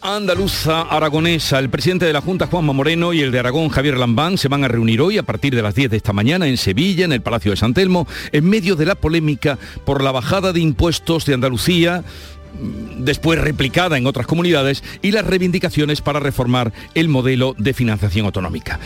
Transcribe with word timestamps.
Andaluza 0.00 0.80
aragonesa. 0.80 1.58
El 1.58 1.68
presidente 1.68 2.06
de 2.06 2.14
la 2.14 2.22
Junta, 2.22 2.46
Juanma 2.46 2.72
Moreno, 2.72 3.12
y 3.12 3.20
el 3.20 3.30
de 3.30 3.38
Aragón, 3.38 3.68
Javier 3.68 3.98
Lambán, 3.98 4.38
se 4.38 4.48
van 4.48 4.64
a 4.64 4.68
reunir 4.68 5.02
hoy 5.02 5.18
a 5.18 5.22
partir 5.24 5.54
de 5.54 5.60
las 5.60 5.74
10 5.74 5.90
de 5.90 5.98
esta 5.98 6.14
mañana 6.14 6.46
en 6.46 6.56
Sevilla, 6.56 7.04
en 7.04 7.12
el 7.12 7.20
Palacio 7.20 7.50
de 7.50 7.58
San 7.58 7.74
Telmo, 7.74 8.06
en 8.32 8.48
medio 8.48 8.76
de 8.76 8.86
la 8.86 8.94
polémica 8.94 9.58
por 9.84 10.02
la 10.02 10.10
bajada 10.10 10.54
de 10.54 10.60
impuestos 10.60 11.26
de 11.26 11.34
Andalucía 11.34 12.02
después 12.98 13.40
replicada 13.40 13.98
en 13.98 14.06
otras 14.06 14.26
comunidades, 14.26 14.82
y 15.02 15.12
las 15.12 15.26
reivindicaciones 15.26 16.00
para 16.00 16.18
reformar 16.18 16.72
el 16.94 17.08
modelo 17.08 17.54
de 17.58 17.74
financiación 17.74 18.26
autonómica. 18.26 18.80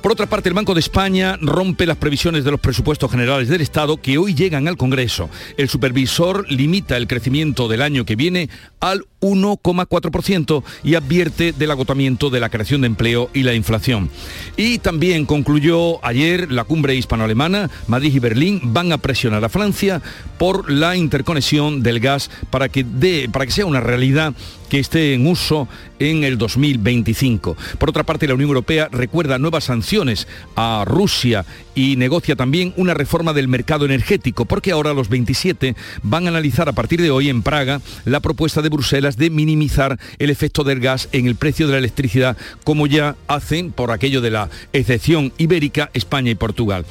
Por 0.00 0.12
otra 0.12 0.26
parte, 0.26 0.48
el 0.48 0.54
Banco 0.54 0.74
de 0.74 0.80
España 0.80 1.36
rompe 1.40 1.84
las 1.84 1.96
previsiones 1.96 2.44
de 2.44 2.50
los 2.50 2.60
presupuestos 2.60 3.10
generales 3.10 3.48
del 3.48 3.60
Estado 3.60 4.00
que 4.00 4.18
hoy 4.18 4.34
llegan 4.34 4.68
al 4.68 4.76
Congreso. 4.76 5.28
El 5.56 5.68
supervisor 5.68 6.50
limita 6.50 6.96
el 6.96 7.08
crecimiento 7.08 7.68
del 7.68 7.82
año 7.82 8.04
que 8.04 8.16
viene 8.16 8.48
al 8.80 9.04
1,4% 9.20 10.62
y 10.84 10.94
advierte 10.94 11.52
del 11.52 11.70
agotamiento 11.70 12.30
de 12.30 12.40
la 12.40 12.48
creación 12.48 12.82
de 12.82 12.86
empleo 12.86 13.30
y 13.34 13.42
la 13.42 13.54
inflación. 13.54 14.10
Y 14.56 14.78
también 14.78 15.26
concluyó 15.26 16.04
ayer 16.04 16.50
la 16.50 16.64
cumbre 16.64 16.94
hispano-alemana, 16.94 17.70
Madrid 17.86 18.14
y 18.14 18.18
Berlín 18.18 18.60
van 18.64 18.92
a 18.92 18.98
presionar 18.98 19.44
a 19.44 19.48
Francia 19.48 20.02
por 20.38 20.70
la 20.70 20.96
interconexión 20.96 21.82
del 21.82 22.00
gas 22.00 22.30
para 22.50 22.68
que, 22.68 22.84
para 23.32 23.46
que 23.46 23.52
sea 23.52 23.66
una 23.66 23.80
realidad 23.80 24.34
que 24.68 24.78
esté 24.78 25.14
en 25.14 25.26
uso 25.26 25.68
en 25.98 26.24
el 26.24 26.38
2025. 26.38 27.56
Por 27.78 27.90
otra 27.90 28.04
parte, 28.04 28.28
la 28.28 28.34
Unión 28.34 28.48
Europea 28.48 28.88
recuerda 28.90 29.38
nuevas 29.38 29.64
sanciones 29.64 30.28
a 30.56 30.84
Rusia 30.86 31.44
y 31.74 31.96
negocia 31.96 32.36
también 32.36 32.74
una 32.76 32.94
reforma 32.94 33.32
del 33.32 33.48
mercado 33.48 33.84
energético, 33.84 34.44
porque 34.44 34.72
ahora 34.72 34.94
los 34.94 35.08
27 35.08 35.76
van 36.02 36.26
a 36.26 36.30
analizar 36.30 36.68
a 36.68 36.72
partir 36.72 37.00
de 37.00 37.10
hoy 37.10 37.28
en 37.28 37.42
Praga 37.42 37.80
la 38.04 38.20
propuesta 38.20 38.62
de 38.62 38.68
Bruselas 38.68 39.16
de 39.16 39.30
minimizar 39.30 39.98
el 40.18 40.30
efecto 40.30 40.64
del 40.64 40.80
gas 40.80 41.08
en 41.12 41.26
el 41.26 41.36
precio 41.36 41.66
de 41.66 41.72
la 41.72 41.78
electricidad, 41.78 42.36
como 42.64 42.86
ya 42.86 43.16
hacen 43.26 43.72
por 43.72 43.90
aquello 43.90 44.20
de 44.20 44.30
la 44.30 44.48
excepción 44.72 45.32
ibérica 45.38 45.90
España 45.94 46.30
y 46.30 46.34
Portugal. 46.34 46.84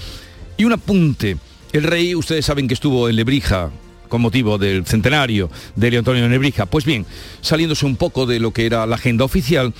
Y 0.57 0.65
un 0.65 0.73
apunte. 0.73 1.37
El 1.73 1.83
rey, 1.83 2.15
ustedes 2.15 2.45
saben 2.45 2.67
que 2.67 2.73
estuvo 2.73 3.09
en 3.09 3.17
Lebrija 3.17 3.71
con 4.07 4.21
motivo 4.21 4.57
del 4.57 4.85
centenario 4.85 5.49
de 5.75 5.91
Leo 5.91 5.99
Antonio 5.99 6.27
Nebrija. 6.27 6.65
Pues 6.65 6.85
bien, 6.85 7.05
saliéndose 7.41 7.85
un 7.85 7.95
poco 7.95 8.25
de 8.25 8.39
lo 8.39 8.51
que 8.51 8.65
era 8.65 8.85
la 8.85 8.95
agenda 8.95 9.25
oficial, 9.25 9.73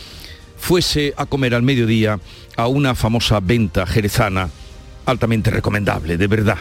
fuese 0.58 1.14
a 1.17 1.25
comer 1.25 1.53
al 1.53 1.64
mediodía 1.64 2.19
a 2.56 2.67
una 2.67 2.95
famosa 2.95 3.39
venta 3.39 3.86
jerezana 3.86 4.50
altamente 5.06 5.50
recomendable, 5.50 6.17
de 6.17 6.28
verdad. 6.28 6.58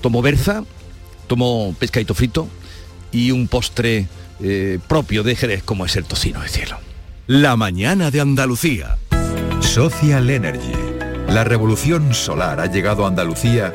Tomó 0.00 0.22
berza, 0.22 0.64
tomó 1.26 1.74
pescadito 1.78 2.14
frito 2.14 2.48
y 3.12 3.30
un 3.30 3.48
postre 3.48 4.08
eh, 4.40 4.78
propio 4.86 5.22
de 5.22 5.36
Jerez 5.36 5.62
como 5.62 5.86
es 5.86 5.96
el 5.96 6.04
tocino 6.04 6.40
de 6.40 6.48
cielo. 6.48 6.78
La 7.26 7.56
mañana 7.56 8.10
de 8.10 8.20
Andalucía. 8.20 8.98
Social 9.60 10.30
Energy. 10.30 10.72
La 11.28 11.44
revolución 11.44 12.14
solar 12.14 12.60
ha 12.60 12.66
llegado 12.66 13.04
a 13.04 13.08
Andalucía 13.08 13.74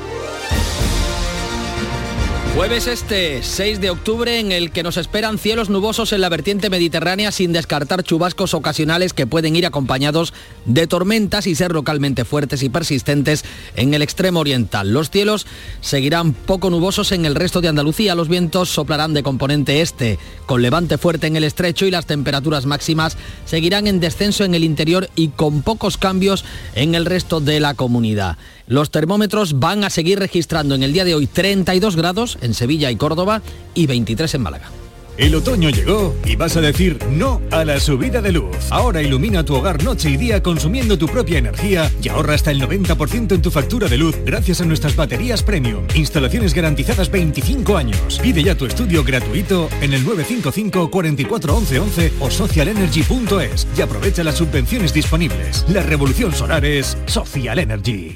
Jueves 2.53 2.87
este, 2.87 3.41
6 3.43 3.79
de 3.79 3.89
octubre, 3.89 4.37
en 4.37 4.51
el 4.51 4.71
que 4.71 4.83
nos 4.83 4.97
esperan 4.97 5.37
cielos 5.37 5.69
nubosos 5.69 6.11
en 6.11 6.19
la 6.19 6.27
vertiente 6.27 6.69
mediterránea 6.69 7.31
sin 7.31 7.53
descartar 7.53 8.03
chubascos 8.03 8.53
ocasionales 8.53 9.13
que 9.13 9.25
pueden 9.25 9.55
ir 9.55 9.65
acompañados 9.65 10.33
de 10.65 10.85
tormentas 10.85 11.47
y 11.47 11.55
ser 11.55 11.71
localmente 11.71 12.25
fuertes 12.25 12.61
y 12.61 12.67
persistentes 12.67 13.45
en 13.77 13.93
el 13.93 14.01
extremo 14.01 14.41
oriental. 14.41 14.91
Los 14.91 15.09
cielos 15.09 15.47
seguirán 15.79 16.33
poco 16.33 16.69
nubosos 16.69 17.13
en 17.13 17.25
el 17.25 17.35
resto 17.35 17.61
de 17.61 17.69
Andalucía. 17.69 18.15
Los 18.15 18.27
vientos 18.27 18.69
soplarán 18.69 19.13
de 19.13 19.23
componente 19.23 19.81
este, 19.81 20.19
con 20.45 20.61
levante 20.61 20.97
fuerte 20.97 21.27
en 21.27 21.37
el 21.37 21.45
estrecho 21.45 21.85
y 21.85 21.91
las 21.91 22.05
temperaturas 22.05 22.65
máximas 22.65 23.15
seguirán 23.45 23.87
en 23.87 24.01
descenso 24.01 24.43
en 24.43 24.55
el 24.55 24.65
interior 24.65 25.09
y 25.15 25.29
con 25.29 25.61
pocos 25.61 25.97
cambios 25.97 26.43
en 26.75 26.95
el 26.95 27.05
resto 27.05 27.39
de 27.39 27.61
la 27.61 27.75
comunidad. 27.75 28.37
Los 28.71 28.89
termómetros 28.89 29.59
van 29.59 29.83
a 29.83 29.89
seguir 29.89 30.17
registrando 30.17 30.75
en 30.75 30.83
el 30.83 30.93
día 30.93 31.03
de 31.03 31.13
hoy 31.13 31.27
32 31.27 31.97
grados 31.97 32.37
en 32.39 32.53
Sevilla 32.53 32.89
y 32.89 32.95
Córdoba 32.95 33.41
y 33.73 33.85
23 33.85 34.33
en 34.35 34.41
Málaga. 34.41 34.71
El 35.17 35.35
otoño 35.35 35.69
llegó 35.69 36.15
y 36.25 36.37
vas 36.37 36.55
a 36.55 36.61
decir 36.61 36.97
no 37.09 37.41
a 37.51 37.65
la 37.65 37.81
subida 37.81 38.21
de 38.21 38.31
luz. 38.31 38.55
Ahora 38.69 39.01
ilumina 39.01 39.43
tu 39.43 39.55
hogar 39.55 39.83
noche 39.83 40.09
y 40.09 40.15
día 40.15 40.41
consumiendo 40.41 40.97
tu 40.97 41.07
propia 41.07 41.39
energía 41.39 41.91
y 42.01 42.07
ahorra 42.07 42.35
hasta 42.35 42.51
el 42.51 42.61
90% 42.61 43.35
en 43.35 43.41
tu 43.41 43.51
factura 43.51 43.89
de 43.89 43.97
luz 43.97 44.15
gracias 44.25 44.61
a 44.61 44.65
nuestras 44.65 44.95
baterías 44.95 45.43
premium. 45.43 45.85
Instalaciones 45.93 46.53
garantizadas 46.53 47.11
25 47.11 47.75
años. 47.75 48.19
Pide 48.23 48.41
ya 48.41 48.55
tu 48.55 48.67
estudio 48.67 49.03
gratuito 49.03 49.67
en 49.81 49.91
el 49.91 50.05
955 50.05 50.89
44 50.89 51.55
11 51.57 52.13
o 52.21 52.31
socialenergy.es 52.31 53.67
y 53.77 53.81
aprovecha 53.81 54.23
las 54.23 54.35
subvenciones 54.35 54.93
disponibles. 54.93 55.65
La 55.67 55.83
revolución 55.83 56.33
solar 56.33 56.63
es 56.63 56.97
Social 57.07 57.59
Energy. 57.59 58.15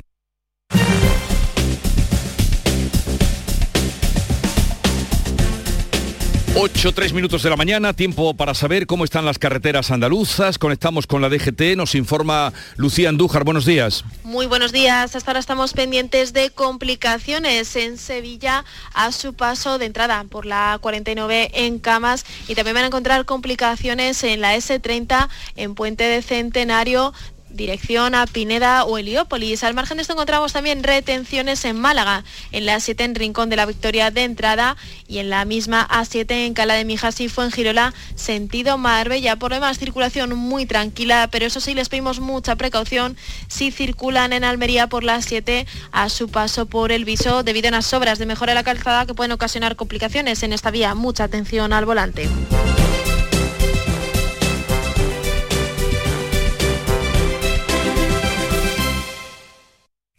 8, 6.57 6.93
3 6.93 7.11
minutos 7.11 7.43
de 7.43 7.49
la 7.49 7.57
mañana, 7.57 7.91
tiempo 7.91 8.33
para 8.33 8.53
saber 8.53 8.87
cómo 8.87 9.03
están 9.03 9.25
las 9.25 9.37
carreteras 9.37 9.91
andaluzas. 9.91 10.57
Conectamos 10.57 11.05
con 11.05 11.21
la 11.21 11.27
DGT, 11.27 11.75
nos 11.75 11.95
informa 11.95 12.53
Lucía 12.77 13.09
Andújar. 13.09 13.43
Buenos 13.43 13.65
días. 13.65 14.05
Muy 14.23 14.45
buenos 14.45 14.71
días. 14.71 15.17
Hasta 15.17 15.31
ahora 15.31 15.41
estamos 15.41 15.73
pendientes 15.73 16.31
de 16.31 16.51
complicaciones 16.51 17.75
en 17.75 17.97
Sevilla 17.97 18.63
a 18.93 19.11
su 19.11 19.33
paso 19.33 19.77
de 19.79 19.87
entrada 19.87 20.23
por 20.29 20.45
la 20.45 20.77
49 20.79 21.51
en 21.55 21.77
Camas 21.79 22.25
y 22.47 22.55
también 22.55 22.75
van 22.75 22.85
a 22.85 22.87
encontrar 22.87 23.25
complicaciones 23.25 24.23
en 24.23 24.39
la 24.39 24.55
S30 24.55 25.27
en 25.57 25.75
Puente 25.75 26.05
de 26.05 26.21
Centenario 26.21 27.13
dirección 27.55 28.15
a 28.15 28.27
Pineda 28.27 28.83
o 28.85 28.97
Heliópolis. 28.97 29.63
Al 29.63 29.73
margen 29.73 29.97
de 29.97 30.01
esto 30.01 30.13
encontramos 30.13 30.53
también 30.53 30.83
retenciones 30.83 31.65
en 31.65 31.79
Málaga, 31.79 32.23
en 32.51 32.65
la 32.65 32.79
7 32.79 33.03
en 33.03 33.15
Rincón 33.15 33.49
de 33.49 33.55
la 33.55 33.65
Victoria 33.65 34.11
de 34.11 34.23
entrada 34.23 34.77
y 35.07 35.19
en 35.19 35.29
la 35.29 35.45
misma 35.45 35.87
A7 35.87 36.31
en 36.45 36.53
Cala 36.53 36.73
de 36.73 36.85
Mijas 36.85 37.19
y 37.21 37.29
Fuengirola, 37.29 37.93
sentido 38.15 38.77
Marbella. 38.77 39.37
Por 39.37 39.53
demás, 39.53 39.79
circulación 39.79 40.35
muy 40.35 40.65
tranquila, 40.65 41.29
pero 41.31 41.45
eso 41.45 41.59
sí 41.59 41.73
les 41.73 41.89
pedimos 41.89 42.19
mucha 42.19 42.55
precaución 42.55 43.17
si 43.47 43.71
circulan 43.71 44.33
en 44.33 44.43
Almería 44.43 44.87
por 44.87 45.03
la 45.03 45.21
7 45.21 45.65
a 45.91 46.09
su 46.09 46.29
paso 46.29 46.65
por 46.65 46.91
el 46.91 47.05
viso 47.05 47.43
debido 47.43 47.67
a 47.67 47.69
unas 47.69 47.93
obras 47.93 48.19
de 48.19 48.25
mejora 48.25 48.51
de 48.51 48.55
la 48.55 48.63
calzada 48.63 49.05
que 49.05 49.13
pueden 49.13 49.31
ocasionar 49.31 49.75
complicaciones 49.75 50.43
en 50.43 50.53
esta 50.53 50.71
vía. 50.71 50.95
Mucha 50.95 51.25
atención 51.25 51.73
al 51.73 51.85
volante. 51.85 52.29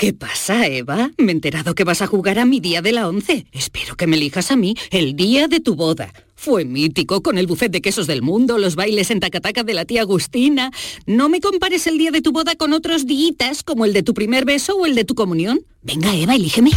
¿Qué 0.07 0.13
pasa, 0.13 0.69
Eva? 0.69 1.11
Me 1.19 1.33
he 1.33 1.35
enterado 1.35 1.75
que 1.75 1.83
vas 1.83 2.01
a 2.01 2.07
jugar 2.07 2.39
a 2.39 2.45
mi 2.45 2.61
día 2.61 2.81
de 2.81 2.93
la 2.93 3.09
once. 3.09 3.45
Espero 3.51 3.97
que 3.97 4.07
me 4.07 4.15
elijas 4.15 4.53
a 4.53 4.57
mí 4.57 4.77
el 4.93 5.17
día 5.17 5.49
de 5.49 5.59
tu 5.59 5.75
boda. 5.75 6.13
Fue 6.37 6.65
mítico 6.65 7.25
con 7.25 7.39
el 7.39 7.49
buffet 7.49 7.73
de 7.73 7.81
quesos 7.81 8.07
del 8.07 8.23
mundo, 8.23 8.57
los 8.57 8.77
bailes 8.77 9.11
en 9.11 9.19
tacataca 9.19 9.65
de 9.65 9.75
la 9.75 9.85
tía 9.85 10.03
Agustina. 10.03 10.71
No 11.07 11.29
me 11.29 11.41
compares 11.41 11.89
el 11.89 11.99
día 11.99 12.13
de 12.13 12.23
tu 12.23 12.31
boda 12.31 12.55
con 12.55 12.73
otros 12.73 13.05
días 13.05 13.65
como 13.65 13.85
el 13.85 13.93
de 13.93 14.05
tu 14.05 14.15
primer 14.15 14.45
beso 14.45 14.77
o 14.77 14.87
el 14.87 14.95
de 14.95 15.03
tu 15.03 15.17
comunión. 15.17 15.67
Venga, 15.83 16.15
Eva, 16.15 16.37
elígeme. 16.37 16.71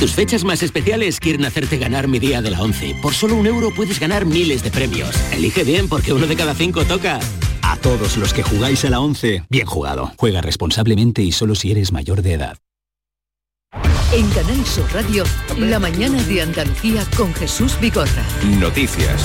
Tus 0.00 0.12
fechas 0.12 0.44
más 0.44 0.62
especiales 0.62 1.20
quieren 1.20 1.44
hacerte 1.44 1.76
ganar 1.76 2.08
mi 2.08 2.18
día 2.18 2.40
de 2.40 2.50
la 2.50 2.62
once. 2.62 2.96
Por 3.02 3.12
solo 3.12 3.36
un 3.36 3.46
euro 3.46 3.70
puedes 3.70 4.00
ganar 4.00 4.24
miles 4.24 4.62
de 4.62 4.70
premios. 4.70 5.14
Elige 5.30 5.62
bien 5.62 5.90
porque 5.90 6.14
uno 6.14 6.26
de 6.26 6.36
cada 6.36 6.54
cinco 6.54 6.86
toca. 6.86 7.20
A 7.60 7.76
todos 7.76 8.16
los 8.16 8.32
que 8.32 8.42
jugáis 8.42 8.82
a 8.86 8.90
la 8.90 9.00
11, 9.00 9.44
bien 9.50 9.66
jugado. 9.66 10.10
Juega 10.16 10.40
responsablemente 10.40 11.20
y 11.20 11.32
solo 11.32 11.54
si 11.54 11.70
eres 11.70 11.92
mayor 11.92 12.22
de 12.22 12.32
edad. 12.32 12.56
En 14.14 14.26
Canal 14.30 14.64
Sur 14.64 14.90
Radio, 14.94 15.24
la 15.58 15.78
mañana 15.78 16.22
de 16.22 16.40
Andalucía 16.40 17.04
con 17.14 17.34
Jesús 17.34 17.78
Bigorra. 17.78 18.24
Noticias. 18.58 19.22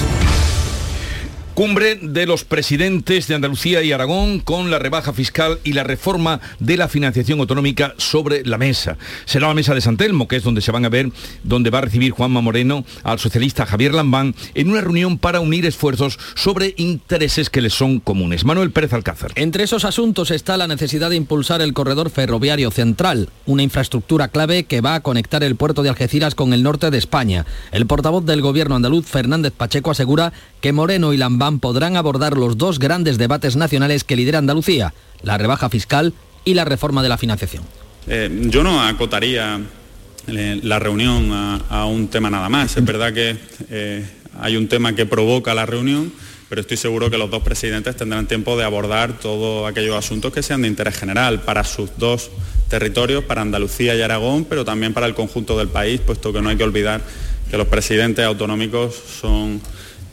Cumbre 1.55 1.95
de 1.95 2.25
los 2.25 2.43
presidentes 2.43 3.29
de 3.29 3.35
Andalucía 3.35 3.81
y 3.81 3.93
Aragón 3.93 4.41
con 4.41 4.69
la 4.69 4.77
rebaja 4.77 5.13
fiscal 5.13 5.57
y 5.63 5.71
la 5.71 5.85
reforma 5.85 6.41
de 6.59 6.75
la 6.75 6.89
financiación 6.89 7.39
autonómica 7.39 7.95
sobre 7.97 8.45
la 8.45 8.57
mesa. 8.57 8.97
Será 9.23 9.47
la 9.47 9.53
mesa 9.53 9.73
de 9.73 9.79
San 9.79 9.95
Telmo, 9.95 10.27
que 10.27 10.35
es 10.35 10.43
donde 10.43 10.59
se 10.59 10.73
van 10.73 10.83
a 10.83 10.89
ver, 10.89 11.11
donde 11.43 11.69
va 11.69 11.77
a 11.77 11.83
recibir 11.83 12.11
Juanma 12.11 12.41
Moreno 12.41 12.83
al 13.03 13.19
socialista 13.19 13.65
Javier 13.65 13.93
Lambán 13.93 14.35
en 14.53 14.69
una 14.69 14.81
reunión 14.81 15.17
para 15.17 15.39
unir 15.39 15.65
esfuerzos 15.65 16.19
sobre 16.35 16.73
intereses 16.75 17.49
que 17.49 17.61
les 17.61 17.73
son 17.73 18.01
comunes. 18.01 18.43
Manuel 18.43 18.71
Pérez 18.71 18.91
Alcázar. 18.91 19.31
Entre 19.35 19.63
esos 19.63 19.85
asuntos 19.85 20.31
está 20.31 20.57
la 20.57 20.67
necesidad 20.67 21.09
de 21.09 21.15
impulsar 21.15 21.61
el 21.61 21.71
corredor 21.71 22.09
ferroviario 22.09 22.69
central, 22.69 23.29
una 23.45 23.63
infraestructura 23.63 24.27
clave 24.27 24.65
que 24.65 24.81
va 24.81 24.95
a 24.95 25.03
conectar 25.03 25.41
el 25.41 25.55
puerto 25.55 25.83
de 25.83 25.89
Algeciras 25.89 26.35
con 26.35 26.51
el 26.51 26.63
norte 26.63 26.91
de 26.91 26.97
España. 26.97 27.45
El 27.71 27.85
portavoz 27.85 28.25
del 28.25 28.41
gobierno 28.41 28.75
andaluz, 28.75 29.05
Fernández 29.05 29.53
Pacheco, 29.55 29.91
asegura 29.91 30.33
que 30.59 30.73
Moreno 30.73 31.13
y 31.13 31.17
Lambán 31.17 31.44
podrán 31.59 31.97
abordar 31.97 32.37
los 32.37 32.57
dos 32.57 32.79
grandes 32.79 33.17
debates 33.17 33.55
nacionales 33.55 34.03
que 34.03 34.15
lidera 34.15 34.39
Andalucía, 34.39 34.93
la 35.21 35.37
rebaja 35.37 35.69
fiscal 35.69 36.13
y 36.43 36.53
la 36.53 36.65
reforma 36.65 37.03
de 37.03 37.09
la 37.09 37.17
financiación. 37.17 37.63
Eh, 38.07 38.29
yo 38.49 38.63
no 38.63 38.81
acotaría 38.81 39.59
eh, 40.27 40.59
la 40.63 40.79
reunión 40.79 41.29
a, 41.31 41.85
un 41.85 42.07
tema 42.07 42.29
nada 42.29 42.49
más. 42.49 42.77
Es 42.77 42.85
verdad 42.85 43.13
que 43.13 43.37
eh, 43.69 44.05
hay 44.39 44.57
un 44.57 44.67
tema 44.67 44.93
que 44.93 45.05
provoca 45.05 45.53
la 45.53 45.65
reunión, 45.65 46.11
pero 46.49 46.61
estoy 46.61 46.77
seguro 46.77 47.09
que 47.09 47.17
los 47.17 47.29
dos 47.29 47.43
presidentes 47.43 47.95
tendrán 47.95 48.27
tiempo 48.27 48.57
de 48.57 48.63
abordar 48.63 49.19
todos 49.19 49.69
aquellos 49.69 49.95
asuntos 49.95 50.33
que 50.33 50.43
sean 50.43 50.61
de 50.61 50.67
interés 50.67 50.97
general 50.97 51.41
para 51.41 51.63
sus 51.63 51.89
dos 51.97 52.31
territorios, 52.69 53.23
para 53.23 53.41
Andalucía 53.41 53.95
y 53.95 54.01
Aragón, 54.01 54.45
pero 54.45 54.65
también 54.65 54.93
para 54.93 55.07
el 55.07 55.15
conjunto 55.15 55.57
del 55.57 55.67
país, 55.67 56.01
puesto 56.01 56.33
que 56.33 56.41
no 56.41 56.49
hay 56.49 56.57
que 56.57 56.63
olvidar 56.63 57.01
que 57.49 57.57
los 57.57 57.67
presidentes 57.67 58.25
autonómicos 58.25 58.95
son 59.21 59.61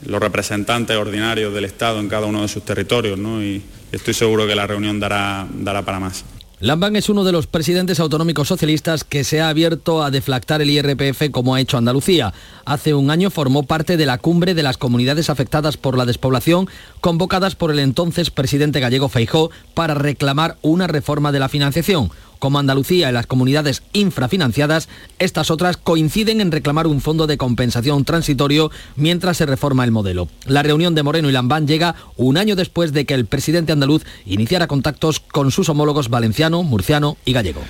los 0.06 0.20
representantes 0.20 0.96
ordinarios 0.96 1.54
del 1.54 1.64
Estado 1.64 2.00
en 2.00 2.08
cada 2.08 2.26
uno 2.26 2.42
de 2.42 2.48
sus 2.48 2.64
territorios, 2.64 3.18
¿no? 3.18 3.42
y 3.42 3.62
estoy 3.92 4.14
seguro 4.14 4.46
que 4.46 4.54
la 4.54 4.66
reunión 4.66 5.00
dará, 5.00 5.46
dará 5.52 5.82
para 5.82 6.00
más. 6.00 6.24
Lambán 6.62 6.94
es 6.94 7.08
uno 7.08 7.24
de 7.24 7.32
los 7.32 7.48
presidentes 7.48 7.98
autonómicos 7.98 8.46
socialistas 8.46 9.02
que 9.02 9.24
se 9.24 9.40
ha 9.40 9.48
abierto 9.48 10.00
a 10.00 10.12
deflactar 10.12 10.62
el 10.62 10.70
IRPF 10.70 11.32
como 11.32 11.56
ha 11.56 11.60
hecho 11.60 11.76
Andalucía. 11.76 12.32
Hace 12.64 12.94
un 12.94 13.10
año 13.10 13.30
formó 13.30 13.64
parte 13.64 13.96
de 13.96 14.06
la 14.06 14.18
cumbre 14.18 14.54
de 14.54 14.62
las 14.62 14.78
comunidades 14.78 15.28
afectadas 15.28 15.76
por 15.76 15.98
la 15.98 16.06
despoblación 16.06 16.68
convocadas 17.00 17.56
por 17.56 17.72
el 17.72 17.80
entonces 17.80 18.30
presidente 18.30 18.78
gallego 18.78 19.08
Feijó 19.08 19.50
para 19.74 19.94
reclamar 19.94 20.56
una 20.62 20.86
reforma 20.86 21.32
de 21.32 21.40
la 21.40 21.48
financiación 21.48 22.12
como 22.42 22.58
Andalucía 22.58 23.08
y 23.08 23.12
las 23.12 23.28
comunidades 23.28 23.84
infrafinanciadas, 23.92 24.88
estas 25.20 25.52
otras 25.52 25.76
coinciden 25.76 26.40
en 26.40 26.50
reclamar 26.50 26.88
un 26.88 27.00
fondo 27.00 27.28
de 27.28 27.38
compensación 27.38 28.04
transitorio 28.04 28.72
mientras 28.96 29.36
se 29.36 29.46
reforma 29.46 29.84
el 29.84 29.92
modelo. 29.92 30.26
La 30.46 30.64
reunión 30.64 30.96
de 30.96 31.04
Moreno 31.04 31.28
y 31.28 31.32
Lambán 31.32 31.68
llega 31.68 31.94
un 32.16 32.36
año 32.36 32.56
después 32.56 32.92
de 32.92 33.06
que 33.06 33.14
el 33.14 33.26
presidente 33.26 33.70
andaluz 33.70 34.02
iniciara 34.26 34.66
contactos 34.66 35.20
con 35.20 35.52
sus 35.52 35.68
homólogos 35.68 36.08
valenciano, 36.08 36.64
murciano 36.64 37.16
y 37.24 37.32
gallego. 37.32 37.62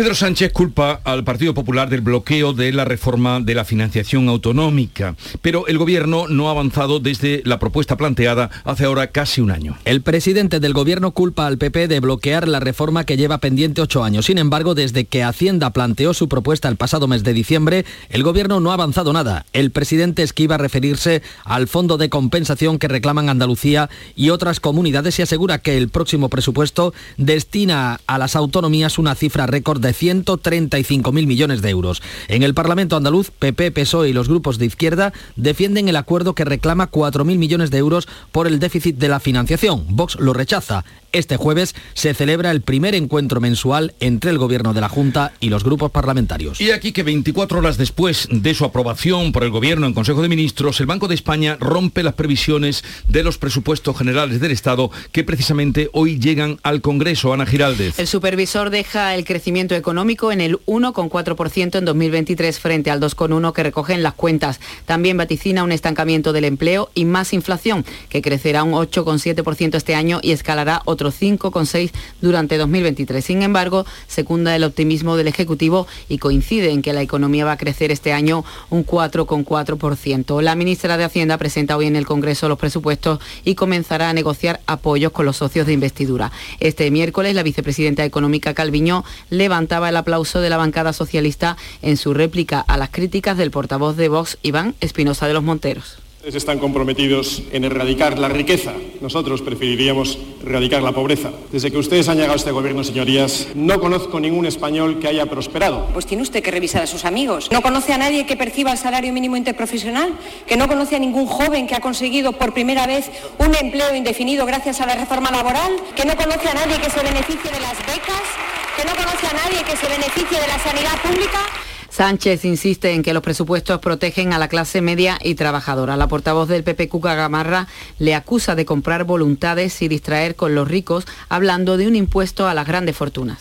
Pedro 0.00 0.14
Sánchez 0.14 0.54
culpa 0.54 1.02
al 1.04 1.24
Partido 1.24 1.52
Popular 1.52 1.90
del 1.90 2.00
bloqueo 2.00 2.54
de 2.54 2.72
la 2.72 2.86
reforma 2.86 3.38
de 3.38 3.54
la 3.54 3.66
financiación 3.66 4.30
autonómica, 4.30 5.14
pero 5.42 5.66
el 5.66 5.76
gobierno 5.76 6.26
no 6.26 6.48
ha 6.48 6.52
avanzado 6.52 7.00
desde 7.00 7.42
la 7.44 7.58
propuesta 7.58 7.98
planteada 7.98 8.48
hace 8.64 8.86
ahora 8.86 9.08
casi 9.08 9.42
un 9.42 9.50
año. 9.50 9.76
El 9.84 10.00
presidente 10.00 10.58
del 10.58 10.72
gobierno 10.72 11.10
culpa 11.10 11.46
al 11.46 11.58
PP 11.58 11.86
de 11.86 12.00
bloquear 12.00 12.48
la 12.48 12.60
reforma 12.60 13.04
que 13.04 13.18
lleva 13.18 13.40
pendiente 13.40 13.82
ocho 13.82 14.02
años. 14.02 14.24
Sin 14.24 14.38
embargo, 14.38 14.74
desde 14.74 15.04
que 15.04 15.22
Hacienda 15.22 15.68
planteó 15.68 16.14
su 16.14 16.30
propuesta 16.30 16.70
el 16.70 16.76
pasado 16.76 17.06
mes 17.06 17.22
de 17.22 17.34
diciembre, 17.34 17.84
el 18.08 18.22
gobierno 18.22 18.58
no 18.58 18.70
ha 18.70 18.74
avanzado 18.74 19.12
nada. 19.12 19.44
El 19.52 19.70
presidente 19.70 20.22
esquiva 20.22 20.56
referirse 20.56 21.20
al 21.44 21.68
fondo 21.68 21.98
de 21.98 22.08
compensación 22.08 22.78
que 22.78 22.88
reclaman 22.88 23.28
Andalucía 23.28 23.90
y 24.16 24.30
otras 24.30 24.60
comunidades 24.60 25.18
y 25.18 25.22
asegura 25.22 25.58
que 25.58 25.76
el 25.76 25.90
próximo 25.90 26.30
presupuesto 26.30 26.94
destina 27.18 28.00
a 28.06 28.16
las 28.16 28.34
autonomías 28.34 28.98
una 28.98 29.14
cifra 29.14 29.46
récord 29.46 29.82
de 29.82 29.89
135.000 29.92 31.26
millones 31.26 31.62
de 31.62 31.70
euros. 31.70 32.02
En 32.28 32.42
el 32.42 32.54
Parlamento 32.54 32.96
andaluz, 32.96 33.30
PP, 33.30 33.72
PSOE 33.72 34.10
y 34.10 34.12
los 34.12 34.28
grupos 34.28 34.58
de 34.58 34.66
izquierda 34.66 35.12
defienden 35.36 35.88
el 35.88 35.96
acuerdo 35.96 36.34
que 36.34 36.44
reclama 36.44 36.90
4.000 36.90 37.38
millones 37.38 37.70
de 37.70 37.78
euros 37.78 38.08
por 38.32 38.46
el 38.46 38.58
déficit 38.58 38.96
de 38.96 39.08
la 39.08 39.20
financiación. 39.20 39.84
Vox 39.88 40.18
lo 40.18 40.32
rechaza. 40.32 40.84
Este 41.12 41.36
jueves 41.36 41.74
se 41.94 42.14
celebra 42.14 42.52
el 42.52 42.60
primer 42.60 42.94
encuentro 42.94 43.40
mensual 43.40 43.94
entre 43.98 44.30
el 44.30 44.38
Gobierno 44.38 44.74
de 44.74 44.80
la 44.80 44.88
Junta 44.88 45.32
y 45.40 45.48
los 45.48 45.64
grupos 45.64 45.90
parlamentarios. 45.90 46.60
Y 46.60 46.70
aquí 46.70 46.92
que 46.92 47.02
24 47.02 47.58
horas 47.58 47.76
después 47.78 48.28
de 48.30 48.54
su 48.54 48.64
aprobación 48.64 49.32
por 49.32 49.42
el 49.42 49.50
Gobierno 49.50 49.86
en 49.86 49.94
Consejo 49.94 50.22
de 50.22 50.28
Ministros, 50.28 50.78
el 50.78 50.86
Banco 50.86 51.08
de 51.08 51.16
España 51.16 51.56
rompe 51.58 52.04
las 52.04 52.14
previsiones 52.14 52.84
de 53.08 53.24
los 53.24 53.38
presupuestos 53.38 53.96
generales 53.98 54.40
del 54.40 54.52
Estado 54.52 54.90
que 55.10 55.24
precisamente 55.24 55.90
hoy 55.92 56.20
llegan 56.20 56.58
al 56.62 56.80
Congreso. 56.80 57.32
Ana 57.32 57.46
Giraldez. 57.46 57.98
El 57.98 58.06
supervisor 58.06 58.70
deja 58.70 59.14
el 59.14 59.24
crecimiento 59.24 59.74
económico 59.74 60.30
en 60.30 60.40
el 60.40 60.58
1,4% 60.66 61.78
en 61.78 61.84
2023 61.84 62.58
frente 62.58 62.90
al 62.90 63.00
2,1% 63.00 63.52
que 63.52 63.62
recogen 63.62 64.02
las 64.02 64.14
cuentas. 64.14 64.60
También 64.86 65.16
vaticina 65.16 65.64
un 65.64 65.72
estancamiento 65.72 66.32
del 66.32 66.44
empleo 66.44 66.90
y 66.94 67.04
más 67.04 67.32
inflación, 67.32 67.84
que 68.08 68.22
crecerá 68.22 68.62
un 68.62 68.72
8,7% 68.72 69.74
este 69.74 69.94
año 69.94 70.20
y 70.22 70.32
escalará 70.32 70.82
otro 70.84 70.99
otro 71.00 71.12
5,6 71.12 71.92
durante 72.20 72.58
2023. 72.58 73.24
Sin 73.24 73.42
embargo, 73.42 73.86
secunda 74.06 74.54
el 74.54 74.64
optimismo 74.64 75.16
del 75.16 75.28
Ejecutivo 75.28 75.86
y 76.08 76.18
coincide 76.18 76.70
en 76.70 76.82
que 76.82 76.92
la 76.92 77.00
economía 77.00 77.46
va 77.46 77.52
a 77.52 77.56
crecer 77.56 77.90
este 77.90 78.12
año 78.12 78.44
un 78.68 78.84
4,4%. 78.84 80.42
La 80.42 80.54
ministra 80.54 80.98
de 80.98 81.04
Hacienda 81.04 81.38
presenta 81.38 81.76
hoy 81.76 81.86
en 81.86 81.96
el 81.96 82.06
Congreso 82.06 82.48
los 82.48 82.58
presupuestos 82.58 83.20
y 83.44 83.54
comenzará 83.54 84.10
a 84.10 84.12
negociar 84.12 84.60
apoyos 84.66 85.12
con 85.12 85.24
los 85.24 85.38
socios 85.38 85.66
de 85.66 85.72
investidura. 85.72 86.32
Este 86.58 86.90
miércoles, 86.90 87.34
la 87.34 87.42
vicepresidenta 87.42 88.04
económica 88.04 88.52
Calviño 88.52 89.04
levantaba 89.30 89.88
el 89.88 89.96
aplauso 89.96 90.40
de 90.40 90.50
la 90.50 90.58
bancada 90.58 90.92
socialista 90.92 91.56
en 91.80 91.96
su 91.96 92.12
réplica 92.12 92.60
a 92.60 92.76
las 92.76 92.90
críticas 92.90 93.38
del 93.38 93.50
portavoz 93.50 93.96
de 93.96 94.08
Vox, 94.08 94.38
Iván 94.42 94.74
Espinosa 94.80 95.26
de 95.26 95.34
los 95.34 95.42
Monteros. 95.42 96.09
Ustedes 96.20 96.34
están 96.34 96.58
comprometidos 96.58 97.44
en 97.50 97.64
erradicar 97.64 98.18
la 98.18 98.28
riqueza. 98.28 98.74
Nosotros 99.00 99.40
preferiríamos 99.40 100.18
erradicar 100.44 100.82
la 100.82 100.92
pobreza. 100.92 101.30
Desde 101.50 101.70
que 101.70 101.78
ustedes 101.78 102.10
han 102.10 102.16
llegado 102.16 102.34
a 102.34 102.36
este 102.36 102.50
gobierno, 102.50 102.84
señorías, 102.84 103.48
no 103.54 103.80
conozco 103.80 104.20
ningún 104.20 104.44
español 104.44 104.98
que 105.00 105.08
haya 105.08 105.24
prosperado. 105.24 105.88
Pues 105.94 106.04
tiene 106.04 106.22
usted 106.22 106.42
que 106.42 106.50
revisar 106.50 106.82
a 106.82 106.86
sus 106.86 107.06
amigos. 107.06 107.48
¿No 107.50 107.62
conoce 107.62 107.94
a 107.94 107.96
nadie 107.96 108.26
que 108.26 108.36
perciba 108.36 108.70
el 108.70 108.76
salario 108.76 109.14
mínimo 109.14 109.34
interprofesional? 109.38 110.12
¿Que 110.46 110.58
no 110.58 110.68
conoce 110.68 110.96
a 110.96 110.98
ningún 110.98 111.24
joven 111.24 111.66
que 111.66 111.74
ha 111.74 111.80
conseguido 111.80 112.32
por 112.32 112.52
primera 112.52 112.86
vez 112.86 113.10
un 113.38 113.54
empleo 113.54 113.94
indefinido 113.94 114.44
gracias 114.44 114.82
a 114.82 114.86
la 114.86 114.96
reforma 114.96 115.30
laboral? 115.30 115.72
¿Que 115.96 116.04
no 116.04 116.14
conoce 116.16 116.50
a 116.50 116.52
nadie 116.52 116.76
que 116.82 116.90
se 116.90 117.02
beneficie 117.02 117.50
de 117.50 117.60
las 117.60 117.78
becas? 117.78 118.28
¿Que 118.76 118.84
no 118.84 118.94
conoce 118.94 119.26
a 119.26 119.32
nadie 119.32 119.64
que 119.64 119.74
se 119.74 119.88
beneficie 119.88 120.38
de 120.38 120.48
la 120.48 120.58
sanidad 120.58 121.00
pública? 121.00 121.46
Sánchez 121.90 122.44
insiste 122.44 122.92
en 122.92 123.02
que 123.02 123.12
los 123.12 123.22
presupuestos 123.22 123.80
protegen 123.80 124.32
a 124.32 124.38
la 124.38 124.48
clase 124.48 124.80
media 124.80 125.18
y 125.22 125.34
trabajadora. 125.34 125.96
La 125.96 126.06
portavoz 126.06 126.48
del 126.48 126.62
PP, 126.62 126.88
Cuca 126.88 127.14
Gamarra, 127.14 127.66
le 127.98 128.14
acusa 128.14 128.54
de 128.54 128.64
comprar 128.64 129.04
voluntades 129.04 129.82
y 129.82 129.88
distraer 129.88 130.36
con 130.36 130.54
los 130.54 130.68
ricos, 130.68 131.04
hablando 131.28 131.76
de 131.76 131.88
un 131.88 131.96
impuesto 131.96 132.46
a 132.46 132.54
las 132.54 132.66
grandes 132.66 132.96
fortunas. 132.96 133.38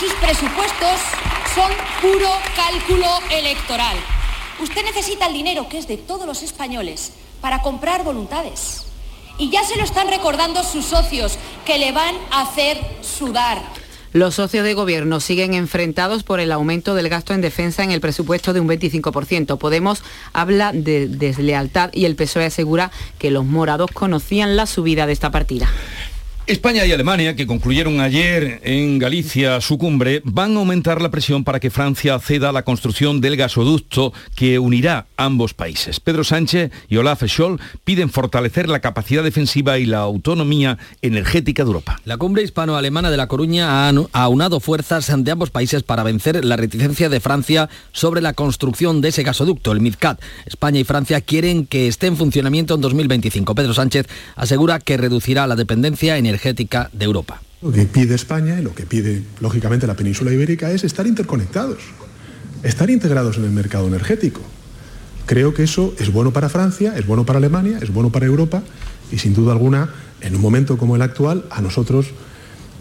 Sus 0.00 0.12
presupuestos 0.14 1.00
son 1.54 1.70
puro 2.00 2.30
cálculo 2.56 3.08
electoral. 3.30 3.96
Usted 4.58 4.84
necesita 4.84 5.26
el 5.26 5.34
dinero, 5.34 5.68
que 5.68 5.78
es 5.78 5.86
de 5.86 5.98
todos 5.98 6.26
los 6.26 6.42
españoles, 6.42 7.12
para 7.42 7.60
comprar 7.60 8.04
voluntades. 8.04 8.86
Y 9.36 9.50
ya 9.50 9.64
se 9.64 9.76
lo 9.76 9.84
están 9.84 10.08
recordando 10.08 10.64
sus 10.64 10.86
socios, 10.86 11.38
que 11.66 11.78
le 11.78 11.92
van 11.92 12.14
a 12.30 12.42
hacer 12.42 12.78
sudar. 13.02 13.62
Los 14.12 14.34
socios 14.34 14.64
de 14.64 14.74
gobierno 14.74 15.20
siguen 15.20 15.54
enfrentados 15.54 16.22
por 16.22 16.38
el 16.38 16.52
aumento 16.52 16.94
del 16.94 17.08
gasto 17.08 17.32
en 17.32 17.40
defensa 17.40 17.82
en 17.82 17.92
el 17.92 18.02
presupuesto 18.02 18.52
de 18.52 18.60
un 18.60 18.68
25%. 18.68 19.56
Podemos 19.56 20.02
habla 20.34 20.72
de 20.72 21.08
deslealtad 21.08 21.90
y 21.94 22.04
el 22.04 22.14
PSOE 22.14 22.44
asegura 22.44 22.90
que 23.18 23.30
los 23.30 23.46
morados 23.46 23.90
conocían 23.90 24.54
la 24.54 24.66
subida 24.66 25.06
de 25.06 25.14
esta 25.14 25.30
partida. 25.30 25.70
España 26.48 26.84
y 26.84 26.90
Alemania, 26.90 27.36
que 27.36 27.46
concluyeron 27.46 28.00
ayer 28.00 28.60
en 28.64 28.98
Galicia 28.98 29.60
su 29.60 29.78
cumbre, 29.78 30.22
van 30.24 30.56
a 30.56 30.58
aumentar 30.58 31.00
la 31.00 31.08
presión 31.08 31.44
para 31.44 31.60
que 31.60 31.70
Francia 31.70 32.18
ceda 32.18 32.48
a 32.48 32.52
la 32.52 32.64
construcción 32.64 33.20
del 33.20 33.36
gasoducto 33.36 34.12
que 34.34 34.58
unirá 34.58 35.06
ambos 35.16 35.54
países. 35.54 36.00
Pedro 36.00 36.24
Sánchez 36.24 36.72
y 36.88 36.96
Olaf 36.96 37.22
Scholz 37.28 37.62
piden 37.84 38.10
fortalecer 38.10 38.68
la 38.68 38.80
capacidad 38.80 39.22
defensiva 39.22 39.78
y 39.78 39.86
la 39.86 39.98
autonomía 39.98 40.78
energética 41.00 41.62
de 41.62 41.68
Europa. 41.68 42.00
La 42.04 42.16
cumbre 42.16 42.42
hispano-alemana 42.42 43.12
de 43.12 43.18
La 43.18 43.28
Coruña 43.28 43.86
ha 43.86 43.92
aunado 44.12 44.58
fuerzas 44.58 45.12
de 45.16 45.30
ambos 45.30 45.50
países 45.50 45.84
para 45.84 46.02
vencer 46.02 46.44
la 46.44 46.56
reticencia 46.56 47.08
de 47.08 47.20
Francia 47.20 47.70
sobre 47.92 48.20
la 48.20 48.32
construcción 48.32 49.00
de 49.00 49.10
ese 49.10 49.22
gasoducto, 49.22 49.70
el 49.70 49.80
MidCat. 49.80 50.20
España 50.46 50.80
y 50.80 50.84
Francia 50.84 51.20
quieren 51.20 51.66
que 51.66 51.86
esté 51.86 52.08
en 52.08 52.16
funcionamiento 52.16 52.74
en 52.74 52.80
2025. 52.80 53.54
Pedro 53.54 53.74
Sánchez 53.74 54.08
asegura 54.34 54.80
que 54.80 54.96
reducirá 54.96 55.46
la 55.46 55.54
dependencia 55.54 56.18
energética 56.18 56.31
energética 56.32 56.88
de 56.92 57.04
Europa. 57.04 57.40
Lo 57.60 57.70
que 57.70 57.84
pide 57.84 58.14
España 58.14 58.58
y 58.58 58.62
lo 58.62 58.74
que 58.74 58.86
pide, 58.86 59.22
lógicamente, 59.40 59.86
la 59.86 59.94
península 59.94 60.32
ibérica 60.32 60.70
es 60.70 60.82
estar 60.82 61.06
interconectados, 61.06 61.78
estar 62.62 62.90
integrados 62.90 63.36
en 63.36 63.44
el 63.44 63.50
mercado 63.50 63.86
energético. 63.86 64.40
creo 65.26 65.54
que 65.54 65.62
eso 65.62 65.94
es 66.00 66.12
bueno 66.12 66.32
para 66.32 66.48
Francia, 66.48 66.94
es 66.96 67.06
bueno 67.06 67.24
para 67.24 67.38
Alemania, 67.38 67.78
es 67.80 67.92
bueno 67.92 68.10
para 68.10 68.26
Europa 68.26 68.62
y 69.12 69.18
sin 69.18 69.34
duda 69.34 69.52
alguna, 69.52 69.90
en 70.20 70.34
un 70.34 70.42
momento 70.42 70.76
como 70.76 70.96
el 70.96 71.02
actual, 71.02 71.44
a 71.50 71.60
nosotros, 71.60 72.06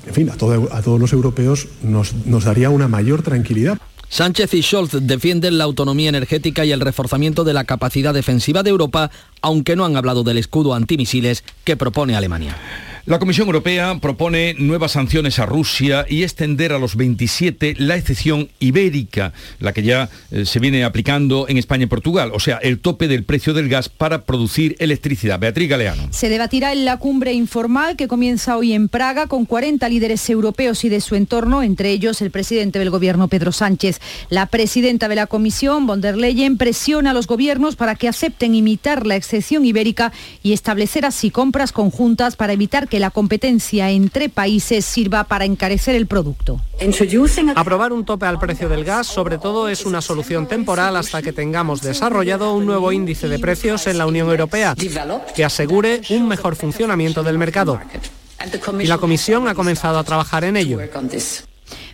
en 0.07 0.13
fin, 0.13 0.29
a, 0.29 0.35
todos 0.35 0.99
los 0.99 1.13
europeos 1.13 1.67
nos, 1.83 2.15
nos 2.25 2.45
daría 2.45 2.71
una 2.71 2.87
mayor 2.87 3.21
tranquilidad. 3.21 3.77
Sánchez 4.09 4.53
y 4.55 4.63
Scholz 4.63 4.91
defienden 5.01 5.57
la 5.57 5.63
autonomía 5.65 6.09
energética 6.09 6.65
y 6.65 6.71
el 6.71 6.81
reforzamiento 6.81 7.43
de 7.43 7.53
la 7.53 7.63
capacidad 7.63 8.13
defensiva 8.13 8.63
de 8.63 8.71
Europa, 8.71 9.11
aunque 9.41 9.75
no 9.75 9.85
han 9.85 9.95
hablado 9.95 10.23
del 10.23 10.37
escudo 10.37 10.73
antimisiles 10.73 11.43
que 11.63 11.77
propone 11.77 12.15
Alemania. 12.15 12.57
La 13.05 13.17
Comisión 13.17 13.47
Europea 13.47 13.97
propone 13.99 14.53
nuevas 14.59 14.91
sanciones 14.91 15.39
a 15.39 15.47
Rusia 15.47 16.05
y 16.07 16.21
extender 16.21 16.71
a 16.71 16.77
los 16.77 16.95
27 16.95 17.73
la 17.79 17.95
excepción 17.95 18.49
ibérica, 18.59 19.33
la 19.59 19.73
que 19.73 19.81
ya 19.81 20.09
eh, 20.29 20.45
se 20.45 20.59
viene 20.59 20.83
aplicando 20.83 21.47
en 21.49 21.57
España 21.57 21.85
y 21.85 21.87
Portugal, 21.87 22.29
o 22.31 22.39
sea, 22.39 22.57
el 22.57 22.77
tope 22.77 23.07
del 23.07 23.23
precio 23.23 23.55
del 23.55 23.69
gas 23.69 23.89
para 23.89 24.21
producir 24.21 24.75
electricidad. 24.77 25.39
Beatriz 25.39 25.67
Galeano. 25.67 26.09
Se 26.11 26.29
debatirá 26.29 26.73
en 26.73 26.85
la 26.85 26.97
cumbre 26.97 27.33
informal 27.33 27.95
que 27.95 28.07
comienza 28.07 28.55
hoy 28.55 28.73
en 28.73 28.87
Praga 28.87 29.25
con 29.25 29.45
40 29.45 29.89
líderes 29.89 30.29
europeos 30.29 30.83
y 30.85 30.89
de 30.89 31.01
su 31.01 31.15
entorno, 31.15 31.63
entre 31.63 31.89
ellos 31.89 32.21
el 32.21 32.29
presidente 32.29 32.77
del 32.77 32.91
gobierno 32.91 33.29
Pedro 33.29 33.51
Sánchez. 33.51 33.99
La 34.29 34.45
presidenta 34.45 35.07
de 35.07 35.15
la 35.15 35.25
Comisión, 35.25 35.87
von 35.87 36.01
der 36.01 36.17
Leyen, 36.17 36.57
presiona 36.57 37.11
a 37.11 37.13
los 37.13 37.25
gobiernos 37.25 37.75
para 37.75 37.95
que 37.95 38.07
acepten 38.07 38.53
imitar 38.53 39.07
la 39.07 39.15
excepción 39.15 39.65
ibérica 39.65 40.11
y 40.43 40.53
establecer 40.53 41.03
así 41.03 41.31
compras 41.31 41.71
conjuntas 41.71 42.35
para 42.35 42.53
evitar 42.53 42.89
que 42.91 42.99
la 42.99 43.09
competencia 43.09 43.89
entre 43.89 44.27
países 44.27 44.83
sirva 44.83 45.23
para 45.23 45.45
encarecer 45.45 45.95
el 45.95 46.07
producto. 46.07 46.59
Aprobar 47.55 47.93
un 47.93 48.03
tope 48.03 48.25
al 48.25 48.37
precio 48.37 48.67
del 48.67 48.83
gas, 48.83 49.07
sobre 49.07 49.37
todo, 49.37 49.69
es 49.69 49.85
una 49.85 50.01
solución 50.01 50.45
temporal 50.45 50.97
hasta 50.97 51.21
que 51.21 51.31
tengamos 51.31 51.81
desarrollado 51.81 52.53
un 52.53 52.65
nuevo 52.65 52.91
índice 52.91 53.29
de 53.29 53.39
precios 53.39 53.87
en 53.87 53.97
la 53.97 54.05
Unión 54.05 54.29
Europea 54.29 54.75
que 55.33 55.45
asegure 55.45 56.01
un 56.09 56.27
mejor 56.27 56.57
funcionamiento 56.57 57.23
del 57.23 57.37
mercado. 57.37 57.79
Y 58.77 58.87
la 58.87 58.97
Comisión 58.97 59.47
ha 59.47 59.55
comenzado 59.55 59.97
a 59.97 60.03
trabajar 60.03 60.43
en 60.43 60.57
ello. 60.57 60.77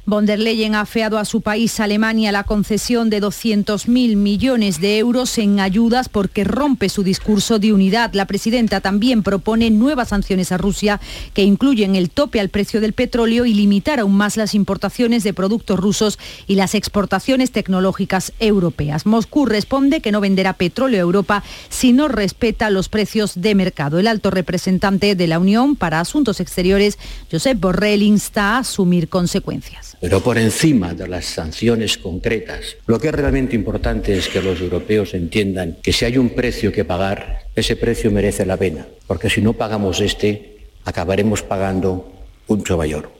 Von 0.09 0.25
der 0.25 0.39
Leyen 0.39 0.73
ha 0.73 0.79
afeado 0.79 1.17
a 1.17 1.25
su 1.25 1.41
país, 1.41 1.81
Alemania, 1.81 2.31
la 2.31 2.45
concesión 2.45 3.09
de 3.09 3.21
200.000 3.21 4.15
millones 4.15 4.79
de 4.79 4.99
euros 4.99 5.37
en 5.37 5.59
ayudas 5.59 6.07
porque 6.07 6.45
rompe 6.45 6.87
su 6.87 7.03
discurso 7.03 7.59
de 7.59 7.73
unidad. 7.73 8.13
La 8.13 8.25
presidenta 8.25 8.79
también 8.79 9.21
propone 9.21 9.69
nuevas 9.69 10.07
sanciones 10.07 10.53
a 10.53 10.57
Rusia 10.57 11.01
que 11.33 11.43
incluyen 11.43 11.97
el 11.97 12.09
tope 12.09 12.39
al 12.39 12.47
precio 12.47 12.79
del 12.79 12.93
petróleo 12.93 13.45
y 13.45 13.53
limitar 13.53 13.99
aún 13.99 14.15
más 14.15 14.37
las 14.37 14.55
importaciones 14.55 15.25
de 15.25 15.33
productos 15.33 15.77
rusos 15.77 16.19
y 16.47 16.55
las 16.55 16.73
exportaciones 16.73 17.51
tecnológicas 17.51 18.31
europeas. 18.39 19.05
Moscú 19.05 19.45
responde 19.45 19.99
que 19.99 20.13
no 20.13 20.21
venderá 20.21 20.53
petróleo 20.53 20.99
a 20.99 21.01
Europa 21.01 21.43
si 21.67 21.91
no 21.91 22.07
respeta 22.07 22.69
los 22.69 22.87
precios 22.87 23.41
de 23.41 23.55
mercado. 23.55 23.99
El 23.99 24.07
alto 24.07 24.31
representante 24.31 25.15
de 25.15 25.27
la 25.27 25.37
Unión 25.37 25.75
para 25.75 25.99
Asuntos 25.99 26.39
Exteriores, 26.39 26.97
Josep 27.29 27.59
Borrell, 27.59 28.03
insta 28.03 28.55
a 28.55 28.59
asumir 28.59 29.09
consecuencias. 29.09 29.96
Pero 29.99 30.21
por 30.21 30.37
encima 30.37 30.93
de 30.93 31.07
las 31.07 31.25
sanciones 31.25 31.97
concretas, 31.97 32.75
lo 32.85 32.99
que 32.99 33.07
es 33.07 33.13
realmente 33.13 33.55
importante 33.55 34.15
es 34.15 34.27
que 34.27 34.41
los 34.41 34.61
europeos 34.61 35.13
entiendan 35.15 35.77
que 35.81 35.91
si 35.91 36.05
hay 36.05 36.17
un 36.17 36.29
precio 36.29 36.71
que 36.71 36.85
pagar, 36.85 37.47
ese 37.55 37.75
precio 37.75 38.11
merece 38.11 38.45
la 38.45 38.57
pena, 38.57 38.85
porque 39.07 39.29
si 39.29 39.41
no 39.41 39.53
pagamos 39.53 39.99
este, 39.99 40.59
acabaremos 40.85 41.41
pagando 41.41 42.11
mucho 42.47 42.77
mayor. 42.77 43.11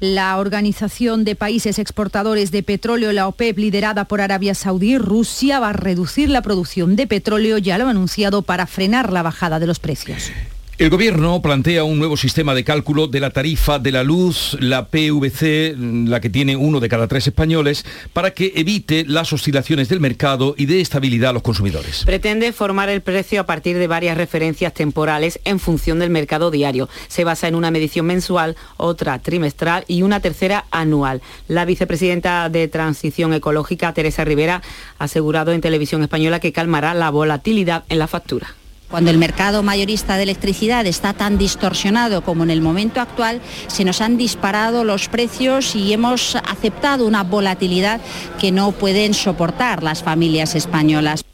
La 0.00 0.38
Organización 0.38 1.24
de 1.24 1.36
Países 1.36 1.78
Exportadores 1.78 2.50
de 2.50 2.62
Petróleo, 2.62 3.12
la 3.12 3.28
OPEP, 3.28 3.58
liderada 3.58 4.06
por 4.06 4.22
Arabia 4.22 4.54
Saudí, 4.54 4.96
Rusia 4.96 5.60
va 5.60 5.70
a 5.70 5.74
reducir 5.74 6.30
la 6.30 6.40
producción 6.40 6.96
de 6.96 7.06
petróleo, 7.06 7.58
ya 7.58 7.76
lo 7.76 7.86
ha 7.86 7.90
anunciado, 7.90 8.42
para 8.42 8.66
frenar 8.66 9.12
la 9.12 9.22
bajada 9.22 9.58
de 9.58 9.66
los 9.66 9.78
precios. 9.78 10.32
El 10.80 10.88
Gobierno 10.88 11.42
plantea 11.42 11.84
un 11.84 11.98
nuevo 11.98 12.16
sistema 12.16 12.54
de 12.54 12.64
cálculo 12.64 13.06
de 13.06 13.20
la 13.20 13.28
tarifa 13.28 13.78
de 13.78 13.92
la 13.92 14.02
luz, 14.02 14.56
la 14.60 14.86
PVC, 14.86 15.74
la 15.76 16.22
que 16.22 16.30
tiene 16.30 16.56
uno 16.56 16.80
de 16.80 16.88
cada 16.88 17.06
tres 17.06 17.26
españoles, 17.26 17.84
para 18.14 18.30
que 18.30 18.54
evite 18.56 19.04
las 19.06 19.30
oscilaciones 19.34 19.90
del 19.90 20.00
mercado 20.00 20.54
y 20.56 20.64
dé 20.64 20.80
estabilidad 20.80 21.28
a 21.28 21.32
los 21.34 21.42
consumidores. 21.42 22.04
Pretende 22.06 22.54
formar 22.54 22.88
el 22.88 23.02
precio 23.02 23.42
a 23.42 23.44
partir 23.44 23.76
de 23.76 23.88
varias 23.88 24.16
referencias 24.16 24.72
temporales 24.72 25.38
en 25.44 25.58
función 25.58 25.98
del 25.98 26.08
mercado 26.08 26.50
diario. 26.50 26.88
Se 27.08 27.24
basa 27.24 27.46
en 27.46 27.56
una 27.56 27.70
medición 27.70 28.06
mensual, 28.06 28.56
otra 28.78 29.18
trimestral 29.18 29.84
y 29.86 30.00
una 30.00 30.20
tercera 30.20 30.64
anual. 30.70 31.20
La 31.46 31.66
vicepresidenta 31.66 32.48
de 32.48 32.68
Transición 32.68 33.34
Ecológica, 33.34 33.92
Teresa 33.92 34.24
Rivera, 34.24 34.62
ha 34.98 35.04
asegurado 35.04 35.52
en 35.52 35.60
televisión 35.60 36.02
española 36.02 36.40
que 36.40 36.52
calmará 36.52 36.94
la 36.94 37.10
volatilidad 37.10 37.84
en 37.90 37.98
la 37.98 38.06
factura. 38.06 38.54
Cuando 38.90 39.12
el 39.12 39.18
mercado 39.18 39.62
mayorista 39.62 40.16
de 40.16 40.24
electricidad 40.24 40.84
está 40.84 41.12
tan 41.12 41.38
distorsionado 41.38 42.22
como 42.22 42.42
en 42.42 42.50
el 42.50 42.60
momento 42.60 43.00
actual, 43.00 43.40
se 43.68 43.84
nos 43.84 44.00
han 44.00 44.16
disparado 44.16 44.82
los 44.82 45.08
precios 45.08 45.76
y 45.76 45.92
hemos 45.92 46.34
aceptado 46.34 47.06
una 47.06 47.22
volatilidad 47.22 48.00
que 48.40 48.50
no 48.50 48.72
pueden 48.72 49.14
soportar 49.14 49.84
las 49.84 50.02
familias 50.02 50.56
españolas. 50.56 51.24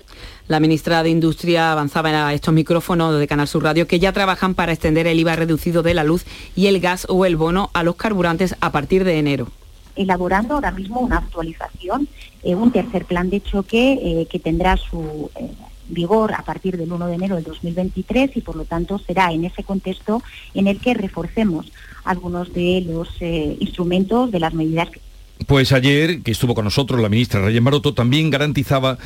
La 0.49 0.61
ministra 0.61 1.03
de 1.03 1.09
Industria 1.09 1.73
avanzaba 1.73 2.11
en 2.11 2.35
estos 2.35 2.53
micrófonos 2.53 3.19
de 3.19 3.27
Canal 3.27 3.49
Sur 3.49 3.65
Radio 3.65 3.87
que 3.87 3.99
ya 3.99 4.13
trabajan 4.13 4.55
para 4.55 4.73
extender 4.73 5.07
el 5.07 5.19
IVA 5.19 5.35
reducido 5.35 5.83
de 5.83 5.95
la 5.95 6.05
luz 6.05 6.27
y 6.55 6.67
el 6.67 6.79
gas 6.79 7.07
o 7.09 7.25
el 7.25 7.37
bono 7.37 7.71
a 7.73 7.83
los 7.83 7.97
carburantes 7.97 8.55
a 8.61 8.71
partir 8.71 9.03
de 9.05 9.19
enero 9.19 9.49
elaborando 9.97 10.55
ahora 10.55 10.71
mismo 10.71 11.01
una 11.01 11.17
actualización, 11.17 12.07
eh, 12.43 12.55
un 12.55 12.71
tercer 12.71 13.07
plan 13.07 13.31
de 13.31 13.41
choque 13.41 13.93
eh, 13.95 14.27
que 14.31 14.39
tendrá 14.39 14.77
su 14.77 15.31
eh, 15.37 15.51
vigor 15.89 16.35
a 16.35 16.43
partir 16.43 16.77
del 16.77 16.93
1 16.93 17.07
de 17.07 17.15
enero 17.15 17.37
del 17.37 17.45
2023 17.45 18.37
y 18.37 18.41
por 18.41 18.57
lo 18.57 18.65
tanto 18.65 18.99
será 18.99 19.33
en 19.33 19.45
ese 19.45 19.65
contexto 19.65 20.23
en 20.55 20.67
el 20.67 20.81
que 20.81 20.95
reforcemos 20.95 21.71
algunos 22.05 22.53
de 22.53 22.85
los 22.87 23.09
eh, 23.21 23.57
instrumentos 23.61 24.31
de 24.31 24.41
las 24.41 24.55
medidas 24.55 24.91
que 24.91 25.01
pues 25.47 25.73
ayer, 25.73 26.23
que 26.23 26.31
estuvo 26.31 26.55
con 26.55 26.65
nosotros 26.65 27.01
la 27.01 27.11
ministra 27.11 27.43
Reyes 27.45 27.61
Maroto, 27.61 27.93
también 27.93 28.31
garantizaba 28.31 28.99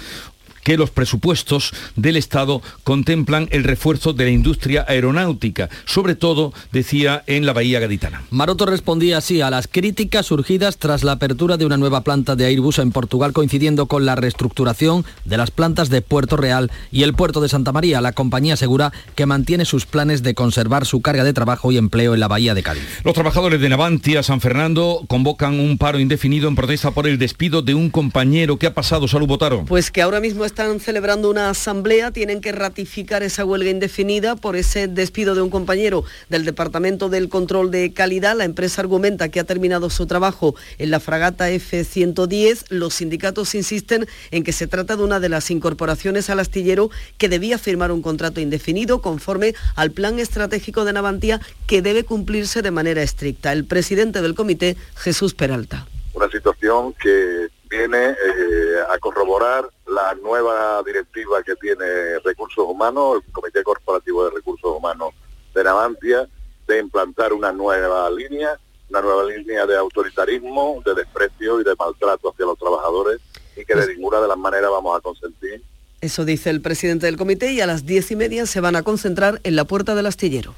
que 0.63 0.77
los 0.77 0.91
presupuestos 0.91 1.73
del 1.97 2.17
Estado 2.17 2.63
contemplan 2.85 3.49
el 3.51 3.65
refuerzo 3.65 4.13
de 4.13 4.25
la 4.25 4.31
industria 4.31 4.85
aeronáutica, 4.89 5.69
sobre 5.85 6.15
todo, 6.15 6.53
decía, 6.73 7.23
en 7.27 7.47
la 7.47 7.53
Bahía 7.53 7.81
Gaditana. 7.81 8.23
Maroto 8.31 8.67
respondía 8.67 9.19
así 9.19 9.41
a 9.41 9.51
las 9.51 9.69
críticas 9.69 10.27
surgidas 10.27 10.79
tras 10.79 11.05
la 11.05 11.13
apertura 11.13 11.57
de 11.57 11.67
una 11.67 11.77
nueva 11.77 12.03
planta 12.03 12.37
de 12.37 12.47
Airbus 12.47 12.79
en 12.79 12.93
Portugal, 12.93 13.33
coincidiendo 13.33 13.87
con 13.87 14.07
la 14.07 14.17
reestructuración 14.17 15.05
de 15.25 15.37
las 15.37 15.51
plantas 15.51 15.91
de 15.91 16.03
Puerto 16.03 16.37
Real 16.37 16.71
y 16.91 17.03
el 17.03 17.15
puerto 17.15 17.41
de 17.41 17.49
Santa 17.49 17.73
María. 17.73 18.01
La 18.01 18.13
compañía 18.13 18.55
asegura 18.55 18.93
que 19.15 19.27
mantiene 19.27 19.65
sus 19.65 19.87
planes 19.87 20.23
de 20.23 20.35
conservar 20.35 20.87
su 20.87 21.01
carga 21.01 21.25
de 21.25 21.33
trabajo 21.33 21.73
y 21.73 21.79
empleo 21.79 22.15
en 22.15 22.21
la 22.21 22.29
Bahía 22.29 22.55
de 22.55 22.63
Cádiz. 22.63 22.83
Los 23.05 23.15
trabajadores 23.15 23.61
de 23.61 23.69
Navantia, 23.69 24.23
San 24.23 24.41
Fernando, 24.41 25.03
convocan 25.09 25.59
un 25.59 25.79
paro 25.79 25.99
indefinido 25.99 26.49
en 26.49 26.57
protesta 26.57 26.91
por 26.91 27.07
el 27.07 27.19
despido 27.19 27.63
de 27.63 27.75
un 27.75 27.91
compañero. 27.91 28.59
¿Qué 28.59 28.67
ha 28.67 28.75
pasado, 28.75 29.09
Salud 29.09 29.27
Botaro? 29.27 29.65
Pues 29.65 29.91
que 29.91 30.03
ahora 30.03 30.21
mismo 30.21 30.45
están 30.51 30.81
celebrando 30.81 31.31
una 31.31 31.49
asamblea, 31.49 32.11
tienen 32.11 32.41
que 32.41 32.51
ratificar 32.51 33.23
esa 33.23 33.45
huelga 33.45 33.71
indefinida 33.71 34.35
por 34.35 34.57
ese 34.57 34.89
despido 34.89 35.37
de 35.37 35.43
un 35.43 35.49
compañero 35.49 36.03
del 36.29 36.45
Departamento 36.45 37.09
del 37.09 37.29
Control 37.29 37.71
de 37.71 37.93
Calidad. 37.93 38.37
La 38.37 38.45
empresa 38.45 38.81
argumenta 38.81 39.29
que 39.29 39.39
ha 39.39 39.45
terminado 39.45 39.91
su 39.91 40.07
trabajo 40.07 40.57
en 40.79 40.91
la 40.91 40.99
fragata 40.99 41.51
F-110. 41.51 42.65
Los 42.69 42.95
sindicatos 42.95 43.55
insisten 43.55 44.09
en 44.33 44.43
que 44.43 44.53
se 44.53 44.67
trata 44.67 44.97
de 44.97 45.05
una 45.05 45.21
de 45.21 45.29
las 45.29 45.53
incorporaciones 45.53 46.29
al 46.31 46.41
astillero 46.41 46.91
que 47.17 47.29
debía 47.29 47.57
firmar 47.57 47.93
un 47.93 48.03
contrato 48.03 48.41
indefinido 48.41 49.01
conforme 49.01 49.55
al 49.77 49.93
plan 49.93 50.19
estratégico 50.19 50.85
de 50.85 50.93
Navantía 50.93 51.41
que 51.69 51.81
debe 51.81 52.03
cumplirse 52.03 52.61
de 52.61 52.73
manera 52.73 53.03
estricta. 53.03 53.53
El 53.53 53.67
presidente 53.67 54.21
del 54.21 54.35
comité, 54.35 54.77
Jesús 54.97 55.33
Peralta. 55.33 55.87
Una 56.13 56.29
situación 56.29 56.93
que 56.95 57.49
viene 57.71 58.11
eh, 58.11 58.81
a 58.91 58.99
corroborar 58.99 59.71
la 59.87 60.15
nueva 60.17 60.83
directiva 60.83 61.43
que 61.43 61.55
tiene 61.55 62.19
Recursos 62.25 62.67
Humanos, 62.67 63.23
el 63.25 63.33
Comité 63.33 63.63
Corporativo 63.63 64.25
de 64.25 64.31
Recursos 64.31 64.77
Humanos 64.77 65.15
de 65.55 65.65
Navantia, 65.65 66.29
de 66.67 66.79
implantar 66.81 67.33
una 67.33 67.53
nueva 67.53 68.11
línea, 68.11 68.59
una 68.89 69.01
nueva 69.01 69.25
línea 69.25 69.67
de 69.67 69.77
autoritarismo, 69.77 70.83
de 70.85 70.95
desprecio 70.95 71.61
y 71.61 71.65
de 71.65 71.77
maltrato 71.77 72.31
hacia 72.31 72.47
los 72.47 72.59
trabajadores 72.59 73.21
y 73.57 73.65
que 73.65 73.75
de 73.75 73.95
ninguna 73.95 74.21
de 74.21 74.29
las 74.29 74.39
maneras 74.39 74.71
vamos 74.71 74.99
a 74.99 75.01
consentir 75.01 75.63
eso 76.01 76.25
dice 76.25 76.51
el 76.51 76.61
presidente 76.61 77.07
del 77.07 77.17
comité 77.17 77.53
y 77.53 77.61
a 77.61 77.67
las 77.67 77.85
diez 77.85 78.11
y 78.11 78.17
media 78.17 78.47
se 78.47 78.61
van 78.61 78.77
a 78.77 78.83
concentrar 78.83 79.41
en 79.45 79.57
la 79.57 79.65
puerta 79.65 79.95
del 79.95 80.07
astillero. 80.07 80.55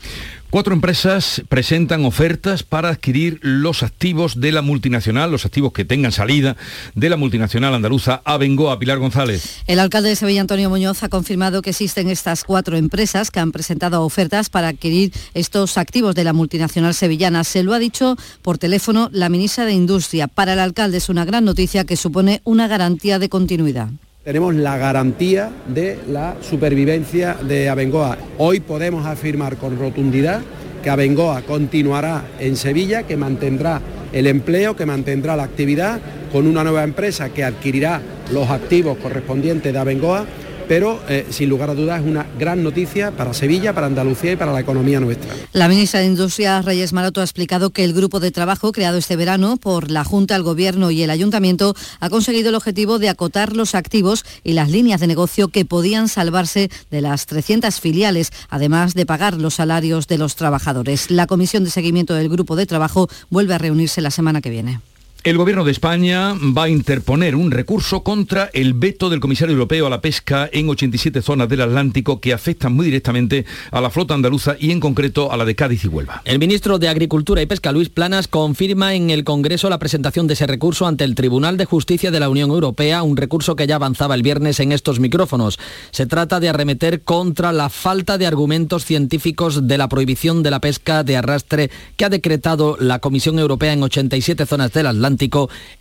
Cuatro 0.51 0.75
empresas 0.75 1.43
presentan 1.49 2.05
ofertas 2.05 2.63
para 2.63 2.91
adquirir 2.91 3.39
los 3.41 3.83
activos 3.83 4.39
de 4.39 4.53
la 4.53 4.61
multinacional, 4.61 5.31
los 5.31 5.47
activos 5.47 5.73
que 5.73 5.87
tengan 5.87 6.13
salida 6.13 6.57
de 6.95 7.09
la 7.09 7.17
multinacional 7.17 7.75
andaluza 7.75 8.21
Abengoa. 8.25 8.79
Pilar 8.79 8.99
González. 8.99 9.63
El 9.67 9.81
alcalde 9.81 10.11
de 10.11 10.17
Sevilla, 10.17 10.43
Antonio 10.43 10.69
Muñoz, 10.69 11.03
ha 11.03 11.09
confirmado 11.09 11.63
que 11.63 11.71
existen 11.71 12.11
estas 12.11 12.45
cuatro 12.45 12.77
empresas 12.77 13.31
que 13.31 13.41
han 13.41 13.51
presentado 13.51 14.03
ofertas 14.03 14.51
para 14.51 14.69
adquirir 14.69 15.13
estos 15.33 15.79
activos 15.79 16.15
de 16.15 16.25
la 16.25 16.35
multinacional 16.35 16.95
sevillana. 16.95 17.45
Se 17.45 17.63
lo 17.63 17.73
ha 17.73 17.79
dicho 17.79 18.17
por 18.43 18.59
teléfono 18.59 19.09
la 19.13 19.31
ministra 19.31 19.65
de 19.65 19.73
Industria. 19.73 20.29
Para 20.29 20.53
el 20.53 20.59
alcalde 20.59 20.99
es 20.99 21.09
una 21.09 21.25
gran 21.25 21.45
noticia 21.45 21.85
que 21.85 21.97
supone 21.97 22.43
una 22.45 22.69
garantía 22.69 23.19
de 23.19 23.29
continuidad 23.29 23.89
Tenemos 24.25 24.55
la 24.55 24.79
garantía 24.79 25.51
de 25.67 25.99
la 26.09 26.37
supervivencia 26.43 27.35
de 27.35 27.69
Abengoa. 27.69 28.17
Hoy 28.39 28.61
podemos 28.61 29.05
afirmar 29.05 29.57
con 29.57 29.77
rotundidad 29.77 30.43
que 30.81 30.91
Abengoa 30.91 31.43
continuará 31.43 32.23
en 32.39 32.55
Sevilla, 32.55 33.03
que 33.03 33.17
mantendrá 33.17 33.81
el 34.13 34.29
empleo, 34.29 34.77
que 34.77 34.87
mantendrá 34.87 35.35
la 35.35 35.43
actividad 35.43 35.99
con 36.31 36.47
una 36.47 36.63
nueva 36.63 36.85
empresa 36.85 37.31
que 37.31 37.43
adquirirá 37.43 38.01
los 38.33 38.49
activos 38.49 38.97
correspondientes 38.99 39.73
de 39.73 39.79
Abengoa 39.81 40.25
pero 40.69 41.01
eh, 41.09 41.27
sin 41.31 41.49
lugar 41.49 41.71
a 41.71 41.75
dudas 41.75 42.01
es 42.01 42.07
una 42.07 42.27
gran 42.39 42.63
noticia 42.63 43.11
para 43.11 43.35
Sevilla, 43.35 43.73
para 43.73 43.87
Andalucía 43.87 44.33
y 44.33 44.37
para 44.37 44.53
la 44.53 44.61
economía 44.61 45.01
nuestra. 45.01 45.35
La 45.53 45.69
ministra 45.69 46.01
de 46.01 46.07
Industria, 46.07 46.63
Reyes 46.63 46.93
Maroto, 46.93 47.21
ha 47.21 47.25
explicado 47.25 47.71
que 47.71 47.85
el 47.85 47.93
grupo 47.93 48.21
de 48.21 48.31
trabajo 48.31 48.73
creado 48.73 48.99
este 48.99 49.17
verano 49.17 49.57
por 49.57 49.91
la 49.91 50.05
Junta, 50.05 50.37
el 50.37 50.43
Gobierno 50.43 50.91
y 50.91 51.03
el 51.03 51.11
Ayuntamiento 51.11 51.75
ha 52.01 52.11
conseguido 52.11 52.51
el 52.51 52.55
objetivo 52.55 52.99
de 52.99 53.09
acotar 53.09 53.57
los 53.57 53.75
activos 53.75 54.25
y 54.45 54.53
las 54.53 54.71
líneas 54.71 55.01
de 55.01 55.07
negocio 55.07 55.49
que 55.49 55.65
podían 55.65 56.09
salvarse 56.09 56.71
de 56.91 57.01
las 57.01 57.27
300 57.27 57.81
filiales, 57.81 58.31
además 58.49 58.95
de 58.95 59.07
pagar 59.07 59.35
los 59.35 59.55
salarios 59.55 60.07
de 60.07 60.19
los 60.19 60.37
trabajadores. 60.37 61.11
La 61.11 61.27
comisión 61.27 61.65
de 61.65 61.71
seguimiento 61.71 62.15
del 62.15 62.29
grupo 62.29 62.57
de 62.57 62.67
trabajo 62.67 63.09
vuelve 63.31 63.55
a 63.55 63.59
reunirse 63.59 64.01
la 64.01 64.11
semana 64.11 64.41
que 64.41 64.51
viene. 64.51 64.81
El 65.25 65.39
gobierno 65.39 65.63
de 65.63 65.71
España 65.71 66.35
va 66.35 66.65
a 66.65 66.69
interponer 66.69 67.37
un 67.37 67.53
recurso 67.53 68.03
contra 68.03 68.51
el 68.55 68.75
veto 68.75 69.09
del 69.09 69.21
comisario 69.21 69.53
europeo 69.53 69.87
a 69.87 69.91
la 69.91 70.01
pesca 70.01 70.51
en 70.53 70.69
87 70.69 71.23
zonas 71.23 71.49
del 71.49 71.61
Atlántico 71.61 72.21
que 72.21 72.33
afectan 72.33 72.73
muy 72.73 72.87
directamente 72.87 73.47
a 73.71 73.81
la 73.81 73.91
flota 73.91 74.15
andaluza 74.15 74.57
y 74.59 74.73
en 74.73 74.81
concreto 74.81 75.31
a 75.31 75.37
la 75.37 75.45
de 75.45 75.55
Cádiz 75.55 75.85
y 75.85 75.87
Huelva. 75.87 76.23
El 76.25 76.41
ministro 76.41 76.81
de 76.81 76.89
Agricultura 76.89 77.41
y 77.41 77.47
Pesca, 77.47 77.71
Luis 77.71 77.89
Planas, 77.89 78.27
confirma 78.27 78.95
en 78.95 79.11
el 79.11 79.23
Congreso 79.23 79.71
la 79.71 79.79
presentación 79.79 80.27
de 80.27 80.35
ese 80.35 80.49
recurso 80.49 80.89
ante 80.89 81.05
el 81.05 81.15
Tribunal 81.15 81.57
de 81.57 81.67
Justicia 81.67 82.11
de 82.11 82.19
la 82.19 82.29
Unión 82.29 82.51
Europea, 82.51 83.05
un 83.05 83.17
recurso 83.17 83.55
que 83.55 83.69
ya 83.69 83.77
avanzaba 83.77 84.17
el 84.17 84.25
viernes 84.25 84.59
en 84.59 84.73
estos 84.73 84.99
micrófonos. 84.99 85.61
Se 85.93 86.07
trata 86.07 86.41
de 86.41 86.49
arremeter 86.49 87.03
contra 87.03 87.53
la 87.53 87.69
falta 87.69 88.19
de 88.19 88.27
argumentos 88.27 88.85
científicos 88.85 89.69
de 89.69 89.79
la 89.79 89.89
prohibición 89.89 90.43
de 90.43 90.51
la 90.51 90.61
pesca 90.61 91.05
de 91.05 91.17
arrastre 91.17 91.71
que 91.97 92.07
ha 92.07 92.09
decretado 92.09 92.77
la 92.81 92.99
Comisión 92.99 93.39
Europea 93.39 93.73
en 93.73 93.85
87 93.85 94.47
zonas 94.47 94.73
del 94.73 94.89
Atlántico 94.89 95.12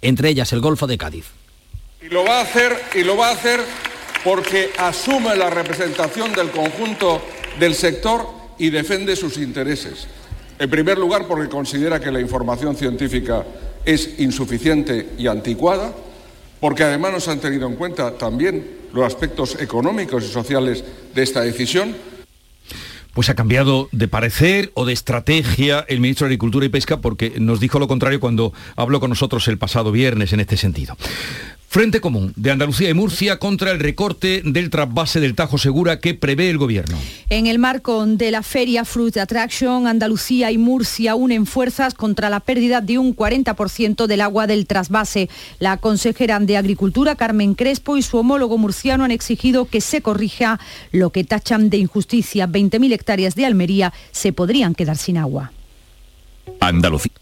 entre 0.02 0.30
ellas 0.30 0.54
el 0.54 0.62
Golfo 0.62 0.88
de 0.88 0.98
Cádiz. 0.98 1.26
Y 2.02 2.10
lo 2.10 2.24
va 2.24 2.40
a 2.40 2.42
hacer, 2.42 2.82
y 2.96 3.04
lo 3.04 3.16
va 3.18 3.30
a 3.30 3.34
hacer 3.34 3.60
porque 4.24 4.72
asume 4.78 5.36
la 5.36 5.50
representación 5.50 6.34
del 6.34 6.52
conjunto 6.52 7.22
del 7.60 7.76
sector 7.76 8.28
y 8.58 8.70
defiende 8.70 9.16
sus 9.16 9.38
intereses. 9.38 10.08
En 10.60 10.70
primer 10.70 10.98
lugar, 10.98 11.28
porque 11.28 11.50
considera 11.50 12.00
que 12.00 12.12
la 12.12 12.20
información 12.20 12.76
científica 12.76 13.44
es 13.84 14.20
insuficiente 14.20 15.10
y 15.18 15.28
anticuada, 15.28 15.92
porque 16.60 16.84
además 16.84 17.14
no 17.14 17.20
se 17.20 17.32
han 17.32 17.40
tenido 17.40 17.68
en 17.68 17.76
cuenta 17.76 18.16
también 18.18 18.82
los 18.94 19.06
aspectos 19.06 19.60
económicos 19.60 20.24
y 20.24 20.28
sociales 20.28 20.84
de 21.14 21.24
esta 21.24 21.42
decisión 21.42 21.96
pues 23.14 23.30
ha 23.30 23.36
cambiado 23.36 23.90
de 23.92 24.08
parecer 24.08 24.72
o 24.74 24.86
de 24.86 24.94
estrategia 24.94 25.86
el 25.88 26.00
ministro 26.00 26.26
de 26.26 26.30
Agricultura 26.30 26.66
y 26.66 26.70
Pesca 26.70 27.02
porque 27.02 27.34
nos 27.40 27.60
dijo 27.60 27.80
lo 27.80 27.88
contrario 27.88 28.20
cuando 28.20 28.54
habló 28.76 29.00
con 29.00 29.10
nosotros 29.10 29.48
el 29.48 29.58
pasado 29.58 29.92
viernes 29.92 30.34
en 30.34 30.40
este 30.40 30.58
sentido. 30.58 30.96
Frente 31.72 32.02
Común 32.02 32.34
de 32.36 32.52
Andalucía 32.52 32.90
y 32.90 32.94
Murcia 32.94 33.40
contra 33.40 33.72
el 33.72 33.80
recorte 33.80 34.42
del 34.44 34.70
trasvase 34.70 35.22
del 35.22 35.36
Tajo 35.36 35.58
Segura 35.58 36.02
que 36.02 36.14
prevé 36.14 36.50
el 36.50 36.58
Gobierno. 36.58 36.98
En 37.30 37.48
el 37.48 37.60
marco 37.60 38.06
de 38.06 38.30
la 38.30 38.44
feria 38.44 38.84
Fruit 38.84 39.16
Attraction, 39.16 39.88
Andalucía 39.88 40.52
y 40.52 40.58
Murcia 40.58 41.16
unen 41.16 41.46
fuerzas 41.46 41.94
contra 41.94 42.30
la 42.30 42.42
pérdida 42.42 42.82
de 42.82 42.98
un 42.98 43.16
40% 43.16 44.06
del 44.06 44.20
agua 44.20 44.48
del 44.48 44.68
trasvase. 44.68 45.30
La 45.60 45.78
consejera 45.78 46.42
de 46.42 46.58
Agricultura, 46.58 47.16
Carmen 47.16 47.56
Crespo, 47.56 47.96
y 47.96 48.02
su 48.02 48.18
homólogo 48.18 48.58
murciano 48.58 49.06
han 49.06 49.12
exigido 49.12 49.64
que 49.64 49.80
se 49.80 50.02
corrija 50.02 50.60
lo 50.92 51.12
que 51.12 51.24
tachan 51.24 51.70
de 51.70 51.78
injusticia. 51.78 52.50
20.000 52.50 52.92
hectáreas 52.92 53.36
de 53.36 53.46
Almería 53.46 53.94
se 54.12 54.34
podrían 54.34 54.76
quedar 54.76 54.98
sin 54.98 55.18
agua. 55.18 55.54
Andalucía. 56.60 57.21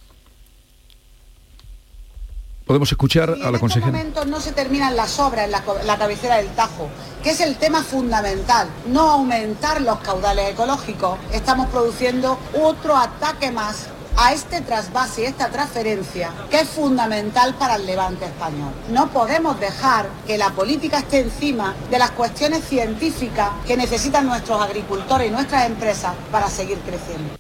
Podemos 2.70 2.92
escuchar 2.92 3.32
a 3.32 3.50
la 3.50 3.58
consejera. 3.58 3.90
En 3.90 3.96
estos 3.96 4.14
momentos 4.14 4.28
no 4.28 4.40
se 4.40 4.52
terminan 4.52 4.96
las 4.96 5.18
obras 5.18 5.46
en 5.46 5.52
la, 5.54 5.64
la, 5.88 5.98
cabecera 5.98 6.36
del 6.36 6.50
Tajo, 6.50 6.88
que 7.24 7.32
es 7.32 7.42
el 7.42 7.56
tema 7.56 7.82
fundamental. 7.82 8.70
No 8.90 9.10
aumentar 9.10 9.82
los 9.82 9.98
caudales 10.02 10.52
ecológicos. 10.52 11.18
Estamos 11.34 11.68
produciendo 11.70 12.38
otro 12.54 12.96
ataque 12.96 13.50
más 13.50 13.88
a 14.18 14.34
este 14.34 14.62
trasvase, 14.62 15.26
esta 15.26 15.50
transferencia, 15.50 16.32
que 16.50 16.60
es 16.60 16.70
fundamental 16.70 17.56
para 17.56 17.76
el 17.76 17.86
levante 17.86 18.26
español. 18.26 18.72
No 18.92 19.10
podemos 19.10 19.60
dejar 19.60 20.08
que 20.28 20.38
la 20.38 20.50
política 20.52 21.00
esté 21.00 21.22
encima 21.22 21.74
de 21.90 21.98
las 21.98 22.12
cuestiones 22.12 22.66
científicas 22.66 23.50
que 23.66 23.78
necesitan 23.78 24.28
nuestros 24.28 24.62
agricultores 24.62 25.30
y 25.30 25.32
nuestras 25.32 25.66
empresas 25.68 26.14
para 26.32 26.50
seguir 26.50 26.78
creciendo. 26.80 27.34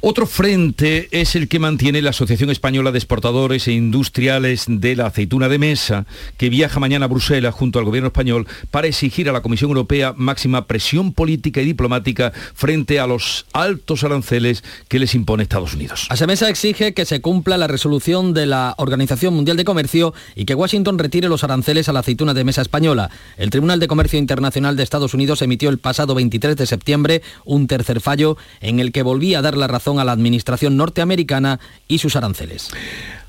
Otro 0.00 0.26
frente 0.26 1.08
es 1.10 1.34
el 1.34 1.48
que 1.48 1.58
mantiene 1.58 2.02
la 2.02 2.10
Asociación 2.10 2.50
Española 2.50 2.92
de 2.92 2.98
Exportadores 2.98 3.66
e 3.66 3.72
Industriales 3.72 4.66
de 4.68 4.94
la 4.94 5.06
Aceituna 5.06 5.48
de 5.48 5.58
Mesa, 5.58 6.06
que 6.36 6.50
viaja 6.50 6.78
mañana 6.78 7.06
a 7.06 7.08
Bruselas 7.08 7.52
junto 7.52 7.80
al 7.80 7.84
Gobierno 7.84 8.06
español 8.06 8.46
para 8.70 8.86
exigir 8.86 9.28
a 9.28 9.32
la 9.32 9.40
Comisión 9.40 9.70
Europea 9.70 10.14
máxima 10.16 10.68
presión 10.68 11.12
política 11.12 11.62
y 11.62 11.64
diplomática 11.64 12.32
frente 12.54 13.00
a 13.00 13.08
los 13.08 13.46
altos 13.52 14.04
aranceles 14.04 14.62
que 14.86 15.00
les 15.00 15.16
impone 15.16 15.42
Estados 15.42 15.74
Unidos. 15.74 16.06
Asemesa 16.10 16.48
exige 16.48 16.94
que 16.94 17.04
se 17.04 17.20
cumpla 17.20 17.58
la 17.58 17.66
resolución 17.66 18.34
de 18.34 18.46
la 18.46 18.76
Organización 18.78 19.34
Mundial 19.34 19.56
de 19.56 19.64
Comercio 19.64 20.14
y 20.36 20.44
que 20.44 20.54
Washington 20.54 21.00
retire 21.00 21.28
los 21.28 21.42
aranceles 21.42 21.88
a 21.88 21.92
la 21.92 22.00
aceituna 22.00 22.34
de 22.34 22.44
mesa 22.44 22.62
española. 22.62 23.10
El 23.36 23.50
Tribunal 23.50 23.80
de 23.80 23.88
Comercio 23.88 24.20
Internacional 24.20 24.76
de 24.76 24.84
Estados 24.84 25.12
Unidos 25.12 25.42
emitió 25.42 25.70
el 25.70 25.78
pasado 25.78 26.14
23 26.14 26.54
de 26.54 26.66
septiembre 26.66 27.22
un 27.44 27.66
tercer 27.66 28.00
fallo 28.00 28.36
en 28.60 28.78
el 28.78 28.92
que 28.92 29.02
volvía 29.02 29.40
a 29.40 29.42
dar 29.42 29.56
la 29.56 29.66
razón 29.66 29.87
a 29.96 30.04
la 30.04 30.12
administración 30.12 30.76
norteamericana 30.76 31.60
y 31.88 31.98
sus 31.98 32.16
aranceles. 32.16 32.70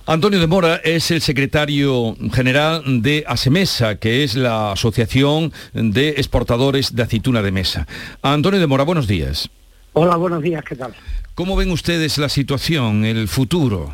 Antonio 0.05 0.39
de 0.39 0.47
Mora 0.47 0.81
es 0.83 1.11
el 1.11 1.21
secretario 1.21 2.15
general 2.33 2.81
de 3.03 3.23
ASEMESA, 3.27 3.99
que 3.99 4.23
es 4.23 4.35
la 4.35 4.71
Asociación 4.71 5.53
de 5.73 6.09
Exportadores 6.09 6.95
de 6.95 7.03
Aceituna 7.03 7.43
de 7.43 7.51
Mesa. 7.51 7.87
Antonio 8.23 8.59
de 8.59 8.65
Mora, 8.65 8.83
buenos 8.83 9.07
días. 9.07 9.49
Hola, 9.93 10.15
buenos 10.15 10.41
días, 10.41 10.63
¿qué 10.67 10.75
tal? 10.75 10.95
¿Cómo 11.35 11.55
ven 11.55 11.69
ustedes 11.69 12.17
la 12.17 12.27
situación, 12.27 13.05
el 13.05 13.27
futuro? 13.27 13.93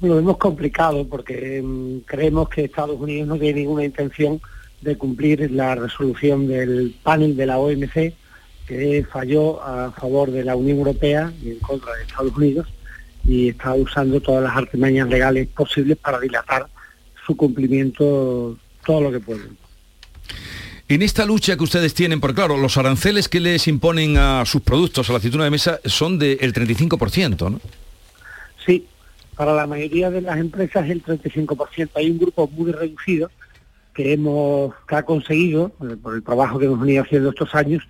Lo 0.00 0.16
vemos 0.16 0.36
complicado 0.36 1.06
porque 1.08 1.62
mm, 1.64 2.00
creemos 2.06 2.48
que 2.50 2.64
Estados 2.64 3.00
Unidos 3.00 3.28
no 3.28 3.38
tiene 3.38 3.60
ninguna 3.60 3.84
intención 3.84 4.40
de 4.80 4.96
cumplir 4.96 5.50
la 5.50 5.74
resolución 5.74 6.46
del 6.46 6.94
panel 7.02 7.36
de 7.36 7.46
la 7.46 7.58
OMC 7.58 8.12
que 8.68 9.04
falló 9.10 9.62
a 9.62 9.90
favor 9.92 10.30
de 10.30 10.44
la 10.44 10.54
Unión 10.54 10.78
Europea 10.78 11.32
y 11.42 11.52
en 11.52 11.58
contra 11.58 11.94
de 11.94 12.02
Estados 12.02 12.36
Unidos 12.36 12.68
y 13.24 13.48
está 13.48 13.74
usando 13.74 14.20
todas 14.20 14.44
las 14.44 14.54
artimañas 14.54 15.08
legales 15.08 15.48
posibles 15.48 15.96
para 15.96 16.20
dilatar 16.20 16.66
su 17.26 17.34
cumplimiento 17.34 18.58
todo 18.84 19.00
lo 19.00 19.10
que 19.10 19.20
pueden. 19.20 19.56
En 20.86 21.02
esta 21.02 21.24
lucha 21.24 21.56
que 21.56 21.64
ustedes 21.64 21.94
tienen, 21.94 22.20
porque 22.20 22.36
claro, 22.36 22.56
los 22.58 22.76
aranceles 22.76 23.28
que 23.28 23.40
les 23.40 23.68
imponen 23.68 24.16
a 24.18 24.44
sus 24.44 24.62
productos, 24.62 25.08
a 25.08 25.12
la 25.12 25.18
aceituna 25.18 25.44
de 25.44 25.50
mesa, 25.50 25.80
son 25.84 26.18
del 26.18 26.52
35%, 26.52 27.50
¿no? 27.50 27.60
Sí, 28.64 28.86
para 29.34 29.54
la 29.54 29.66
mayoría 29.66 30.10
de 30.10 30.22
las 30.22 30.38
empresas 30.38 30.88
el 30.88 31.02
35%. 31.02 31.90
Hay 31.94 32.10
un 32.10 32.18
grupo 32.18 32.48
muy 32.48 32.72
reducido 32.72 33.30
que 33.94 34.12
hemos 34.12 34.74
que 34.86 34.94
ha 34.94 35.02
conseguido, 35.02 35.72
eh, 35.82 35.96
por 36.02 36.14
el 36.14 36.22
trabajo 36.22 36.58
que 36.58 36.66
hemos 36.66 36.80
venido 36.80 37.02
haciendo 37.02 37.30
estos 37.30 37.54
años, 37.54 37.82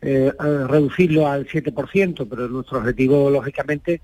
eh, 0.00 0.32
reducirlo 0.38 1.26
al 1.26 1.46
7%, 1.48 2.26
pero 2.30 2.48
nuestro 2.48 2.78
objetivo, 2.78 3.30
lógicamente, 3.30 4.00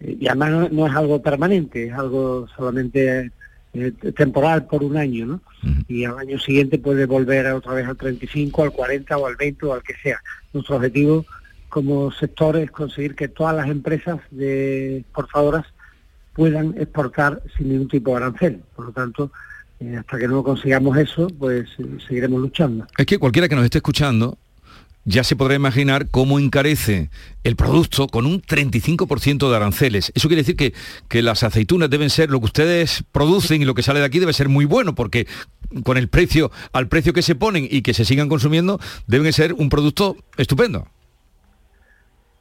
eh, 0.00 0.16
y 0.18 0.26
además 0.26 0.72
no, 0.72 0.86
es 0.88 0.94
algo 0.94 1.22
permanente, 1.22 1.86
es 1.86 1.92
algo 1.92 2.48
solamente 2.56 3.30
eh, 3.72 3.92
temporal 4.16 4.66
por 4.66 4.82
un 4.82 4.96
año, 4.96 5.26
¿no? 5.26 5.40
Y 5.86 6.04
al 6.04 6.18
año 6.18 6.38
siguiente 6.40 6.78
puede 6.78 7.06
volver 7.06 7.46
otra 7.52 7.74
vez 7.74 7.86
al 7.86 7.96
35, 7.96 8.64
al 8.64 8.72
40 8.72 9.16
o 9.16 9.26
al 9.26 9.36
20 9.36 9.66
o 9.66 9.74
al 9.74 9.82
que 9.82 9.94
sea. 10.02 10.20
Nuestro 10.52 10.76
objetivo 10.76 11.24
como 11.68 12.10
sector 12.10 12.56
es 12.56 12.70
conseguir 12.72 13.14
que 13.14 13.28
todas 13.28 13.54
las 13.54 13.68
empresas 13.68 14.18
de 14.32 14.98
exportadoras 14.98 15.66
puedan 16.34 16.74
exportar 16.78 17.40
sin 17.56 17.68
ningún 17.68 17.88
tipo 17.88 18.10
de 18.10 18.16
arancel. 18.16 18.60
Por 18.74 18.86
lo 18.86 18.92
tanto, 18.92 19.30
hasta 19.98 20.18
que 20.18 20.28
no 20.28 20.42
consigamos 20.42 20.96
eso, 20.98 21.28
pues 21.38 21.68
seguiremos 22.06 22.40
luchando. 22.40 22.86
Es 22.96 23.06
que 23.06 23.18
cualquiera 23.18 23.48
que 23.48 23.54
nos 23.54 23.64
esté 23.64 23.78
escuchando 23.78 24.38
ya 25.06 25.24
se 25.24 25.36
podrá 25.36 25.54
imaginar 25.54 26.08
cómo 26.10 26.38
encarece 26.38 27.10
el 27.44 27.56
producto 27.56 28.08
con 28.08 28.26
un 28.26 28.42
35% 28.42 29.48
de 29.48 29.56
aranceles. 29.56 30.12
Eso 30.14 30.28
quiere 30.28 30.42
decir 30.42 30.56
que, 30.56 30.74
que 31.08 31.22
las 31.22 31.44
aceitunas 31.44 31.88
deben 31.88 32.10
ser 32.10 32.30
lo 32.30 32.40
que 32.40 32.46
ustedes 32.46 33.04
producen 33.12 33.62
y 33.62 33.64
lo 33.64 33.74
que 33.74 33.82
sale 33.82 34.00
de 34.00 34.06
aquí 34.06 34.18
debe 34.18 34.32
ser 34.32 34.48
muy 34.48 34.64
bueno, 34.64 34.94
porque 34.94 35.26
con 35.84 35.96
el 35.96 36.08
precio, 36.08 36.50
al 36.72 36.88
precio 36.88 37.12
que 37.12 37.22
se 37.22 37.36
ponen 37.36 37.66
y 37.70 37.82
que 37.82 37.94
se 37.94 38.04
sigan 38.04 38.28
consumiendo, 38.28 38.78
deben 39.06 39.32
ser 39.32 39.54
un 39.54 39.68
producto 39.68 40.16
estupendo. 40.36 40.88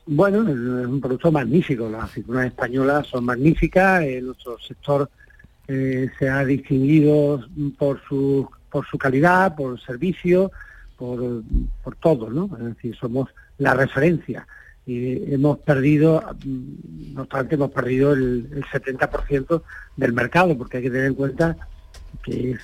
Bueno, 0.08 0.41
es 0.41 0.88
un 0.88 0.99
producto 0.99 1.32
magnífico. 1.32 1.88
Las 1.89 2.06
aceitunas 2.06 2.47
españolas 2.47 3.08
son 3.08 3.25
magníficas. 3.25 4.04
nuestro 4.21 4.58
sector 4.60 5.10
eh, 5.67 6.10
se 6.19 6.30
ha 6.30 6.43
distinguido 6.43 7.45
por 7.78 8.01
sus 8.08 8.45
por 8.75 8.86
su 8.88 8.97
calidad, 8.97 9.56
por 9.56 9.80
servicio, 9.80 10.51
por, 10.97 11.43
por 11.84 11.95
todo, 11.97 12.29
¿no? 12.29 12.49
Es 12.58 12.75
decir, 12.75 12.95
somos 12.95 13.29
la 13.58 13.73
referencia. 13.73 14.47
Y 14.86 15.34
hemos 15.34 15.58
perdido, 15.60 16.23
no 16.45 17.23
obstante, 17.23 17.55
hemos 17.55 17.71
perdido 17.71 18.13
el, 18.13 18.63
70% 18.71 19.63
del 19.97 20.13
mercado, 20.13 20.58
porque 20.58 20.77
hay 20.77 20.84
que 20.84 20.91
tener 20.91 21.08
en 21.08 21.15
cuenta 21.15 21.58
que, 22.23 22.58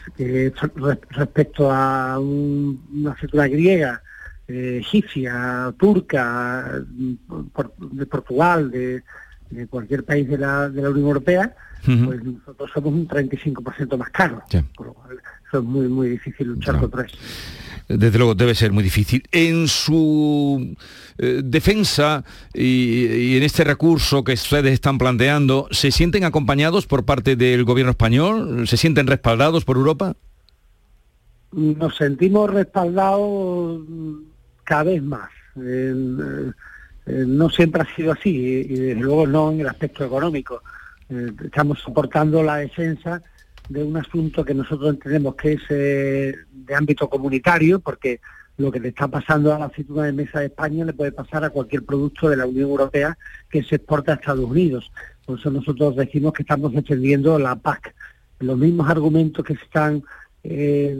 respecto 1.09 1.71
a 1.71 2.19
una 2.19 3.15
cultura 3.15 3.47
griega, 3.47 4.01
eh, 4.47 4.77
egipcia, 4.81 5.73
turca, 5.79 6.79
de 6.79 8.05
Portugal, 8.05 8.69
de, 8.69 9.03
cualquier 9.69 10.05
país 10.05 10.29
de 10.29 10.37
la, 10.37 10.69
de 10.69 10.81
la 10.81 10.89
Unión 10.89 11.07
Europea, 11.07 11.55
pues 11.83 12.23
nosotros 12.23 12.69
somos 12.73 12.93
un 12.93 13.07
35% 13.07 13.97
más 13.97 14.09
caros, 14.11 14.43
por 14.75 14.87
lo 14.87 14.93
cual 14.93 15.19
es 15.59 15.63
muy, 15.63 15.87
muy 15.87 16.09
difícil 16.09 16.47
luchar 16.47 16.79
contra 16.79 17.03
eso 17.03 17.17
desde 17.97 18.17
luego 18.17 18.35
debe 18.35 18.55
ser 18.55 18.71
muy 18.71 18.83
difícil. 18.83 19.23
En 19.31 19.67
su 19.67 20.75
eh, 21.17 21.41
defensa 21.43 22.23
y, 22.53 23.37
en 23.37 23.43
este 23.43 23.63
recurso 23.63 24.23
que 24.23 24.33
ustedes 24.33 24.73
están 24.73 24.97
planteando, 24.97 25.67
¿se 25.71 25.91
sienten 25.91 26.23
acompañados 26.23 26.87
por 26.87 27.05
parte 27.05 27.35
del 27.35 27.63
gobierno 27.63 27.91
español? 27.91 28.67
¿Se 28.67 28.77
sienten 28.77 29.07
respaldados 29.07 29.65
por 29.65 29.77
Europa? 29.77 30.15
Nos 31.51 31.97
sentimos 31.97 32.49
respaldados 32.49 33.81
cada 34.63 34.83
vez 34.83 35.03
más. 35.03 35.29
Eh, 35.57 35.93
eh, 37.07 37.23
no 37.27 37.49
siempre 37.49 37.81
ha 37.81 37.95
sido 37.95 38.13
así 38.13 38.29
y, 38.29 38.75
desde 38.75 39.01
luego 39.01 39.27
no 39.27 39.51
en 39.51 39.61
el 39.61 39.67
aspecto 39.67 40.05
económico. 40.05 40.61
estamos 41.43 41.79
soportando 41.79 42.41
la 42.41 42.57
defensa 42.57 43.21
de 43.71 43.83
un 43.83 43.95
asunto 43.97 44.43
que 44.43 44.53
nosotros 44.53 44.89
entendemos 44.89 45.35
que 45.35 45.53
es 45.53 45.61
eh, 45.69 46.35
de 46.51 46.75
ámbito 46.75 47.09
comunitario, 47.09 47.79
porque 47.79 48.19
lo 48.57 48.71
que 48.71 48.79
le 48.79 48.89
está 48.89 49.07
pasando 49.07 49.53
a 49.53 49.59
la 49.59 49.65
aceituna 49.65 50.03
de 50.03 50.11
mesa 50.11 50.39
de 50.39 50.47
España 50.47 50.85
le 50.85 50.93
puede 50.93 51.11
pasar 51.11 51.43
a 51.43 51.49
cualquier 51.49 51.83
producto 51.83 52.29
de 52.29 52.37
la 52.37 52.45
Unión 52.45 52.69
Europea 52.69 53.17
que 53.49 53.63
se 53.63 53.75
exporta 53.75 54.11
a 54.11 54.15
Estados 54.15 54.45
Unidos. 54.45 54.91
Por 55.25 55.39
eso 55.39 55.49
nosotros 55.49 55.95
decimos 55.95 56.33
que 56.33 56.43
estamos 56.43 56.73
defendiendo 56.73 57.39
la 57.39 57.55
PAC. 57.55 57.95
Los 58.39 58.57
mismos 58.57 58.89
argumentos 58.89 59.45
que 59.45 59.55
se 59.55 59.63
están 59.63 60.03
eh, 60.43 60.95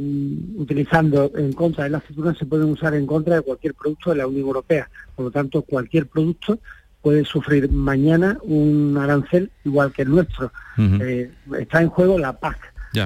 utilizando 0.56 1.32
en 1.36 1.52
contra 1.54 1.84
de 1.84 1.90
la 1.90 1.98
aceituna 1.98 2.34
se 2.36 2.46
pueden 2.46 2.70
usar 2.70 2.94
en 2.94 3.06
contra 3.06 3.36
de 3.36 3.42
cualquier 3.42 3.74
producto 3.74 4.12
de 4.12 4.18
la 4.18 4.28
Unión 4.28 4.48
Europea. 4.48 4.90
Por 5.16 5.26
lo 5.26 5.32
tanto, 5.32 5.62
cualquier 5.64 6.08
producto 6.08 6.60
puede 7.02 7.26
sufrir 7.26 7.72
mañana 7.72 8.38
un 8.44 8.98
arancel 8.98 9.52
igual 9.64 9.92
que 9.92 10.04
el 10.04 10.10
nuestro. 10.10 10.52
Eh, 10.78 11.32
está 11.60 11.82
en 11.82 11.90
juego 11.90 12.18
la 12.18 12.34
PAC, 12.34 12.58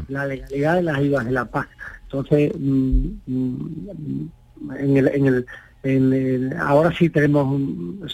la 0.08 0.26
legalidad 0.26 0.76
de 0.76 0.84
las 0.84 0.98
ayudas 0.98 1.26
de 1.26 1.32
la 1.32 1.46
PAC. 1.46 1.70
Entonces, 2.04 2.52
mm, 2.58 3.08
mm, 3.26 4.30
en 4.78 4.98
el, 4.98 5.08
en 5.08 5.26
el, 5.26 5.46
en 5.84 6.54
ahora 6.58 6.92
sí 6.96 7.10
tenemos 7.10 7.62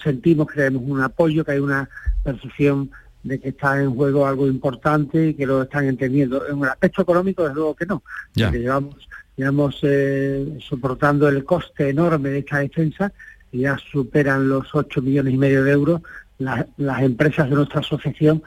sentimos 0.03 0.47
que 0.47 0.55
tenemos 0.55 0.83
un 0.85 1.01
apoyo, 1.01 1.43
que 1.43 1.53
hay 1.53 1.59
una 1.59 1.89
percepción 2.23 2.89
de 3.23 3.39
que 3.39 3.49
está 3.49 3.81
en 3.81 3.93
juego 3.93 4.25
algo 4.25 4.47
importante 4.47 5.29
y 5.29 5.33
que 5.33 5.45
lo 5.45 5.63
están 5.63 5.85
entendiendo. 5.85 6.47
En 6.47 6.57
un 6.57 6.65
aspecto 6.65 7.03
económico, 7.03 7.43
desde 7.43 7.55
luego 7.55 7.75
que 7.75 7.85
no. 7.85 8.03
llevamos, 8.35 9.07
llevamos 9.37 9.79
eh, 9.83 10.57
soportando 10.67 11.27
el 11.27 11.43
coste 11.43 11.89
enorme 11.89 12.29
de 12.29 12.39
esta 12.39 12.59
defensa 12.59 13.11
ya 13.51 13.77
superan 13.91 14.47
los 14.49 14.73
8 14.73 15.01
millones 15.01 15.33
y 15.33 15.37
medio 15.37 15.63
de 15.63 15.71
euros 15.71 16.01
las 16.39 17.01
empresas 17.03 17.49
de 17.49 17.55
nuestra 17.55 17.81
asociación 17.81 18.41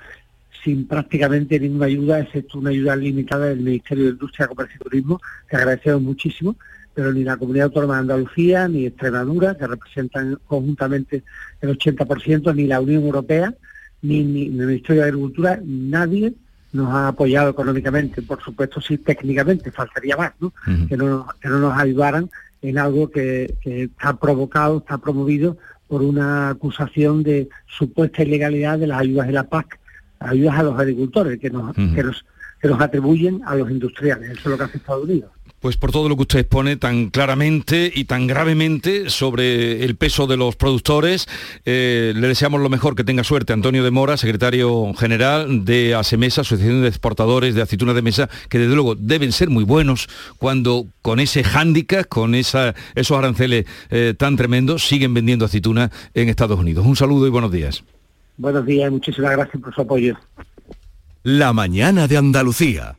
sin 0.64 0.86
prácticamente 0.86 1.60
ninguna 1.60 1.86
ayuda, 1.86 2.20
excepto 2.20 2.58
una 2.58 2.70
ayuda 2.70 2.96
limitada 2.96 3.46
del 3.46 3.60
Ministerio 3.60 4.04
de 4.04 4.10
Industria, 4.12 4.48
Comercio 4.48 4.78
y 4.80 4.84
Turismo, 4.84 5.20
que 5.48 5.56
agradecemos 5.56 6.00
muchísimo, 6.00 6.56
pero 6.94 7.12
ni 7.12 7.22
la 7.22 7.36
Comunidad 7.36 7.66
Autónoma 7.66 7.94
de 7.94 8.00
Andalucía, 8.00 8.66
ni 8.66 8.86
Extremadura, 8.86 9.56
que 9.56 9.66
representan 9.66 10.38
conjuntamente 10.46 11.22
el 11.60 11.78
80%, 11.78 12.54
ni 12.54 12.66
la 12.66 12.80
Unión 12.80 13.04
Europea, 13.04 13.52
ni, 14.00 14.20
el 14.20 14.52
Ministerio 14.52 15.02
de 15.02 15.08
Agricultura, 15.08 15.60
nadie 15.62 16.32
nos 16.72 16.88
ha 16.92 17.08
apoyado 17.08 17.50
económicamente, 17.50 18.22
por 18.22 18.42
supuesto 18.42 18.80
sí 18.80 18.98
técnicamente, 18.98 19.70
faltaría 19.70 20.16
más, 20.16 20.32
¿no? 20.40 20.52
que, 20.88 20.96
no 20.96 21.26
que 21.40 21.48
no 21.48 21.58
nos 21.58 21.78
ayudaran 21.78 22.30
en 22.64 22.78
algo 22.78 23.10
que, 23.10 23.54
está 23.62 24.16
provocado, 24.16 24.78
está 24.78 24.98
promovido 24.98 25.58
por 25.86 26.02
una 26.02 26.48
acusación 26.48 27.22
de 27.22 27.48
supuesta 27.66 28.22
ilegalidad 28.22 28.78
de 28.78 28.86
las 28.86 29.00
ayudas 29.00 29.26
de 29.26 29.34
la 29.34 29.44
PAC, 29.44 29.78
ayudas 30.18 30.58
a 30.58 30.62
los 30.62 30.78
agricultores 30.78 31.38
que 31.38 31.50
nos, 31.50 31.74
que 31.74 32.02
nos, 32.02 32.24
que 32.60 32.68
nos 32.68 32.80
atribuyen 32.80 33.42
a 33.44 33.54
los 33.54 33.70
industriales. 33.70 34.30
Eso 34.30 34.40
es 34.40 34.46
lo 34.46 34.56
que 34.56 34.64
hace 34.64 34.78
Estados 34.78 35.04
Unidos 35.04 35.30
pues 35.64 35.78
por 35.78 35.92
todo 35.92 36.10
lo 36.10 36.16
que 36.16 36.22
usted 36.24 36.40
expone 36.40 36.76
tan 36.76 37.08
claramente 37.08 37.90
y 37.94 38.04
tan 38.04 38.26
gravemente 38.26 39.08
sobre 39.08 39.82
el 39.82 39.96
peso 39.96 40.26
de 40.26 40.36
los 40.36 40.56
productores. 40.56 41.26
Eh, 41.64 42.12
le 42.14 42.28
deseamos 42.28 42.60
lo 42.60 42.68
mejor, 42.68 42.94
que 42.94 43.02
tenga 43.02 43.24
suerte. 43.24 43.54
Antonio 43.54 43.82
de 43.82 43.90
Mora, 43.90 44.18
secretario 44.18 44.92
general 44.92 45.64
de 45.64 45.94
ASEMESA, 45.94 46.42
Asociación 46.42 46.82
de 46.82 46.88
Exportadores 46.88 47.54
de 47.54 47.62
Aceituna 47.62 47.94
de 47.94 48.02
Mesa, 48.02 48.28
que 48.50 48.58
desde 48.58 48.74
luego 48.74 48.94
deben 48.94 49.32
ser 49.32 49.48
muy 49.48 49.64
buenos 49.64 50.06
cuando 50.36 50.84
con 51.00 51.18
ese 51.18 51.42
hándicap, 51.42 52.08
con 52.08 52.34
esa, 52.34 52.74
esos 52.94 53.16
aranceles 53.16 53.64
eh, 53.88 54.12
tan 54.18 54.36
tremendos, 54.36 54.86
siguen 54.86 55.14
vendiendo 55.14 55.46
aceituna 55.46 55.90
en 56.12 56.28
Estados 56.28 56.58
Unidos. 56.58 56.84
Un 56.84 56.96
saludo 56.96 57.26
y 57.26 57.30
buenos 57.30 57.50
días. 57.50 57.84
Buenos 58.36 58.66
días, 58.66 58.92
muchísimas 58.92 59.30
gracias 59.30 59.62
por 59.62 59.74
su 59.74 59.80
apoyo. 59.80 60.14
La 61.22 61.54
mañana 61.54 62.06
de 62.06 62.18
Andalucía. 62.18 62.98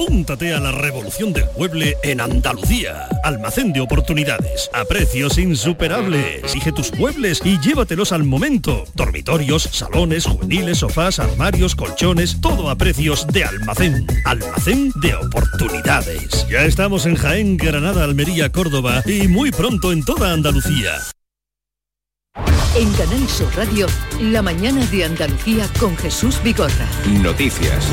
Apúntate 0.00 0.54
a 0.54 0.60
la 0.60 0.70
revolución 0.70 1.32
del 1.32 1.46
mueble 1.56 1.96
en 2.04 2.20
Andalucía. 2.20 3.08
Almacén 3.24 3.72
de 3.72 3.80
oportunidades. 3.80 4.70
A 4.72 4.84
precios 4.84 5.38
insuperables. 5.38 6.44
Exige 6.44 6.70
tus 6.70 6.94
muebles 6.94 7.42
y 7.44 7.58
llévatelos 7.58 8.12
al 8.12 8.22
momento. 8.22 8.84
Dormitorios, 8.94 9.64
salones, 9.64 10.24
juveniles, 10.24 10.78
sofás, 10.78 11.18
armarios, 11.18 11.74
colchones. 11.74 12.40
Todo 12.40 12.70
a 12.70 12.76
precios 12.76 13.26
de 13.26 13.42
almacén. 13.42 14.06
Almacén 14.24 14.92
de 15.02 15.16
oportunidades. 15.16 16.46
Ya 16.48 16.62
estamos 16.62 17.04
en 17.04 17.16
Jaén, 17.16 17.56
Granada, 17.56 18.04
Almería, 18.04 18.52
Córdoba 18.52 19.02
y 19.04 19.26
muy 19.26 19.50
pronto 19.50 19.90
en 19.90 20.04
toda 20.04 20.32
Andalucía. 20.32 20.92
En 22.76 22.92
Canal 22.92 23.28
Sur 23.28 23.48
Radio, 23.56 23.88
la 24.20 24.42
mañana 24.42 24.86
de 24.86 25.06
Andalucía 25.06 25.68
con 25.80 25.96
Jesús 25.96 26.40
Bigorra. 26.44 26.86
Noticias. 27.20 27.84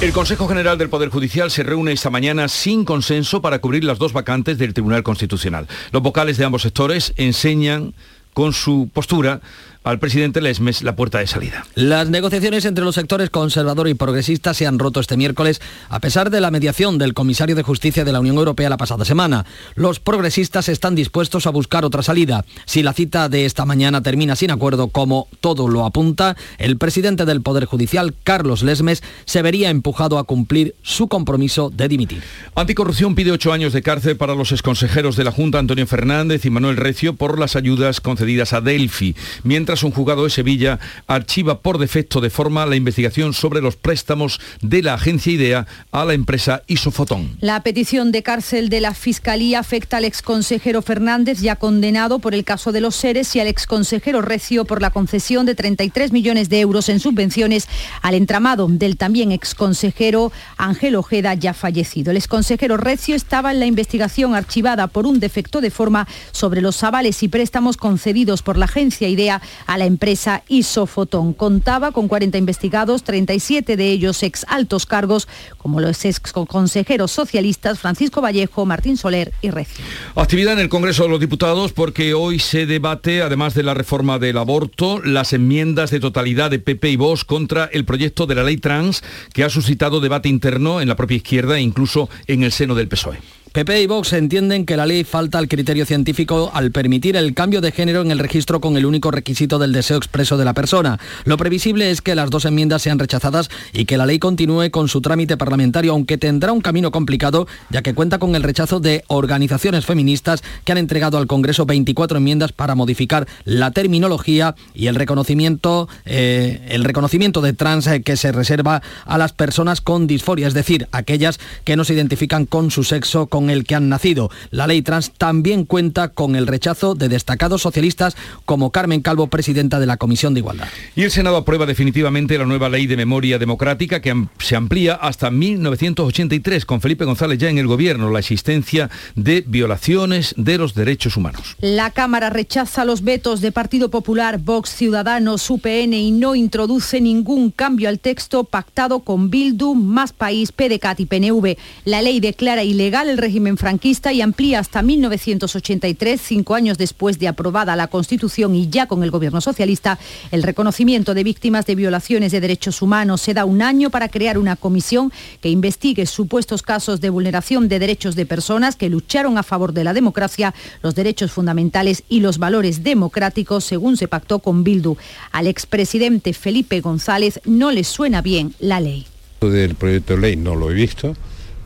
El 0.00 0.14
Consejo 0.14 0.48
General 0.48 0.78
del 0.78 0.88
Poder 0.88 1.10
Judicial 1.10 1.50
se 1.50 1.62
reúne 1.62 1.92
esta 1.92 2.08
mañana 2.08 2.48
sin 2.48 2.86
consenso 2.86 3.42
para 3.42 3.58
cubrir 3.58 3.84
las 3.84 3.98
dos 3.98 4.14
vacantes 4.14 4.56
del 4.56 4.72
Tribunal 4.72 5.02
Constitucional. 5.02 5.68
Los 5.92 6.02
vocales 6.02 6.38
de 6.38 6.46
ambos 6.46 6.62
sectores 6.62 7.12
enseñan 7.18 7.92
con 8.32 8.54
su 8.54 8.88
postura 8.94 9.42
al 9.82 9.98
presidente 9.98 10.40
Lesmes 10.40 10.82
la 10.82 10.94
puerta 10.94 11.18
de 11.18 11.26
salida. 11.26 11.64
Las 11.74 12.10
negociaciones 12.10 12.64
entre 12.66 12.84
los 12.84 12.94
sectores 12.94 13.30
conservador 13.30 13.88
y 13.88 13.94
progresista 13.94 14.52
se 14.52 14.66
han 14.66 14.78
roto 14.78 15.00
este 15.00 15.16
miércoles 15.16 15.60
a 15.88 16.00
pesar 16.00 16.30
de 16.30 16.40
la 16.40 16.50
mediación 16.50 16.98
del 16.98 17.14
comisario 17.14 17.56
de 17.56 17.62
justicia 17.62 18.04
de 18.04 18.12
la 18.12 18.20
Unión 18.20 18.36
Europea 18.36 18.68
la 18.68 18.76
pasada 18.76 19.04
semana. 19.04 19.46
Los 19.74 19.98
progresistas 19.98 20.68
están 20.68 20.94
dispuestos 20.94 21.46
a 21.46 21.50
buscar 21.50 21.84
otra 21.84 22.02
salida. 22.02 22.44
Si 22.66 22.82
la 22.82 22.92
cita 22.92 23.28
de 23.28 23.46
esta 23.46 23.64
mañana 23.64 24.02
termina 24.02 24.36
sin 24.36 24.50
acuerdo, 24.50 24.88
como 24.88 25.28
todo 25.40 25.68
lo 25.68 25.86
apunta, 25.86 26.36
el 26.58 26.76
presidente 26.76 27.24
del 27.24 27.40
Poder 27.40 27.64
Judicial, 27.64 28.14
Carlos 28.22 28.62
Lesmes, 28.62 29.02
se 29.24 29.42
vería 29.42 29.70
empujado 29.70 30.18
a 30.18 30.24
cumplir 30.24 30.74
su 30.82 31.08
compromiso 31.08 31.70
de 31.70 31.88
dimitir. 31.88 32.22
Anticorrupción 32.54 33.14
pide 33.14 33.32
ocho 33.32 33.52
años 33.52 33.72
de 33.72 33.82
cárcel 33.82 34.16
para 34.16 34.34
los 34.34 34.52
exconsejeros 34.52 35.16
de 35.16 35.24
la 35.24 35.32
Junta, 35.32 35.58
Antonio 35.58 35.86
Fernández 35.86 36.44
y 36.44 36.50
Manuel 36.50 36.76
Recio, 36.76 37.14
por 37.14 37.38
las 37.38 37.56
ayudas 37.56 38.00
concedidas 38.00 38.52
a 38.52 38.60
Delphi, 38.60 39.16
mientras 39.42 39.69
tras 39.70 39.84
un 39.84 39.92
juzgado 39.92 40.24
de 40.24 40.30
Sevilla 40.30 40.80
archiva 41.06 41.60
por 41.60 41.78
defecto 41.78 42.20
de 42.20 42.28
forma 42.28 42.66
la 42.66 42.74
investigación 42.74 43.32
sobre 43.32 43.60
los 43.60 43.76
préstamos 43.76 44.40
de 44.62 44.82
la 44.82 44.94
agencia 44.94 45.32
IDEA 45.32 45.68
a 45.92 46.04
la 46.04 46.14
empresa 46.14 46.64
Isofotón. 46.66 47.36
La 47.38 47.62
petición 47.62 48.10
de 48.10 48.24
cárcel 48.24 48.68
de 48.68 48.80
la 48.80 48.94
Fiscalía 48.94 49.60
afecta 49.60 49.98
al 49.98 50.06
exconsejero 50.06 50.82
Fernández, 50.82 51.40
ya 51.40 51.54
condenado 51.54 52.18
por 52.18 52.34
el 52.34 52.42
caso 52.42 52.72
de 52.72 52.80
los 52.80 52.96
seres, 52.96 53.36
y 53.36 53.38
al 53.38 53.46
exconsejero 53.46 54.22
Recio 54.22 54.64
por 54.64 54.82
la 54.82 54.90
concesión 54.90 55.46
de 55.46 55.54
33 55.54 56.10
millones 56.10 56.48
de 56.48 56.58
euros 56.58 56.88
en 56.88 56.98
subvenciones 56.98 57.68
al 58.02 58.14
entramado 58.14 58.66
del 58.66 58.96
también 58.96 59.30
exconsejero 59.30 60.32
Ángel 60.56 60.96
Ojeda, 60.96 61.34
ya 61.34 61.54
fallecido. 61.54 62.10
El 62.10 62.16
exconsejero 62.16 62.76
Recio 62.76 63.14
estaba 63.14 63.52
en 63.52 63.60
la 63.60 63.66
investigación 63.66 64.34
archivada 64.34 64.88
por 64.88 65.06
un 65.06 65.20
defecto 65.20 65.60
de 65.60 65.70
forma 65.70 66.08
sobre 66.32 66.60
los 66.60 66.82
avales 66.82 67.22
y 67.22 67.28
préstamos 67.28 67.76
concedidos 67.76 68.42
por 68.42 68.58
la 68.58 68.64
agencia 68.64 69.06
IDEA 69.06 69.40
a 69.66 69.78
la 69.78 69.86
empresa 69.86 70.42
Isofotón. 70.48 71.32
Contaba 71.32 71.92
con 71.92 72.08
40 72.08 72.38
investigados, 72.38 73.02
37 73.04 73.76
de 73.76 73.90
ellos 73.90 74.22
ex 74.22 74.44
altos 74.48 74.86
cargos, 74.86 75.28
como 75.58 75.80
los 75.80 76.04
ex 76.04 76.20
consejeros 76.32 77.10
socialistas 77.12 77.78
Francisco 77.78 78.20
Vallejo, 78.20 78.66
Martín 78.66 78.96
Soler 78.96 79.32
y 79.42 79.50
Recio. 79.50 79.84
Actividad 80.14 80.54
en 80.54 80.60
el 80.60 80.68
Congreso 80.68 81.04
de 81.04 81.10
los 81.10 81.20
Diputados 81.20 81.72
porque 81.72 82.14
hoy 82.14 82.38
se 82.38 82.66
debate, 82.66 83.22
además 83.22 83.54
de 83.54 83.62
la 83.62 83.74
reforma 83.74 84.18
del 84.18 84.38
aborto, 84.38 85.00
las 85.02 85.32
enmiendas 85.32 85.90
de 85.90 86.00
totalidad 86.00 86.50
de 86.50 86.58
PP 86.58 86.90
y 86.90 86.96
Vox 86.96 87.24
contra 87.24 87.66
el 87.72 87.84
proyecto 87.84 88.26
de 88.26 88.34
la 88.34 88.44
ley 88.44 88.56
trans 88.56 89.02
que 89.32 89.44
ha 89.44 89.50
suscitado 89.50 90.00
debate 90.00 90.28
interno 90.28 90.80
en 90.80 90.88
la 90.88 90.96
propia 90.96 91.16
izquierda 91.16 91.58
e 91.58 91.62
incluso 91.62 92.08
en 92.26 92.42
el 92.42 92.52
seno 92.52 92.74
del 92.74 92.88
PSOE. 92.88 93.39
PP 93.52 93.82
y 93.82 93.86
Vox 93.88 94.12
entienden 94.12 94.64
que 94.64 94.76
la 94.76 94.86
ley 94.86 95.02
falta 95.02 95.38
al 95.38 95.48
criterio 95.48 95.84
científico 95.84 96.52
al 96.54 96.70
permitir 96.70 97.16
el 97.16 97.34
cambio 97.34 97.60
de 97.60 97.72
género 97.72 98.00
en 98.00 98.12
el 98.12 98.20
registro 98.20 98.60
con 98.60 98.76
el 98.76 98.86
único 98.86 99.10
requisito 99.10 99.58
del 99.58 99.72
deseo 99.72 99.96
expreso 99.96 100.36
de 100.36 100.44
la 100.44 100.54
persona. 100.54 101.00
Lo 101.24 101.36
previsible 101.36 101.90
es 101.90 102.00
que 102.00 102.14
las 102.14 102.30
dos 102.30 102.44
enmiendas 102.44 102.82
sean 102.82 103.00
rechazadas 103.00 103.50
y 103.72 103.86
que 103.86 103.96
la 103.96 104.06
ley 104.06 104.20
continúe 104.20 104.70
con 104.70 104.86
su 104.86 105.00
trámite 105.00 105.36
parlamentario, 105.36 105.90
aunque 105.90 106.16
tendrá 106.16 106.52
un 106.52 106.60
camino 106.60 106.92
complicado, 106.92 107.48
ya 107.70 107.82
que 107.82 107.92
cuenta 107.92 108.20
con 108.20 108.36
el 108.36 108.44
rechazo 108.44 108.78
de 108.78 109.02
organizaciones 109.08 109.84
feministas 109.84 110.44
que 110.64 110.70
han 110.70 110.78
entregado 110.78 111.18
al 111.18 111.26
Congreso 111.26 111.66
24 111.66 112.18
enmiendas 112.18 112.52
para 112.52 112.76
modificar 112.76 113.26
la 113.44 113.72
terminología 113.72 114.54
y 114.74 114.86
el 114.86 114.94
reconocimiento, 114.94 115.88
eh, 116.04 116.68
el 116.68 116.84
reconocimiento 116.84 117.40
de 117.40 117.52
trans 117.52 117.88
eh, 117.88 118.02
que 118.02 118.16
se 118.16 118.30
reserva 118.30 118.80
a 119.06 119.18
las 119.18 119.32
personas 119.32 119.80
con 119.80 120.06
disforia, 120.06 120.46
es 120.46 120.54
decir, 120.54 120.86
aquellas 120.92 121.40
que 121.64 121.74
no 121.74 121.82
se 121.82 121.94
identifican 121.94 122.46
con 122.46 122.70
su 122.70 122.84
sexo, 122.84 123.26
con 123.26 123.39
el 123.48 123.64
que 123.64 123.76
han 123.76 123.88
nacido. 123.88 124.30
La 124.50 124.66
ley 124.66 124.82
trans 124.82 125.12
también 125.12 125.64
cuenta 125.64 126.08
con 126.08 126.36
el 126.36 126.46
rechazo 126.46 126.94
de 126.94 127.08
destacados 127.08 127.62
socialistas 127.62 128.16
como 128.44 128.70
Carmen 128.70 129.00
Calvo, 129.00 129.28
presidenta 129.28 129.80
de 129.80 129.86
la 129.86 129.96
Comisión 129.96 130.34
de 130.34 130.40
Igualdad. 130.40 130.68
Y 130.96 131.04
el 131.04 131.10
Senado 131.10 131.36
aprueba 131.36 131.64
definitivamente 131.64 132.36
la 132.36 132.44
nueva 132.44 132.68
ley 132.68 132.86
de 132.86 132.96
memoria 132.96 133.38
democrática 133.38 134.02
que 134.02 134.26
se 134.38 134.56
amplía 134.56 134.94
hasta 134.94 135.30
1983 135.30 136.66
con 136.66 136.80
Felipe 136.80 137.04
González 137.04 137.38
ya 137.38 137.48
en 137.48 137.58
el 137.58 137.66
gobierno 137.66 138.10
la 138.10 138.18
existencia 138.18 138.90
de 139.14 139.44
violaciones 139.46 140.34
de 140.36 140.58
los 140.58 140.74
derechos 140.74 141.16
humanos. 141.16 141.56
La 141.60 141.90
Cámara 141.90 142.30
rechaza 142.30 142.84
los 142.84 143.02
vetos 143.02 143.40
de 143.40 143.52
Partido 143.52 143.90
Popular, 143.90 144.38
Vox, 144.38 144.70
Ciudadanos, 144.70 145.48
UPN 145.48 145.94
y 145.94 146.10
no 146.10 146.34
introduce 146.34 147.00
ningún 147.00 147.50
cambio 147.50 147.88
al 147.88 148.00
texto 148.00 148.44
pactado 148.44 149.00
con 149.00 149.30
Bildu, 149.30 149.74
Más 149.74 150.12
País, 150.12 150.52
PDCAT 150.52 151.00
y 151.00 151.06
PNV. 151.06 151.56
La 151.84 152.02
ley 152.02 152.20
declara 152.20 152.64
ilegal 152.64 153.08
el 153.08 153.18
régimen 153.30 153.56
franquista 153.56 154.12
y 154.12 154.22
amplía 154.22 154.58
hasta 154.58 154.82
1983, 154.82 156.20
cinco 156.20 156.56
años 156.56 156.78
después 156.78 157.20
de 157.20 157.28
aprobada 157.28 157.76
la 157.76 157.86
Constitución 157.86 158.56
y 158.56 158.68
ya 158.68 158.88
con 158.88 159.04
el 159.04 159.12
gobierno 159.12 159.40
socialista, 159.40 160.00
el 160.32 160.42
reconocimiento 160.42 161.14
de 161.14 161.22
víctimas 161.22 161.64
de 161.64 161.76
violaciones 161.76 162.32
de 162.32 162.40
derechos 162.40 162.82
humanos. 162.82 163.20
Se 163.20 163.32
da 163.32 163.44
un 163.44 163.62
año 163.62 163.88
para 163.88 164.08
crear 164.08 164.36
una 164.36 164.56
comisión 164.56 165.12
que 165.40 165.48
investigue 165.48 166.06
supuestos 166.06 166.62
casos 166.62 167.00
de 167.00 167.08
vulneración 167.08 167.68
de 167.68 167.78
derechos 167.78 168.16
de 168.16 168.26
personas 168.26 168.74
que 168.74 168.90
lucharon 168.90 169.38
a 169.38 169.44
favor 169.44 169.72
de 169.74 169.84
la 169.84 169.94
democracia, 169.94 170.52
los 170.82 170.96
derechos 170.96 171.30
fundamentales 171.30 172.02
y 172.08 172.18
los 172.18 172.38
valores 172.38 172.82
democráticos, 172.82 173.62
según 173.62 173.96
se 173.96 174.08
pactó 174.08 174.40
con 174.40 174.64
Bildu. 174.64 174.96
Al 175.30 175.46
expresidente 175.46 176.32
Felipe 176.32 176.80
González 176.80 177.40
no 177.44 177.70
le 177.70 177.84
suena 177.84 178.22
bien 178.22 178.54
la 178.58 178.80
ley. 178.80 179.06
Del 179.40 179.76
proyecto 179.76 180.16
de 180.16 180.20
ley 180.20 180.34
no 180.34 180.56
lo 180.56 180.72
he 180.72 180.74
visto. 180.74 181.14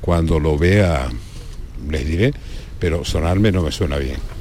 Cuando 0.02 0.38
lo 0.38 0.58
vea 0.58 1.08
les 1.90 2.06
diré, 2.06 2.32
pero 2.78 3.04
sonarme 3.04 3.52
no 3.52 3.62
me 3.62 3.72
suena 3.72 3.98
bien. 3.98 4.33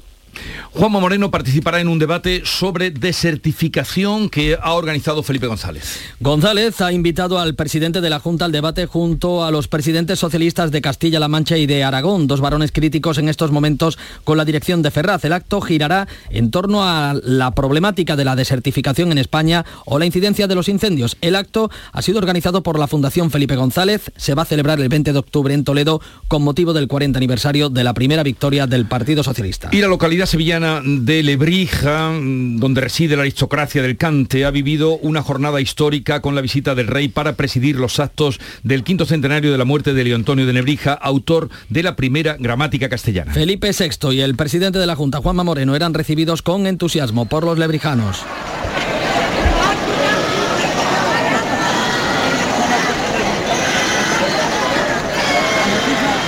Juanma 0.71 0.99
Moreno 0.99 1.29
participará 1.29 1.79
en 1.79 1.87
un 1.87 1.99
debate 1.99 2.41
sobre 2.45 2.91
desertificación 2.91 4.29
que 4.29 4.57
ha 4.61 4.73
organizado 4.73 5.23
Felipe 5.23 5.47
González. 5.47 5.99
González 6.19 6.81
ha 6.81 6.91
invitado 6.91 7.39
al 7.39 7.55
presidente 7.55 8.01
de 8.01 8.09
la 8.09 8.19
Junta 8.19 8.45
al 8.45 8.51
debate 8.51 8.85
junto 8.85 9.43
a 9.43 9.51
los 9.51 9.67
presidentes 9.67 10.19
socialistas 10.19 10.71
de 10.71 10.81
Castilla-La 10.81 11.27
Mancha 11.27 11.57
y 11.57 11.67
de 11.67 11.83
Aragón, 11.83 12.27
dos 12.27 12.41
varones 12.41 12.71
críticos 12.71 13.17
en 13.17 13.29
estos 13.29 13.51
momentos 13.51 13.97
con 14.23 14.37
la 14.37 14.45
dirección 14.45 14.81
de 14.81 14.91
Ferraz. 14.91 15.25
El 15.25 15.33
acto 15.33 15.61
girará 15.61 16.07
en 16.29 16.51
torno 16.51 16.83
a 16.83 17.13
la 17.21 17.51
problemática 17.51 18.15
de 18.15 18.25
la 18.25 18.35
desertificación 18.35 19.11
en 19.11 19.17
España 19.17 19.65
o 19.85 19.99
la 19.99 20.05
incidencia 20.05 20.47
de 20.47 20.55
los 20.55 20.69
incendios. 20.69 21.17
El 21.21 21.35
acto 21.35 21.69
ha 21.91 22.01
sido 22.01 22.19
organizado 22.19 22.63
por 22.63 22.79
la 22.79 22.87
Fundación 22.87 23.31
Felipe 23.31 23.55
González. 23.55 24.11
Se 24.15 24.33
va 24.33 24.43
a 24.43 24.45
celebrar 24.45 24.79
el 24.79 24.89
20 24.89 25.13
de 25.13 25.19
octubre 25.19 25.53
en 25.53 25.63
Toledo 25.63 26.01
con 26.27 26.41
motivo 26.43 26.73
del 26.73 26.87
40 26.87 27.17
aniversario 27.17 27.69
de 27.69 27.83
la 27.83 27.93
primera 27.93 28.23
victoria 28.23 28.67
del 28.67 28.85
Partido 28.85 29.23
Socialista. 29.23 29.69
Y 29.71 29.81
la 29.81 29.87
localidad 29.87 30.25
sevillana 30.33 30.81
de 30.83 31.21
Lebrija, 31.21 32.11
donde 32.11 32.81
reside 32.81 33.15
la 33.15 33.21
aristocracia 33.21 33.83
del 33.83 33.97
Cante, 33.97 34.45
ha 34.45 34.49
vivido 34.49 34.97
una 34.97 35.21
jornada 35.21 35.61
histórica 35.61 36.21
con 36.21 36.33
la 36.33 36.41
visita 36.41 36.73
del 36.73 36.87
rey 36.87 37.07
para 37.07 37.33
presidir 37.33 37.75
los 37.75 37.99
actos 37.99 38.39
del 38.63 38.83
quinto 38.83 39.05
centenario 39.05 39.51
de 39.51 39.59
la 39.59 39.65
muerte 39.65 39.93
de 39.93 40.03
Leo 40.03 40.15
Antonio 40.15 40.47
de 40.47 40.53
Nebrija, 40.53 40.93
autor 40.93 41.51
de 41.69 41.83
la 41.83 41.95
primera 41.95 42.35
gramática 42.39 42.89
castellana. 42.89 43.31
Felipe 43.31 43.69
VI 43.77 44.11
y 44.11 44.21
el 44.21 44.35
presidente 44.35 44.79
de 44.79 44.87
la 44.87 44.95
Junta, 44.95 45.19
Juanma 45.19 45.43
Moreno, 45.43 45.75
eran 45.75 45.93
recibidos 45.93 46.41
con 46.41 46.65
entusiasmo 46.65 47.27
por 47.27 47.43
los 47.43 47.59
lebrijanos. 47.59 48.23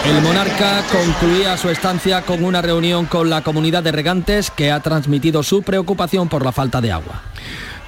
El 0.08 0.22
monarca 0.22 0.84
concluía 0.92 1.58
su 1.58 1.68
estancia 1.70 2.22
con 2.22 2.44
una 2.44 2.62
reunión 2.62 3.08
con 3.08 3.28
la 3.28 3.42
comunidad 3.42 3.82
de 3.82 3.92
regantes 3.92 4.52
que 4.52 4.70
ha 4.70 4.80
transmitido 4.80 5.42
su 5.42 5.64
preocupación 5.64 6.30
por 6.30 6.46
la 6.46 6.52
falta 6.52 6.80
de 6.80 6.92
agua. 6.92 7.24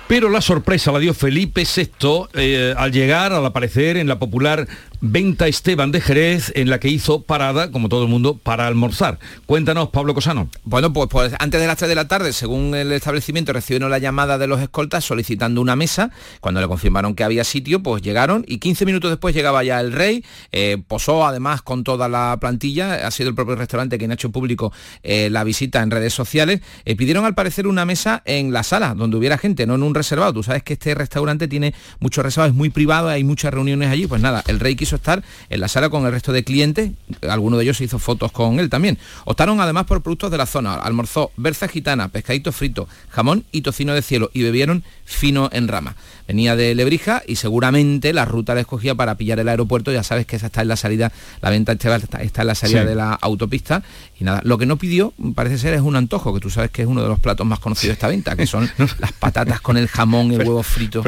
Pero 0.07 0.29
la 0.29 0.41
sorpresa 0.41 0.91
la 0.91 0.97
dio 0.97 1.13
Felipe 1.13 1.63
VI 1.63 2.27
eh, 2.33 2.73
al 2.75 2.91
llegar, 2.91 3.33
al 3.33 3.45
aparecer 3.45 3.97
en 3.97 4.07
la 4.07 4.17
popular 4.17 4.67
Venta 4.99 5.47
Esteban 5.47 5.91
de 5.91 6.01
Jerez, 6.01 6.51
en 6.55 6.71
la 6.71 6.79
que 6.79 6.87
hizo 6.87 7.21
parada, 7.21 7.71
como 7.71 7.87
todo 7.87 8.01
el 8.03 8.09
mundo, 8.09 8.39
para 8.41 8.65
almorzar. 8.65 9.19
Cuéntanos, 9.45 9.89
Pablo 9.89 10.15
Cosano. 10.15 10.49
Bueno, 10.63 10.91
pues, 10.91 11.07
pues 11.07 11.33
antes 11.37 11.61
de 11.61 11.67
las 11.67 11.77
3 11.77 11.89
de 11.89 11.93
la 11.93 12.07
tarde, 12.07 12.33
según 12.33 12.73
el 12.73 12.91
establecimiento, 12.91 13.53
recibieron 13.53 13.91
la 13.91 13.99
llamada 13.99 14.39
de 14.39 14.47
los 14.47 14.59
escoltas 14.59 15.05
solicitando 15.05 15.61
una 15.61 15.75
mesa. 15.75 16.09
Cuando 16.41 16.61
le 16.61 16.67
confirmaron 16.67 17.13
que 17.13 17.23
había 17.23 17.43
sitio, 17.43 17.83
pues 17.83 18.01
llegaron 18.01 18.43
y 18.47 18.57
15 18.57 18.85
minutos 18.87 19.11
después 19.11 19.35
llegaba 19.35 19.63
ya 19.63 19.79
el 19.79 19.91
rey. 19.91 20.25
Eh, 20.51 20.81
posó 20.87 21.27
además 21.27 21.61
con 21.61 21.83
toda 21.83 22.09
la 22.09 22.35
plantilla. 22.41 23.05
Ha 23.05 23.11
sido 23.11 23.29
el 23.29 23.35
propio 23.35 23.55
restaurante 23.55 23.99
quien 23.99 24.09
ha 24.09 24.15
hecho 24.15 24.31
público 24.31 24.73
eh, 25.03 25.29
la 25.29 25.43
visita 25.43 25.83
en 25.83 25.91
redes 25.91 26.13
sociales. 26.15 26.61
Eh, 26.85 26.95
pidieron 26.95 27.23
al 27.23 27.35
parecer 27.35 27.67
una 27.67 27.85
mesa 27.85 28.23
en 28.25 28.51
la 28.51 28.63
sala, 28.63 28.95
donde 28.95 29.15
hubiera 29.17 29.37
gente, 29.37 29.67
no 29.67 29.75
en 29.75 29.83
un 29.83 29.93
reservado. 29.93 30.33
Tú 30.33 30.41
sabes 30.41 30.63
que 30.63 30.73
este 30.73 30.95
restaurante 30.95 31.47
tiene 31.47 31.75
muchos 31.99 32.23
reservados, 32.23 32.53
es 32.53 32.57
muy 32.57 32.71
privado, 32.71 33.09
hay 33.09 33.23
muchas 33.23 33.53
reuniones 33.53 33.91
allí. 33.91 34.07
Pues 34.07 34.23
nada, 34.23 34.43
el 34.47 34.59
rey 34.59 34.75
quiso 34.75 34.86
estar 34.95 35.23
en 35.49 35.59
la 35.59 35.67
sala 35.67 35.89
con 35.89 36.05
el 36.05 36.11
resto 36.11 36.31
de 36.31 36.43
clientes, 36.43 36.91
alguno 37.27 37.57
de 37.57 37.63
ellos 37.63 37.81
hizo 37.81 37.99
fotos 37.99 38.31
con 38.31 38.59
él 38.59 38.69
también. 38.69 38.97
Optaron 39.25 39.59
además 39.59 39.85
por 39.85 40.01
productos 40.01 40.31
de 40.31 40.37
la 40.37 40.45
zona, 40.45 40.75
almorzó 40.75 41.31
berza 41.37 41.67
gitana, 41.67 42.07
pescadito 42.07 42.51
frito, 42.51 42.87
jamón 43.09 43.45
y 43.51 43.61
tocino 43.61 43.93
de 43.93 44.01
cielo 44.01 44.29
y 44.33 44.43
bebieron 44.43 44.83
fino 45.05 45.49
en 45.51 45.67
rama. 45.67 45.95
Venía 46.27 46.55
de 46.55 46.75
Lebrija 46.75 47.23
y 47.25 47.37
seguramente 47.37 48.11
la 48.11 48.25
ruta 48.25 48.53
la 48.53 48.61
escogía 48.61 48.95
para 48.95 49.15
pillar 49.15 49.39
el 49.39 49.47
aeropuerto, 49.47 49.91
ya 49.91 50.03
sabes 50.03 50.25
que 50.25 50.35
esa 50.35 50.47
está 50.47 50.61
en 50.61 50.67
la 50.67 50.75
salida, 50.75 51.11
la 51.41 51.49
venta 51.49 51.71
está, 51.71 51.95
está 51.95 52.41
en 52.41 52.47
la 52.47 52.55
salida 52.55 52.83
de 52.83 52.95
la 52.95 53.13
autopista 53.13 53.83
y 54.19 54.23
nada, 54.23 54.41
lo 54.43 54.57
que 54.57 54.65
no 54.65 54.77
pidió 54.77 55.13
parece 55.35 55.57
ser 55.57 55.73
es 55.73 55.81
un 55.81 55.95
antojo, 55.95 56.33
que 56.33 56.39
tú 56.39 56.49
sabes 56.49 56.71
que 56.71 56.81
es 56.81 56.87
uno 56.87 57.01
de 57.03 57.07
los 57.07 57.19
platos 57.19 57.45
más 57.45 57.59
conocidos 57.59 57.89
de 57.89 57.93
esta 57.93 58.07
venta, 58.07 58.35
que 58.35 58.47
son 58.47 58.69
las 58.99 59.11
patatas 59.13 59.61
con 59.61 59.77
el 59.77 59.87
jamón 59.87 60.31
y 60.31 60.35
el 60.35 60.41
huevo 60.41 60.63
frito. 60.63 61.03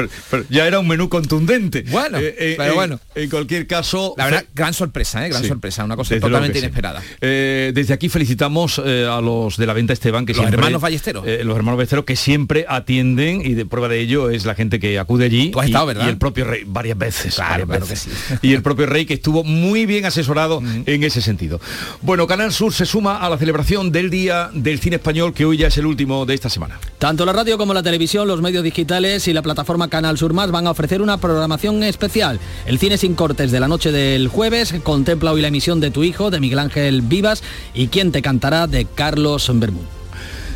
ya 0.48 0.66
era 0.66 0.78
un 0.78 0.86
menú 0.86 1.08
contundente. 1.08 1.84
Bueno, 1.90 2.18
eh, 2.18 2.34
eh, 2.38 2.54
pero 2.56 2.74
bueno. 2.74 3.00
En 3.14 3.28
cualquier 3.28 3.66
caso... 3.66 4.14
La 4.16 4.26
verdad, 4.26 4.44
gran 4.54 4.74
sorpresa, 4.74 5.26
¿eh? 5.26 5.28
gran 5.28 5.44
sorpresa, 5.44 5.84
una 5.84 5.96
cosa 5.96 6.18
totalmente 6.20 6.58
inesperada. 6.58 7.02
desde 7.20 7.92
aquí 7.92 8.08
felicitamos 8.08 8.78
a 8.78 9.20
los 9.20 9.56
de 9.56 9.66
la 9.66 9.72
venta 9.72 9.92
Esteban, 9.92 10.24
que 10.24 10.34
los 10.34 10.46
hermanos 10.46 10.80
Ballesteros. 10.80 11.24
los 11.24 11.56
hermanos 11.56 11.78
Ballesteros 11.78 12.04
que 12.04 12.16
siempre 12.16 12.64
atienden 12.68 13.42
y 13.44 13.54
de 13.54 13.66
prueba 13.66 13.88
de 13.88 14.00
ello 14.00 14.30
es 14.30 14.44
la 14.44 14.54
gente 14.54 14.78
que 14.78 14.98
acude 14.98 15.24
allí. 15.24 15.50
Tú 15.50 15.60
has 15.60 15.66
estado, 15.66 15.86
¿verdad? 15.86 16.06
Y 16.06 16.08
el 16.08 16.18
propio 16.18 16.44
rey, 16.44 16.62
varias 16.66 16.96
veces. 16.96 17.34
Claro, 17.34 17.66
varias 17.66 17.86
claro. 17.86 17.86
Que 17.86 17.96
sí. 17.96 18.10
Y 18.42 18.54
el 18.54 18.62
propio 18.62 18.86
rey 18.86 19.06
que 19.06 19.14
estuvo 19.14 19.44
muy 19.44 19.86
bien 19.86 20.04
asesorado 20.06 20.62
en 20.86 21.04
ese 21.04 21.20
sentido. 21.20 21.60
Bueno, 22.02 22.26
Canal 22.26 22.52
Sur 22.52 22.72
se 22.72 22.86
a 23.08 23.28
la 23.30 23.38
celebración 23.38 23.90
del 23.90 24.10
Día 24.10 24.50
del 24.52 24.78
Cine 24.78 24.96
Español, 24.96 25.32
que 25.32 25.46
hoy 25.46 25.56
ya 25.56 25.68
es 25.68 25.78
el 25.78 25.86
último 25.86 26.26
de 26.26 26.34
esta 26.34 26.50
semana. 26.50 26.78
Tanto 26.98 27.24
la 27.24 27.32
radio 27.32 27.56
como 27.56 27.72
la 27.72 27.82
televisión, 27.82 28.28
los 28.28 28.42
medios 28.42 28.62
digitales 28.62 29.26
y 29.26 29.32
la 29.32 29.40
plataforma 29.40 29.88
Canal 29.88 30.18
Sur 30.18 30.34
Más 30.34 30.50
van 30.50 30.66
a 30.66 30.70
ofrecer 30.72 31.00
una 31.00 31.16
programación 31.16 31.82
especial. 31.82 32.38
El 32.66 32.78
cine 32.78 32.98
sin 32.98 33.14
cortes 33.14 33.50
de 33.50 33.60
la 33.60 33.68
noche 33.68 33.90
del 33.90 34.28
jueves 34.28 34.74
contempla 34.82 35.32
hoy 35.32 35.40
la 35.40 35.48
emisión 35.48 35.80
de 35.80 35.90
Tu 35.90 36.04
Hijo, 36.04 36.30
de 36.30 36.40
Miguel 36.40 36.58
Ángel 36.58 37.00
Vivas, 37.00 37.42
y 37.72 37.88
Quién 37.88 38.12
te 38.12 38.20
cantará, 38.20 38.66
de 38.66 38.84
Carlos 38.84 39.50
Bermúdez. 39.54 39.99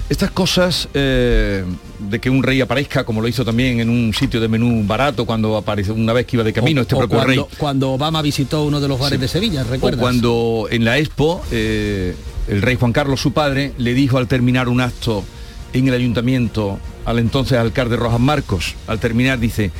Estas 0.08 0.30
cosas 0.30 0.88
eh, 0.92 1.64
de 1.98 2.20
que 2.20 2.28
un 2.28 2.42
rey 2.42 2.60
aparezca, 2.60 3.04
como 3.04 3.22
lo 3.22 3.28
hizo 3.28 3.42
también 3.44 3.80
en 3.80 3.88
un 3.88 4.12
sitio 4.12 4.38
de 4.38 4.48
menú 4.48 4.84
barato 4.86 5.24
cuando 5.24 5.56
apareció 5.56 5.94
una 5.94 6.12
vez 6.12 6.26
que 6.26 6.36
iba 6.36 6.44
de 6.44 6.52
camino 6.52 6.80
o, 6.80 6.82
este 6.82 6.94
o 6.94 6.98
propio 6.98 7.18
cuando, 7.18 7.32
rey. 7.48 7.56
Cuando 7.56 7.92
Obama 7.92 8.20
visitó 8.20 8.64
uno 8.64 8.80
de 8.80 8.88
los 8.88 8.98
bares 8.98 9.16
Sí. 9.18 9.20
de 9.22 9.28
Sevilla, 9.28 9.64
¿recuerdas? 9.64 9.98
O 9.98 10.02
cuando 10.02 10.68
en 10.70 10.84
la 10.84 10.98
Expo 10.98 11.42
eh, 11.50 12.14
el 12.48 12.60
rey 12.60 12.76
Juan 12.76 12.92
Carlos, 12.92 13.20
su 13.20 13.32
padre, 13.32 13.72
le 13.78 13.94
dijo 13.94 14.18
al 14.18 14.28
terminar 14.28 14.68
un 14.68 14.82
acto 14.82 15.24
en 15.72 15.88
el 15.88 15.94
ayuntamiento 15.94 16.78
al 17.06 17.18
entonces 17.18 17.56
alcalde 17.58 17.96
Rojas 17.96 18.20
Marcos. 18.20 18.74
Al 18.86 18.98
terminar 19.00 19.38
dice, 19.38 19.70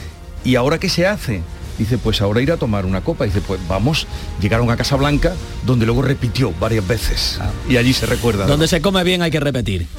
¿y 0.43 0.55
ahora 0.57 0.79
qué 0.79 0.89
se 0.89 1.07
hace? 1.07 1.43
Dice, 1.79 1.99
pues 1.99 2.21
ahora 2.21 2.41
ir 2.41 2.53
a 2.53 2.57
tomar 2.57 2.87
una 2.87 3.03
copa. 3.03 3.25
Dice, 3.25 3.41
pues 3.41 3.61
vamos, 3.69 4.07
llegaron 4.41 4.71
a 4.71 4.77
Casa 4.77 4.97
Blanca, 4.97 5.35
donde 5.65 5.87
luego 5.87 6.03
repitió 6.03 6.53
varias 6.61 6.87
veces. 6.87 7.39
Ah. 7.41 7.51
Y 7.69 7.77
allí 7.77 7.93
se 7.93 8.07
recuerda. 8.07 8.45
¿no? 8.45 8.51
Donde 8.51 8.69
se 8.69 8.81
come 8.81 9.03
bien 9.05 9.23
hay 9.23 9.31
que 9.31 9.41
repetir. 9.41 9.87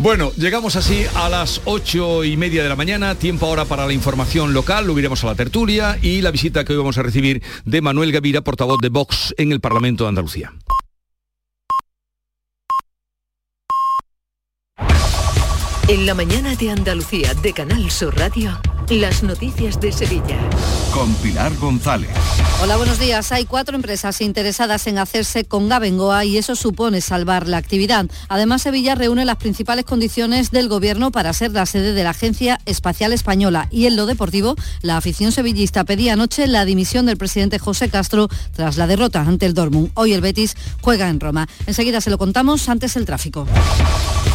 Bueno, 0.00 0.30
llegamos 0.36 0.76
así 0.76 1.04
a 1.16 1.28
las 1.28 1.60
ocho 1.64 2.22
y 2.22 2.36
media 2.36 2.62
de 2.62 2.68
la 2.68 2.76
mañana, 2.76 3.16
tiempo 3.16 3.46
ahora 3.46 3.64
para 3.64 3.84
la 3.84 3.92
información 3.92 4.52
local, 4.52 4.84
luego 4.84 5.00
iremos 5.00 5.24
a 5.24 5.26
la 5.26 5.34
tertulia 5.34 5.98
y 6.00 6.22
la 6.22 6.30
visita 6.30 6.64
que 6.64 6.72
hoy 6.72 6.78
vamos 6.78 6.98
a 6.98 7.02
recibir 7.02 7.42
de 7.64 7.80
Manuel 7.80 8.12
Gavira, 8.12 8.42
portavoz 8.42 8.78
de 8.80 8.90
Vox 8.90 9.34
en 9.38 9.50
el 9.50 9.60
Parlamento 9.60 10.04
de 10.04 10.10
Andalucía. 10.10 10.52
En 15.88 16.04
la 16.04 16.14
mañana 16.14 16.54
de 16.54 16.70
Andalucía 16.70 17.32
de 17.34 17.52
Canal 17.54 17.90
Sur 17.90 18.14
Radio, 18.16 18.60
las 18.90 19.22
noticias 19.22 19.78
de 19.80 19.92
Sevilla. 19.92 20.38
Con 20.92 21.12
Pilar 21.16 21.54
González. 21.56 22.08
Hola, 22.62 22.76
buenos 22.76 22.98
días. 22.98 23.30
Hay 23.32 23.44
cuatro 23.44 23.76
empresas 23.76 24.20
interesadas 24.22 24.86
en 24.86 24.98
hacerse 24.98 25.44
con 25.44 25.68
Gabengoa 25.68 26.24
y 26.24 26.38
eso 26.38 26.56
supone 26.56 27.02
salvar 27.02 27.46
la 27.46 27.58
actividad. 27.58 28.06
Además, 28.28 28.62
Sevilla 28.62 28.94
reúne 28.94 29.26
las 29.26 29.36
principales 29.36 29.84
condiciones 29.84 30.50
del 30.50 30.68
Gobierno 30.68 31.12
para 31.12 31.32
ser 31.34 31.52
la 31.52 31.66
sede 31.66 31.92
de 31.92 32.02
la 32.02 32.10
Agencia 32.10 32.60
Espacial 32.64 33.12
Española. 33.12 33.68
Y 33.70 33.86
en 33.86 33.94
lo 33.94 34.06
deportivo, 34.06 34.56
la 34.80 34.96
afición 34.96 35.32
sevillista 35.32 35.84
pedía 35.84 36.14
anoche 36.14 36.46
la 36.46 36.64
dimisión 36.64 37.04
del 37.06 37.18
presidente 37.18 37.58
José 37.58 37.90
Castro 37.90 38.28
tras 38.54 38.78
la 38.78 38.86
derrota 38.86 39.20
ante 39.20 39.46
el 39.46 39.54
Dortmund. 39.54 39.90
Hoy 39.94 40.14
el 40.14 40.22
Betis 40.22 40.56
juega 40.80 41.10
en 41.10 41.20
Roma. 41.20 41.46
Enseguida 41.66 42.00
se 42.00 42.10
lo 42.10 42.18
contamos, 42.18 42.68
antes 42.68 42.96
el 42.96 43.04
tráfico. 43.04 43.46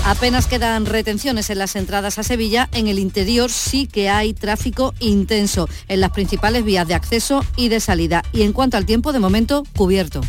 Apenas 0.06 0.48
quedan 0.48 0.86
retenciones 0.86 1.50
en 1.50 1.58
las 1.58 1.76
entradas 1.76 2.20
a 2.20 2.24
Sevilla. 2.24 2.70
En 2.74 2.88
el 2.88 3.00
interior 3.00 3.50
sí 3.50 3.88
que 3.88 4.10
hay 4.10 4.34
tráfico 4.44 4.94
intenso 5.00 5.70
en 5.88 6.02
las 6.02 6.12
principales 6.12 6.66
vías 6.66 6.86
de 6.86 6.96
acceso 6.96 7.46
y 7.56 7.70
de 7.70 7.80
salida. 7.80 8.24
Y 8.34 8.42
en 8.42 8.52
cuanto 8.52 8.76
al 8.76 8.86
tiempo, 8.86 9.14
de 9.14 9.20
momento, 9.20 9.64
cubierto. 9.78 10.20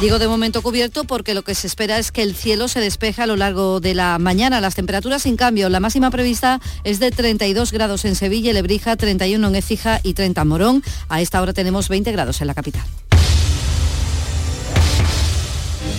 Digo 0.00 0.18
de 0.18 0.26
momento 0.26 0.60
cubierto 0.60 1.04
porque 1.04 1.34
lo 1.34 1.44
que 1.44 1.54
se 1.54 1.68
espera 1.68 1.98
es 1.98 2.10
que 2.10 2.22
el 2.22 2.34
cielo 2.34 2.66
se 2.66 2.80
despeje 2.80 3.22
a 3.22 3.26
lo 3.28 3.36
largo 3.36 3.78
de 3.78 3.94
la 3.94 4.18
mañana. 4.18 4.60
Las 4.60 4.74
temperaturas 4.74 5.22
sin 5.22 5.36
cambio. 5.36 5.68
La 5.68 5.78
máxima 5.78 6.10
prevista 6.10 6.60
es 6.82 6.98
de 6.98 7.12
32 7.12 7.70
grados 7.70 8.04
en 8.04 8.16
Sevilla, 8.16 8.52
Lebrija, 8.52 8.96
31 8.96 9.46
en 9.46 9.54
Écija 9.54 10.00
y 10.02 10.14
30 10.14 10.40
en 10.40 10.48
Morón. 10.48 10.82
A 11.08 11.20
esta 11.20 11.40
hora 11.40 11.52
tenemos 11.52 11.88
20 11.88 12.10
grados 12.10 12.40
en 12.40 12.48
la 12.48 12.54
capital. 12.54 12.82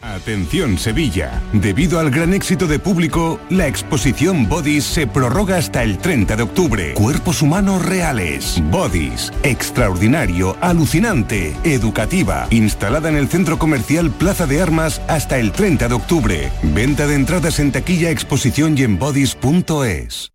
Atención 0.00 0.78
Sevilla. 0.78 1.42
Debido 1.52 1.98
al 1.98 2.10
gran 2.10 2.32
éxito 2.32 2.66
de 2.68 2.78
público, 2.78 3.40
la 3.50 3.66
exposición 3.66 4.48
Bodies 4.48 4.84
se 4.84 5.06
prorroga 5.06 5.56
hasta 5.56 5.82
el 5.82 5.98
30 5.98 6.36
de 6.36 6.42
octubre. 6.42 6.94
Cuerpos 6.94 7.42
humanos 7.42 7.84
reales. 7.84 8.62
Bodies. 8.70 9.32
Extraordinario, 9.42 10.56
alucinante, 10.60 11.56
educativa. 11.64 12.46
Instalada 12.50 13.08
en 13.08 13.16
el 13.16 13.28
centro 13.28 13.58
comercial 13.58 14.10
Plaza 14.10 14.46
de 14.46 14.62
Armas 14.62 15.00
hasta 15.08 15.38
el 15.38 15.50
30 15.50 15.88
de 15.88 15.94
octubre. 15.94 16.52
Venta 16.62 17.06
de 17.06 17.14
entradas 17.14 17.58
en 17.58 17.72
taquilla, 17.72 18.10
exposición 18.10 18.78
y 18.78 18.84
en 18.84 18.98
bodies.es. 18.98 20.32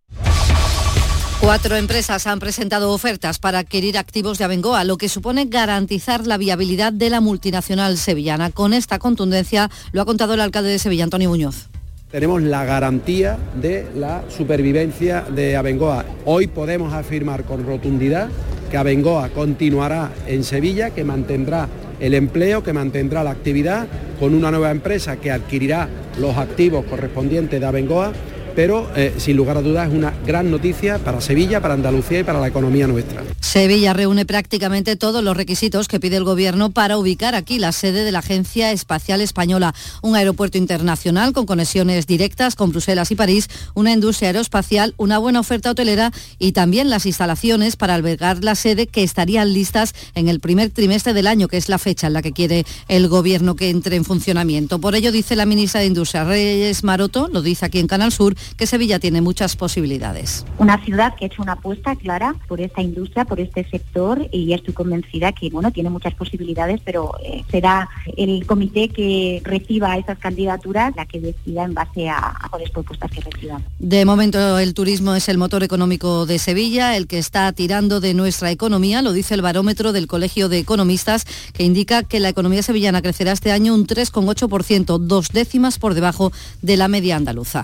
Cuatro 1.43 1.75
empresas 1.75 2.25
han 2.25 2.39
presentado 2.39 2.89
ofertas 2.93 3.37
para 3.37 3.59
adquirir 3.59 3.97
activos 3.97 4.37
de 4.37 4.45
Abengoa, 4.45 4.85
lo 4.85 4.97
que 4.97 5.09
supone 5.09 5.43
garantizar 5.43 6.25
la 6.25 6.37
viabilidad 6.37 6.93
de 6.93 7.09
la 7.09 7.19
multinacional 7.19 7.97
sevillana. 7.97 8.49
Con 8.49 8.73
esta 8.73 8.97
contundencia 8.97 9.69
lo 9.91 10.01
ha 10.01 10.05
contado 10.05 10.35
el 10.35 10.39
alcalde 10.39 10.69
de 10.69 10.79
Sevilla, 10.79 11.03
Antonio 11.03 11.27
Muñoz. 11.27 11.67
Tenemos 12.09 12.41
la 12.43 12.63
garantía 12.63 13.37
de 13.61 13.85
la 13.93 14.23
supervivencia 14.29 15.23
de 15.23 15.57
Abengoa. 15.57 16.05
Hoy 16.23 16.47
podemos 16.47 16.93
afirmar 16.93 17.43
con 17.43 17.65
rotundidad 17.65 18.29
que 18.71 18.77
Abengoa 18.77 19.27
continuará 19.27 20.13
en 20.25 20.45
Sevilla, 20.45 20.91
que 20.91 21.03
mantendrá 21.03 21.67
el 21.99 22.13
empleo, 22.13 22.63
que 22.63 22.71
mantendrá 22.71 23.21
la 23.21 23.31
actividad 23.31 23.87
con 24.17 24.33
una 24.33 24.49
nueva 24.49 24.71
empresa 24.71 25.17
que 25.17 25.29
adquirirá 25.29 25.89
los 26.19 26.37
activos 26.37 26.85
correspondientes 26.85 27.59
de 27.59 27.65
Abengoa 27.65 28.13
pero 28.55 28.87
eh, 28.95 29.13
sin 29.17 29.37
lugar 29.37 29.57
a 29.57 29.61
dudas 29.61 29.89
es 29.89 29.93
una 29.93 30.13
gran 30.25 30.51
noticia 30.51 30.99
para 30.99 31.21
Sevilla, 31.21 31.61
para 31.61 31.73
Andalucía 31.73 32.19
y 32.19 32.23
para 32.23 32.39
la 32.39 32.47
economía 32.47 32.87
nuestra. 32.87 33.23
Sevilla 33.53 33.93
reúne 33.93 34.25
prácticamente 34.25 34.95
todos 34.95 35.23
los 35.23 35.37
requisitos 35.37 35.87
que 35.87 35.99
pide 35.99 36.17
el 36.17 36.23
Gobierno 36.23 36.71
para 36.71 36.97
ubicar 36.97 37.35
aquí 37.35 37.59
la 37.59 37.71
sede 37.71 38.03
de 38.03 38.11
la 38.11 38.17
Agencia 38.17 38.71
Espacial 38.71 39.21
Española, 39.21 39.75
un 40.01 40.15
aeropuerto 40.15 40.57
internacional 40.57 41.33
con 41.33 41.45
conexiones 41.45 42.07
directas 42.07 42.55
con 42.55 42.71
Bruselas 42.71 43.11
y 43.11 43.15
París, 43.15 43.49
una 43.75 43.91
industria 43.91 44.29
aeroespacial, 44.29 44.95
una 44.97 45.19
buena 45.19 45.39
oferta 45.39 45.69
hotelera 45.69 46.11
y 46.39 46.53
también 46.53 46.89
las 46.89 47.05
instalaciones 47.05 47.75
para 47.75 47.93
albergar 47.93 48.43
la 48.43 48.55
sede 48.55 48.87
que 48.87 49.03
estarían 49.03 49.53
listas 49.53 49.93
en 50.15 50.29
el 50.29 50.39
primer 50.39 50.71
trimestre 50.71 51.13
del 51.13 51.27
año, 51.27 51.47
que 51.47 51.57
es 51.57 51.69
la 51.69 51.77
fecha 51.77 52.07
en 52.07 52.13
la 52.13 52.23
que 52.23 52.31
quiere 52.31 52.65
el 52.87 53.07
Gobierno 53.07 53.55
que 53.55 53.69
entre 53.69 53.97
en 53.97 54.03
funcionamiento. 54.03 54.79
Por 54.79 54.95
ello 54.95 55.11
dice 55.11 55.35
la 55.35 55.45
ministra 55.45 55.81
de 55.81 55.85
Industria, 55.85 56.23
Reyes 56.23 56.83
Maroto, 56.83 57.27
lo 57.31 57.43
dice 57.43 57.67
aquí 57.67 57.77
en 57.77 57.85
Canal 57.85 58.11
Sur, 58.11 58.33
que 58.57 58.65
Sevilla 58.65 58.97
tiene 58.97 59.21
muchas 59.21 59.55
posibilidades. 59.55 60.43
Una 60.57 60.83
ciudad 60.83 61.13
que 61.15 61.25
ha 61.25 61.27
hecho 61.27 61.43
una 61.43 61.51
apuesta 61.51 61.95
clara 61.95 62.35
por 62.47 62.59
esta 62.59 62.81
industria, 62.81 63.25
por 63.25 63.42
este 63.43 63.63
sector 63.69 64.27
y 64.31 64.53
estoy 64.53 64.73
convencida 64.73 65.31
que 65.31 65.49
bueno 65.49 65.71
tiene 65.71 65.89
muchas 65.89 66.13
posibilidades, 66.13 66.81
pero 66.83 67.13
eh, 67.23 67.43
será 67.49 67.89
el 68.17 68.45
comité 68.45 68.89
que 68.89 69.41
reciba 69.43 69.97
esas 69.97 70.17
candidaturas 70.17 70.93
la 70.95 71.05
que 71.05 71.19
decida 71.19 71.63
en 71.63 71.73
base 71.73 72.09
a, 72.09 72.17
a 72.17 72.57
las 72.57 72.71
propuestas 72.71 73.11
que 73.11 73.21
reciban. 73.21 73.63
De 73.79 74.05
momento 74.05 74.57
el 74.57 74.73
turismo 74.73 75.15
es 75.15 75.29
el 75.29 75.37
motor 75.37 75.63
económico 75.63 76.25
de 76.25 76.39
Sevilla, 76.39 76.97
el 76.97 77.07
que 77.07 77.19
está 77.19 77.51
tirando 77.53 77.99
de 77.99 78.13
nuestra 78.13 78.51
economía, 78.51 79.01
lo 79.01 79.13
dice 79.13 79.33
el 79.33 79.41
barómetro 79.41 79.93
del 79.93 80.07
Colegio 80.07 80.49
de 80.49 80.59
Economistas, 80.59 81.25
que 81.53 81.63
indica 81.63 82.03
que 82.03 82.19
la 82.19 82.29
economía 82.29 82.63
sevillana 82.63 83.01
crecerá 83.01 83.31
este 83.31 83.51
año 83.51 83.73
un 83.73 83.87
3,8%, 83.87 84.97
dos 84.99 85.29
décimas 85.29 85.79
por 85.79 85.93
debajo 85.93 86.31
de 86.61 86.77
la 86.77 86.87
media 86.87 87.15
andaluza. 87.15 87.63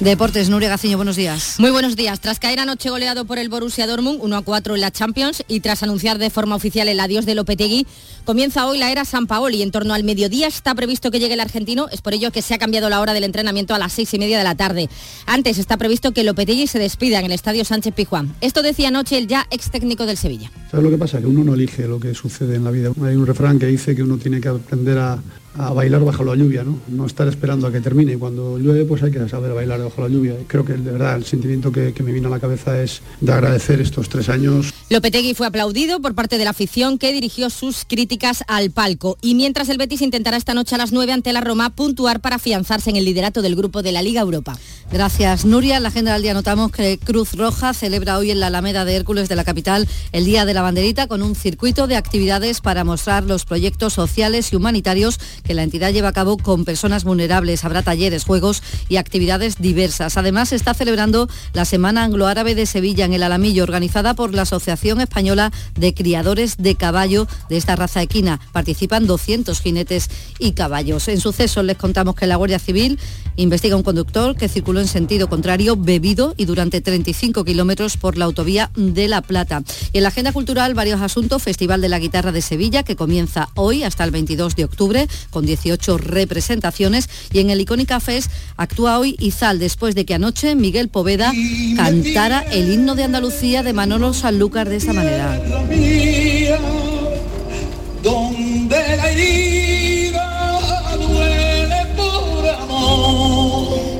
Deportes, 0.00 0.50
Nuria 0.50 0.68
Gaciño, 0.68 0.98
buenos 0.98 1.16
días. 1.16 1.54
Muy 1.58 1.70
buenos 1.70 1.96
días. 1.96 2.20
Tras 2.20 2.38
caer 2.38 2.60
anoche 2.60 2.90
goleado 2.90 3.24
por 3.24 3.38
el 3.38 3.48
Borussia 3.48 3.86
Dortmund 3.86 4.18
1 4.20 4.36
a 4.36 4.42
4 4.42 4.74
en 4.74 4.80
la 4.82 4.90
Champions 4.90 5.42
y 5.48 5.60
tras 5.60 5.82
anunciar 5.82 6.18
de 6.18 6.28
forma 6.28 6.54
oficial 6.54 6.86
el 6.88 7.00
adiós 7.00 7.24
de 7.24 7.34
Lopetegui, 7.34 7.86
comienza 8.26 8.66
hoy 8.66 8.76
la 8.76 8.92
era 8.92 9.06
San 9.06 9.26
Paoli. 9.26 9.62
En 9.62 9.70
torno 9.70 9.94
al 9.94 10.04
mediodía 10.04 10.48
está 10.48 10.74
previsto 10.74 11.10
que 11.10 11.18
llegue 11.18 11.32
el 11.32 11.40
argentino, 11.40 11.88
es 11.90 12.02
por 12.02 12.12
ello 12.12 12.30
que 12.30 12.42
se 12.42 12.52
ha 12.52 12.58
cambiado 12.58 12.90
la 12.90 13.00
hora 13.00 13.14
del 13.14 13.24
entrenamiento 13.24 13.74
a 13.74 13.78
las 13.78 13.94
seis 13.94 14.12
y 14.12 14.18
media 14.18 14.36
de 14.36 14.44
la 14.44 14.54
tarde. 14.54 14.90
Antes 15.24 15.56
está 15.56 15.78
previsto 15.78 16.12
que 16.12 16.24
Lopetegui 16.24 16.66
se 16.66 16.78
despida 16.78 17.18
en 17.20 17.24
el 17.24 17.32
estadio 17.32 17.64
Sánchez 17.64 17.94
Pizjuán. 17.94 18.34
Esto 18.42 18.60
decía 18.60 18.88
anoche 18.88 19.16
el 19.16 19.28
ya 19.28 19.46
ex 19.50 19.70
técnico 19.70 20.04
del 20.04 20.18
Sevilla. 20.18 20.50
¿Sabes 20.70 20.84
lo 20.84 20.90
que 20.90 20.98
pasa? 20.98 21.20
Que 21.20 21.26
uno 21.26 21.42
no 21.42 21.54
elige 21.54 21.88
lo 21.88 21.98
que 21.98 22.14
sucede 22.14 22.56
en 22.56 22.64
la 22.64 22.70
vida. 22.70 22.90
Hay 23.02 23.16
un 23.16 23.26
refrán 23.26 23.58
que 23.58 23.66
dice 23.66 23.96
que 23.96 24.02
uno 24.02 24.18
tiene 24.18 24.42
que 24.42 24.48
aprender 24.48 24.98
a, 24.98 25.18
a 25.58 25.72
bailar 25.72 26.04
bajo 26.04 26.24
la 26.24 26.34
lluvia, 26.34 26.64
¿no? 26.64 26.78
No 26.88 27.06
estar 27.06 27.28
esperando 27.28 27.66
a 27.66 27.72
que 27.72 27.80
termine. 27.80 28.12
Y 28.12 28.16
cuando 28.16 28.58
llueve, 28.58 28.84
pues 28.84 29.02
hay 29.02 29.10
que 29.10 29.28
saber 29.28 29.52
bailar 29.52 29.82
bajo 29.82 30.02
la 30.02 30.08
lluvia. 30.08 30.34
Creo 30.46 30.64
que 30.64 30.74
de 30.74 30.92
verdad 30.92 31.16
el 31.16 31.24
sentimiento 31.24 31.72
que, 31.72 31.92
que 31.92 32.02
me 32.02 32.12
vino 32.12 32.28
a 32.28 32.30
la 32.30 32.40
cabeza 32.40 32.80
es 32.82 33.02
de 33.20 33.32
agradecer 33.32 33.80
estos 33.80 34.08
tres 34.08 34.28
años. 34.28 34.72
Lopetegui 34.88 35.34
fue 35.34 35.46
aplaudido 35.46 36.00
por 36.00 36.14
parte 36.14 36.38
de 36.38 36.44
la 36.44 36.50
afición 36.50 36.98
que 36.98 37.12
dirigió 37.12 37.50
sus 37.50 37.84
críticas 37.84 38.44
al 38.46 38.70
palco. 38.70 39.18
Y 39.20 39.34
mientras 39.34 39.68
el 39.68 39.78
Betis 39.78 40.02
intentará 40.02 40.36
esta 40.36 40.54
noche 40.54 40.74
a 40.74 40.78
las 40.78 40.92
9 40.92 41.12
ante 41.12 41.32
la 41.32 41.40
Roma 41.40 41.70
puntuar 41.70 42.20
para 42.20 42.36
afianzarse 42.36 42.90
en 42.90 42.96
el 42.96 43.04
liderato 43.04 43.42
del 43.42 43.56
grupo 43.56 43.82
de 43.82 43.92
la 43.92 44.02
Liga 44.02 44.20
Europa. 44.20 44.56
Gracias, 44.92 45.44
Nuria. 45.44 45.78
En 45.78 45.82
la 45.82 45.88
agenda 45.88 46.12
del 46.12 46.22
día 46.22 46.34
notamos 46.34 46.70
que 46.70 46.98
Cruz 46.98 47.34
Roja 47.34 47.74
celebra 47.74 48.18
hoy 48.18 48.30
en 48.30 48.38
la 48.38 48.46
Alameda 48.46 48.84
de 48.84 48.94
Hércules 48.94 49.28
de 49.28 49.36
la 49.36 49.44
capital 49.44 49.88
el 50.12 50.24
Día 50.24 50.44
de 50.44 50.54
la 50.54 50.62
Banderita 50.62 51.08
con 51.08 51.22
un 51.22 51.34
circuito 51.34 51.86
de 51.86 51.96
actividades 51.96 52.60
para 52.60 52.84
mostrar 52.84 53.24
los 53.24 53.44
proyectos 53.44 53.92
sociales 53.92 54.52
y 54.52 54.56
humanitarios 54.56 55.18
que 55.46 55.54
la 55.54 55.62
entidad 55.62 55.92
lleva 55.92 56.08
a 56.08 56.12
cabo 56.12 56.36
con 56.36 56.64
personas 56.64 57.04
vulnerables. 57.04 57.64
Habrá 57.64 57.82
talleres, 57.82 58.24
juegos 58.24 58.62
y 58.88 58.96
actividades 58.96 59.56
diversas. 59.58 60.16
Además, 60.16 60.50
se 60.50 60.56
está 60.56 60.74
celebrando 60.74 61.28
la 61.52 61.64
Semana 61.64 62.04
Anglo-Árabe 62.04 62.54
de 62.54 62.66
Sevilla 62.66 63.04
en 63.04 63.12
el 63.12 63.22
Alamillo, 63.22 63.62
organizada 63.62 64.14
por 64.14 64.34
la 64.34 64.42
Asociación 64.42 65.00
Española 65.00 65.52
de 65.74 65.94
Criadores 65.94 66.56
de 66.58 66.74
Caballo 66.74 67.26
de 67.48 67.56
esta 67.56 67.76
raza 67.76 68.02
equina. 68.02 68.40
Participan 68.52 69.06
200 69.06 69.60
jinetes 69.60 70.10
y 70.38 70.52
caballos. 70.52 71.08
En 71.08 71.20
sucesos 71.20 71.64
les 71.64 71.76
contamos 71.76 72.14
que 72.14 72.26
la 72.26 72.36
Guardia 72.36 72.58
Civil 72.58 72.98
investiga 73.36 73.76
un 73.76 73.82
conductor 73.82 74.36
que 74.36 74.48
circuló 74.48 74.80
en 74.80 74.88
sentido 74.88 75.28
contrario, 75.28 75.76
bebido 75.76 76.34
y 76.36 76.46
durante 76.46 76.80
35 76.80 77.44
kilómetros 77.44 77.96
por 77.96 78.16
la 78.16 78.24
autovía 78.24 78.70
de 78.76 79.08
La 79.08 79.22
Plata. 79.22 79.62
Y 79.92 79.98
en 79.98 80.02
la 80.02 80.08
agenda 80.08 80.32
cultural 80.32 80.74
varios 80.74 81.00
asuntos, 81.00 81.42
Festival 81.42 81.80
de 81.80 81.88
la 81.88 81.98
Guitarra 81.98 82.32
de 82.32 82.42
Sevilla, 82.42 82.82
que 82.82 82.96
comienza 82.96 83.48
hoy 83.54 83.82
hasta 83.82 84.04
el 84.04 84.10
22 84.10 84.56
de 84.56 84.64
octubre, 84.64 85.08
con 85.36 85.44
18 85.44 85.98
representaciones, 85.98 87.10
y 87.30 87.40
en 87.40 87.50
el 87.50 87.60
Icónica 87.60 88.00
Fest 88.00 88.30
actúa 88.56 88.98
hoy 88.98 89.16
Izal, 89.18 89.58
después 89.58 89.94
de 89.94 90.06
que 90.06 90.14
anoche 90.14 90.54
Miguel 90.54 90.88
Poveda 90.88 91.30
cantara 91.76 92.40
el 92.40 92.72
himno 92.72 92.94
de 92.94 93.04
Andalucía 93.04 93.62
de 93.62 93.74
Manolo 93.74 94.14
Sanlúcar 94.14 94.66
de 94.66 94.76
esta 94.76 94.94
manera. 94.94 95.38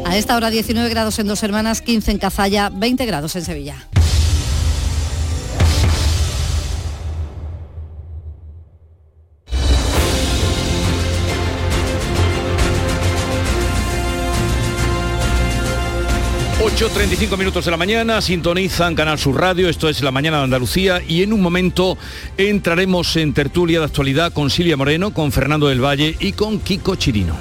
A 0.06 0.16
esta 0.16 0.36
hora 0.36 0.48
19 0.48 0.88
grados 0.88 1.18
en 1.18 1.26
dos 1.26 1.42
hermanas, 1.42 1.82
15 1.82 2.12
en 2.12 2.18
Cazalla, 2.18 2.70
20 2.70 3.04
grados 3.04 3.36
en 3.36 3.44
Sevilla. 3.44 3.76
...8.35 16.76 17.38
minutos 17.38 17.64
de 17.64 17.70
la 17.70 17.78
mañana, 17.78 18.20
sintonizan 18.20 18.94
Canal 18.94 19.18
Sur 19.18 19.40
Radio, 19.40 19.70
esto 19.70 19.88
es 19.88 20.02
La 20.02 20.10
Mañana 20.10 20.36
de 20.36 20.44
Andalucía 20.44 21.02
y 21.08 21.22
en 21.22 21.32
un 21.32 21.40
momento 21.40 21.96
entraremos 22.36 23.16
en 23.16 23.32
tertulia 23.32 23.78
de 23.78 23.86
actualidad 23.86 24.30
con 24.30 24.50
Silvia 24.50 24.76
Moreno, 24.76 25.14
con 25.14 25.32
Fernando 25.32 25.68
del 25.68 25.82
Valle 25.82 26.14
y 26.20 26.32
con 26.32 26.60
Kiko 26.60 26.96
Chirino. 26.96 27.34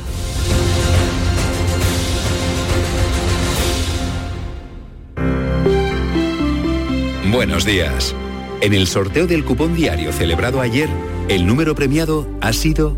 Buenos 7.30 7.66
días. 7.66 8.16
En 8.62 8.74
el 8.74 8.88
sorteo 8.88 9.28
del 9.28 9.44
cupón 9.44 9.76
diario 9.76 10.14
celebrado 10.14 10.62
ayer, 10.62 10.88
el 11.28 11.46
número 11.46 11.76
premiado 11.76 12.26
ha 12.40 12.54
sido 12.54 12.98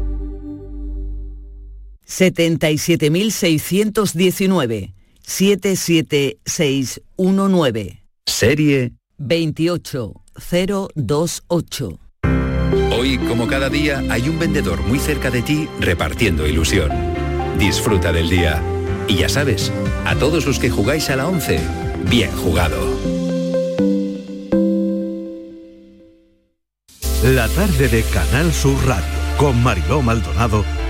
77.619. 2.08 4.97
77619. 5.28 8.04
serie 8.26 8.94
28028. 9.18 12.00
Hoy, 12.98 13.18
como 13.18 13.46
cada 13.48 13.70
día, 13.70 14.02
hay 14.10 14.30
un 14.30 14.40
vendedor 14.40 14.82
muy 14.84 15.00
cerca 15.00 15.30
de 15.30 15.42
ti 15.42 15.68
repartiendo 15.82 16.48
ilusión. 16.48 16.90
Disfruta 17.60 18.14
del 18.14 18.30
día. 18.30 18.64
Y 19.10 19.18
ya 19.18 19.28
sabes, 19.28 19.74
a 20.06 20.16
todos 20.16 20.46
los 20.46 20.60
que 20.60 20.70
jugáis 20.70 21.10
a 21.10 21.18
la 21.18 21.28
11, 21.28 21.60
bien 22.10 22.32
jugado. 22.32 22.78
La 27.24 27.50
tarde 27.50 27.90
de 27.90 28.04
Canal 28.04 28.54
Sur 28.54 28.78
Radio 28.86 29.10
con 29.38 29.62
Mariló 29.62 30.02
Maldonado 30.02 30.64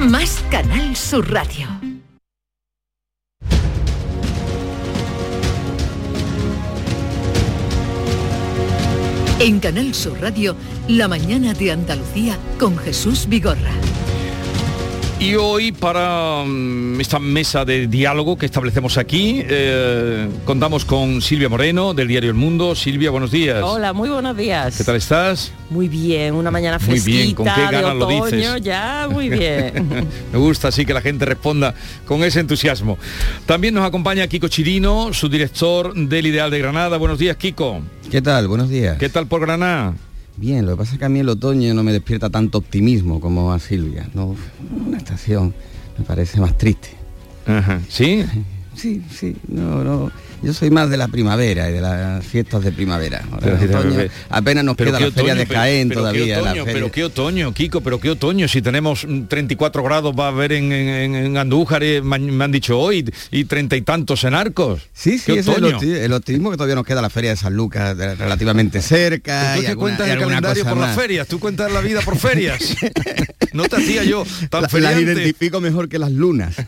más 0.00 0.44
Canal 0.50 0.94
Sur 0.96 1.32
Radio. 1.32 1.66
En 9.38 9.60
Canal 9.60 9.94
Sur 9.94 10.20
Radio, 10.20 10.56
La 10.88 11.08
mañana 11.08 11.52
de 11.52 11.72
Andalucía 11.72 12.38
con 12.58 12.76
Jesús 12.78 13.26
Vigorra. 13.28 13.72
Y 15.18 15.34
hoy 15.34 15.72
para 15.72 16.44
mm, 16.44 17.00
esta 17.00 17.18
mesa 17.18 17.64
de 17.64 17.86
diálogo 17.86 18.36
que 18.36 18.44
establecemos 18.44 18.98
aquí, 18.98 19.42
eh, 19.48 20.28
contamos 20.44 20.84
con 20.84 21.22
Silvia 21.22 21.48
Moreno 21.48 21.94
del 21.94 22.08
diario 22.08 22.28
El 22.28 22.36
Mundo. 22.36 22.74
Silvia, 22.74 23.10
buenos 23.10 23.30
días. 23.30 23.62
Hola, 23.64 23.94
muy 23.94 24.10
buenos 24.10 24.36
días. 24.36 24.76
¿Qué 24.76 24.84
tal 24.84 24.96
estás? 24.96 25.52
Muy 25.70 25.88
bien, 25.88 26.34
una 26.34 26.50
mañana 26.50 26.78
Muy 26.78 27.00
fresquita 27.00 27.16
bien, 27.16 27.34
¿con 27.34 27.46
qué 27.46 27.60
de 27.62 27.72
ganas 27.72 27.94
lo 27.96 28.06
dices? 28.08 28.62
ya, 28.62 29.08
muy 29.10 29.30
bien. 29.30 30.06
Me 30.32 30.38
gusta 30.38 30.68
así 30.68 30.84
que 30.84 30.92
la 30.92 31.00
gente 31.00 31.24
responda 31.24 31.74
con 32.04 32.22
ese 32.22 32.40
entusiasmo. 32.40 32.98
También 33.46 33.72
nos 33.72 33.86
acompaña 33.86 34.26
Kiko 34.26 34.48
Chirino, 34.48 35.14
su 35.14 35.30
director 35.30 35.94
del 35.94 36.26
Ideal 36.26 36.50
de 36.50 36.58
Granada. 36.58 36.98
Buenos 36.98 37.18
días, 37.18 37.36
Kiko. 37.38 37.80
¿Qué 38.10 38.20
tal? 38.20 38.48
Buenos 38.48 38.68
días. 38.68 38.98
¿Qué 38.98 39.08
tal 39.08 39.26
por 39.26 39.40
Granada? 39.40 39.94
Bien, 40.36 40.66
lo 40.66 40.72
que 40.72 40.78
pasa 40.78 40.92
es 40.92 40.98
que 40.98 41.04
a 41.04 41.08
mí 41.08 41.20
el 41.20 41.28
otoño 41.28 41.72
no 41.72 41.82
me 41.82 41.92
despierta 41.92 42.28
tanto 42.28 42.58
optimismo 42.58 43.20
como 43.20 43.52
a 43.52 43.58
Silvia. 43.58 44.08
¿no? 44.14 44.36
Una 44.86 44.98
estación 44.98 45.54
me 45.98 46.04
parece 46.04 46.40
más 46.40 46.56
triste. 46.58 46.90
¿Sí? 47.88 48.24
Sí, 48.74 49.02
sí, 49.10 49.36
no, 49.48 49.82
no. 49.82 50.10
Yo 50.42 50.52
soy 50.52 50.70
más 50.70 50.90
de 50.90 50.96
la 50.96 51.08
primavera 51.08 51.68
y 51.68 51.72
de 51.72 51.80
las 51.80 52.24
fiestas 52.24 52.62
de 52.62 52.70
primavera. 52.70 53.24
Ahora, 53.32 53.52
el 53.52 53.58
Pero, 53.68 53.78
otoño, 53.80 53.94
pero, 53.96 54.10
apenas 54.28 54.64
nos 54.64 54.76
queda 54.76 54.98
qué 54.98 55.04
la 55.06 55.10
feria 55.10 55.34
de 55.34 55.46
Jaén 55.46 55.88
pero 55.88 56.00
qué 56.00 56.02
todavía. 56.02 56.36
la 56.36 56.42
otoño, 56.50 56.64
pero 56.66 56.92
qué 56.92 57.04
otoño, 57.04 57.52
Kiko, 57.54 57.80
pero 57.80 57.98
qué 58.00 58.10
otoño. 58.10 58.46
Si 58.46 58.62
tenemos 58.62 59.04
mm, 59.06 59.22
34 59.24 59.82
grados 59.82 60.14
va 60.18 60.26
a 60.26 60.28
haber 60.28 60.52
en, 60.52 60.70
en- 60.72 61.14
en 61.14 61.36
Andújar, 61.36 61.82
eh, 61.82 62.02
me 62.02 62.44
han 62.44 62.52
dicho 62.52 62.78
hoy, 62.78 63.10
y 63.30 63.44
treinta 63.46 63.76
y 63.76 63.82
tantos 63.82 64.22
en 64.24 64.34
Arcos. 64.34 64.82
Sí, 64.92 65.18
sí, 65.18 65.32
¿Qué 65.32 65.38
es 65.40 65.48
el, 65.48 65.54
otoño? 65.64 65.80
opti- 65.80 65.96
el 65.96 66.12
optimismo 66.12 66.50
que 66.50 66.56
todavía 66.56 66.76
nos 66.76 66.86
queda 66.86 67.02
la 67.02 67.10
feria 67.10 67.30
de 67.30 67.36
San 67.36 67.54
Lucas 67.54 67.96
de- 67.96 68.14
relativamente 68.14 68.82
cerca. 68.82 69.54
Tú 69.54 69.60
y 69.60 69.62
que 69.64 69.68
alguna- 69.70 69.96
cuentas 69.96 70.08
y 70.08 70.10
el 70.12 70.18
calendario 70.20 70.64
por 70.64 70.76
las 70.76 70.94
ferias, 70.96 71.26
tú 71.26 71.40
cuentas 71.40 71.72
la 71.72 71.80
vida 71.80 72.00
por 72.02 72.16
ferias. 72.18 72.60
no 73.52 73.64
te 73.64 73.76
hacía 73.76 74.04
yo 74.04 74.24
tan 74.50 74.60
La- 74.60 74.60
las 74.62 74.72
feriante. 74.72 75.02
identifico 75.02 75.60
mejor 75.60 75.88
que 75.88 75.98
las 75.98 76.12
lunas. 76.12 76.54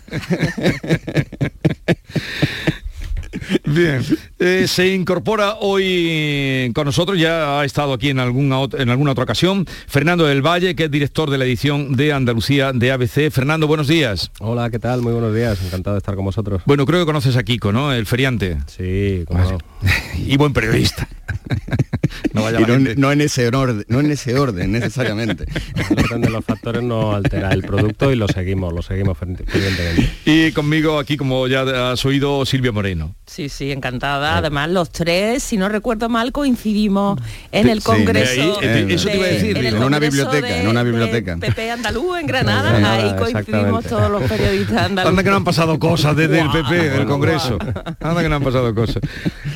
Bien, 3.64 4.02
eh, 4.38 4.66
se 4.68 4.94
incorpora 4.94 5.56
hoy 5.60 6.70
con 6.74 6.84
nosotros, 6.84 7.18
ya 7.18 7.60
ha 7.60 7.64
estado 7.64 7.92
aquí 7.92 8.10
en 8.10 8.18
alguna, 8.18 8.58
en 8.78 8.90
alguna 8.90 9.12
otra 9.12 9.24
ocasión, 9.24 9.66
Fernando 9.86 10.26
del 10.26 10.42
Valle, 10.42 10.74
que 10.74 10.84
es 10.84 10.90
director 10.90 11.30
de 11.30 11.38
la 11.38 11.44
edición 11.44 11.96
de 11.96 12.12
Andalucía 12.12 12.72
de 12.72 12.92
ABC. 12.92 13.30
Fernando, 13.30 13.66
buenos 13.66 13.88
días. 13.88 14.30
Hola, 14.40 14.70
¿qué 14.70 14.78
tal? 14.78 15.02
Muy 15.02 15.12
buenos 15.12 15.34
días, 15.34 15.62
encantado 15.64 15.94
de 15.94 15.98
estar 15.98 16.14
con 16.14 16.24
vosotros. 16.24 16.62
Bueno, 16.66 16.86
creo 16.86 17.00
que 17.00 17.06
conoces 17.06 17.36
a 17.36 17.42
Kiko, 17.42 17.72
¿no? 17.72 17.92
El 17.92 18.06
feriante. 18.06 18.58
Sí, 18.66 19.24
cómo 19.26 19.42
no. 19.42 19.58
Y 20.26 20.36
buen 20.36 20.52
periodista. 20.52 21.08
No 22.32 22.42
vaya 22.42 22.60
no, 22.96 23.12
en 23.12 23.20
ese 23.20 23.48
orden, 23.48 23.84
no 23.88 24.00
en 24.00 24.10
ese 24.10 24.38
orden 24.38 24.72
necesariamente. 24.72 25.44
El 25.90 25.98
orden 25.98 26.20
de 26.22 26.30
los 26.30 26.44
factores 26.44 26.82
no 26.82 27.14
altera 27.14 27.52
el 27.52 27.62
producto 27.62 28.12
y 28.12 28.16
lo 28.16 28.28
seguimos, 28.28 28.72
lo 28.72 28.82
seguimos 28.82 29.16
fervientemente. 29.18 30.10
Y 30.24 30.52
conmigo 30.52 30.98
aquí, 30.98 31.16
como 31.16 31.46
ya 31.46 31.92
has 31.92 32.04
oído, 32.04 32.44
Silvia 32.44 32.72
Moreno. 32.72 33.14
Sí, 33.28 33.48
sí, 33.48 33.70
encantada. 33.70 34.38
Además, 34.38 34.70
los 34.70 34.90
tres, 34.90 35.42
si 35.42 35.56
no 35.58 35.68
recuerdo 35.68 36.08
mal, 36.08 36.32
coincidimos 36.32 37.20
en 37.52 37.68
el 37.68 37.82
Congreso. 37.82 38.58
ahí, 38.60 38.92
eso 38.92 39.08
te 39.08 39.16
iba 39.16 39.26
a 39.26 39.28
decir, 39.28 39.56
en, 39.58 39.82
una 39.82 39.98
biblioteca, 39.98 40.46
de- 40.46 40.60
en 40.62 40.68
una 40.68 40.82
biblioteca. 40.82 41.36
PP 41.36 41.70
Andaluz 41.70 42.18
en 42.18 42.26
Granada, 42.26 42.92
ahí 42.94 43.14
coincidimos 43.16 43.84
todos 43.84 44.10
los 44.10 44.22
periodistas 44.22 44.86
andaluces. 44.86 45.10
Anda 45.10 45.22
que 45.22 45.30
no 45.30 45.36
han 45.36 45.44
pasado 45.44 45.78
cosas 45.78 46.16
desde 46.16 46.40
el 46.40 46.50
PP, 46.50 46.74
del 46.90 47.06
Congreso. 47.06 47.58
Anda 48.00 48.22
que 48.22 48.28
no 48.28 48.36
han 48.36 48.42
pasado 48.44 48.74
cosas. 48.74 49.02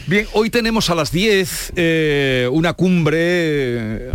Bien, 0.07 0.27
hoy 0.35 0.51
tenemos 0.51 0.91
a 0.91 0.95
las 0.95 1.11
10 1.11 1.73
eh, 1.75 2.49
una 2.53 2.75
cumbre 2.75 4.11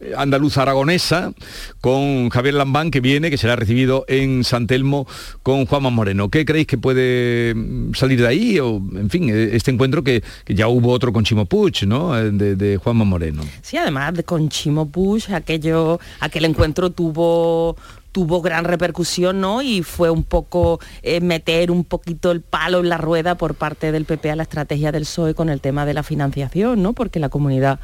eh, 0.00 0.12
andaluza 0.16 0.62
aragonesa 0.62 1.32
con 1.80 2.30
Javier 2.30 2.54
Lambán 2.54 2.90
que 2.90 3.00
viene, 3.00 3.30
que 3.30 3.38
será 3.38 3.56
recibido 3.56 4.04
en 4.08 4.44
San 4.44 4.66
Telmo 4.66 5.06
con 5.42 5.66
Juanma 5.66 5.90
Moreno. 5.90 6.28
¿Qué 6.28 6.44
creéis 6.44 6.66
que 6.66 6.78
puede 6.78 7.54
mm, 7.54 7.94
salir 7.94 8.20
de 8.20 8.26
ahí? 8.26 8.58
O, 8.60 8.76
en 8.76 9.10
fin, 9.10 9.28
eh, 9.30 9.50
este 9.52 9.70
encuentro 9.70 10.02
que, 10.02 10.22
ya 10.46 10.68
hubo 10.68 10.90
otro 10.90 11.12
con 11.12 11.24
Chimo 11.24 11.46
Puig, 11.46 11.86
¿no? 11.86 12.16
Eh, 12.18 12.30
De, 12.30 12.56
de 12.56 12.76
Juanma 12.76 13.04
Moreno. 13.04 13.42
Sí, 13.62 13.76
además 13.76 14.14
de 14.14 14.24
con 14.24 14.48
Chimo 14.48 14.88
Puig, 14.88 15.32
aquello, 15.32 16.00
aquel 16.20 16.44
encuentro 16.44 16.90
tuvo 16.90 17.76
tuvo 18.12 18.40
gran 18.40 18.64
repercusión, 18.64 19.40
¿no? 19.40 19.62
Y 19.62 19.82
fue 19.82 20.10
un 20.10 20.24
poco 20.24 20.80
eh, 21.02 21.20
meter 21.20 21.70
un 21.70 21.84
poquito 21.84 22.30
el 22.30 22.40
palo 22.40 22.80
en 22.80 22.88
la 22.88 22.98
rueda 22.98 23.36
por 23.36 23.54
parte 23.54 23.92
del 23.92 24.06
PP 24.06 24.30
a 24.30 24.36
la 24.36 24.42
estrategia 24.42 24.90
del 24.90 25.02
PSOE 25.02 25.30
E 25.30 25.34
con 25.34 25.48
el 25.50 25.60
tema 25.60 25.86
de 25.86 25.94
la 25.94 26.02
financiación, 26.02 26.82
¿no? 26.82 26.94
Porque 26.94 27.20
la 27.20 27.28
comunidad 27.28 27.78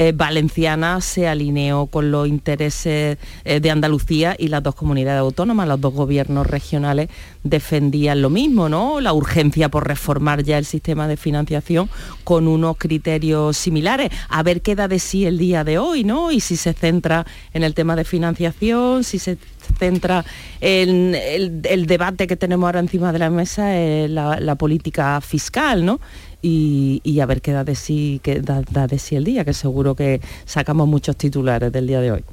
eh, 0.00 0.12
valenciana 0.14 1.00
se 1.00 1.26
alineó 1.26 1.86
con 1.86 2.12
los 2.12 2.28
intereses 2.28 3.18
eh, 3.44 3.58
de 3.58 3.70
Andalucía 3.72 4.36
y 4.38 4.46
las 4.46 4.62
dos 4.62 4.76
comunidades 4.76 5.18
autónomas, 5.18 5.66
los 5.66 5.80
dos 5.80 5.92
gobiernos 5.92 6.46
regionales 6.46 7.08
defendían 7.42 8.22
lo 8.22 8.30
mismo, 8.30 8.68
¿no? 8.68 9.00
La 9.00 9.12
urgencia 9.12 9.70
por 9.70 9.88
reformar 9.88 10.44
ya 10.44 10.56
el 10.56 10.66
sistema 10.66 11.08
de 11.08 11.16
financiación 11.16 11.90
con 12.22 12.46
unos 12.46 12.76
criterios 12.76 13.56
similares. 13.56 14.10
A 14.28 14.44
ver 14.44 14.62
qué 14.62 14.76
da 14.76 14.86
de 14.86 15.00
sí 15.00 15.26
el 15.26 15.36
día 15.36 15.64
de 15.64 15.78
hoy, 15.78 16.04
¿no? 16.04 16.30
Y 16.30 16.38
si 16.38 16.54
se 16.54 16.74
centra 16.74 17.26
en 17.52 17.64
el 17.64 17.74
tema 17.74 17.96
de 17.96 18.04
financiación, 18.04 19.02
si 19.02 19.18
se 19.18 19.36
centra 19.80 20.24
en 20.60 21.16
el, 21.16 21.86
debate 21.86 22.28
que 22.28 22.36
tenemos 22.36 22.68
ahora 22.68 22.78
encima 22.78 23.12
de 23.12 23.18
la 23.18 23.30
mesa, 23.30 23.76
en 23.76 24.14
la, 24.14 24.38
la 24.38 24.54
política 24.54 25.20
fiscal, 25.20 25.84
¿no? 25.84 25.98
Y, 26.40 27.00
y 27.02 27.18
a 27.18 27.26
ver 27.26 27.40
qué 27.40 27.50
da 27.50 27.64
de 27.64 27.74
sí, 27.74 28.20
qué 28.22 28.40
da, 28.40 28.62
da 28.70 28.86
de 28.86 28.98
sí 28.98 29.16
el 29.16 29.24
día, 29.24 29.44
que 29.44 29.52
seguro 29.52 29.96
que 29.96 30.20
sacamos 30.44 30.86
muchos 30.86 31.16
titulares 31.16 31.72
del 31.72 31.88
día 31.88 32.00
de 32.00 32.12
hoy. 32.12 32.24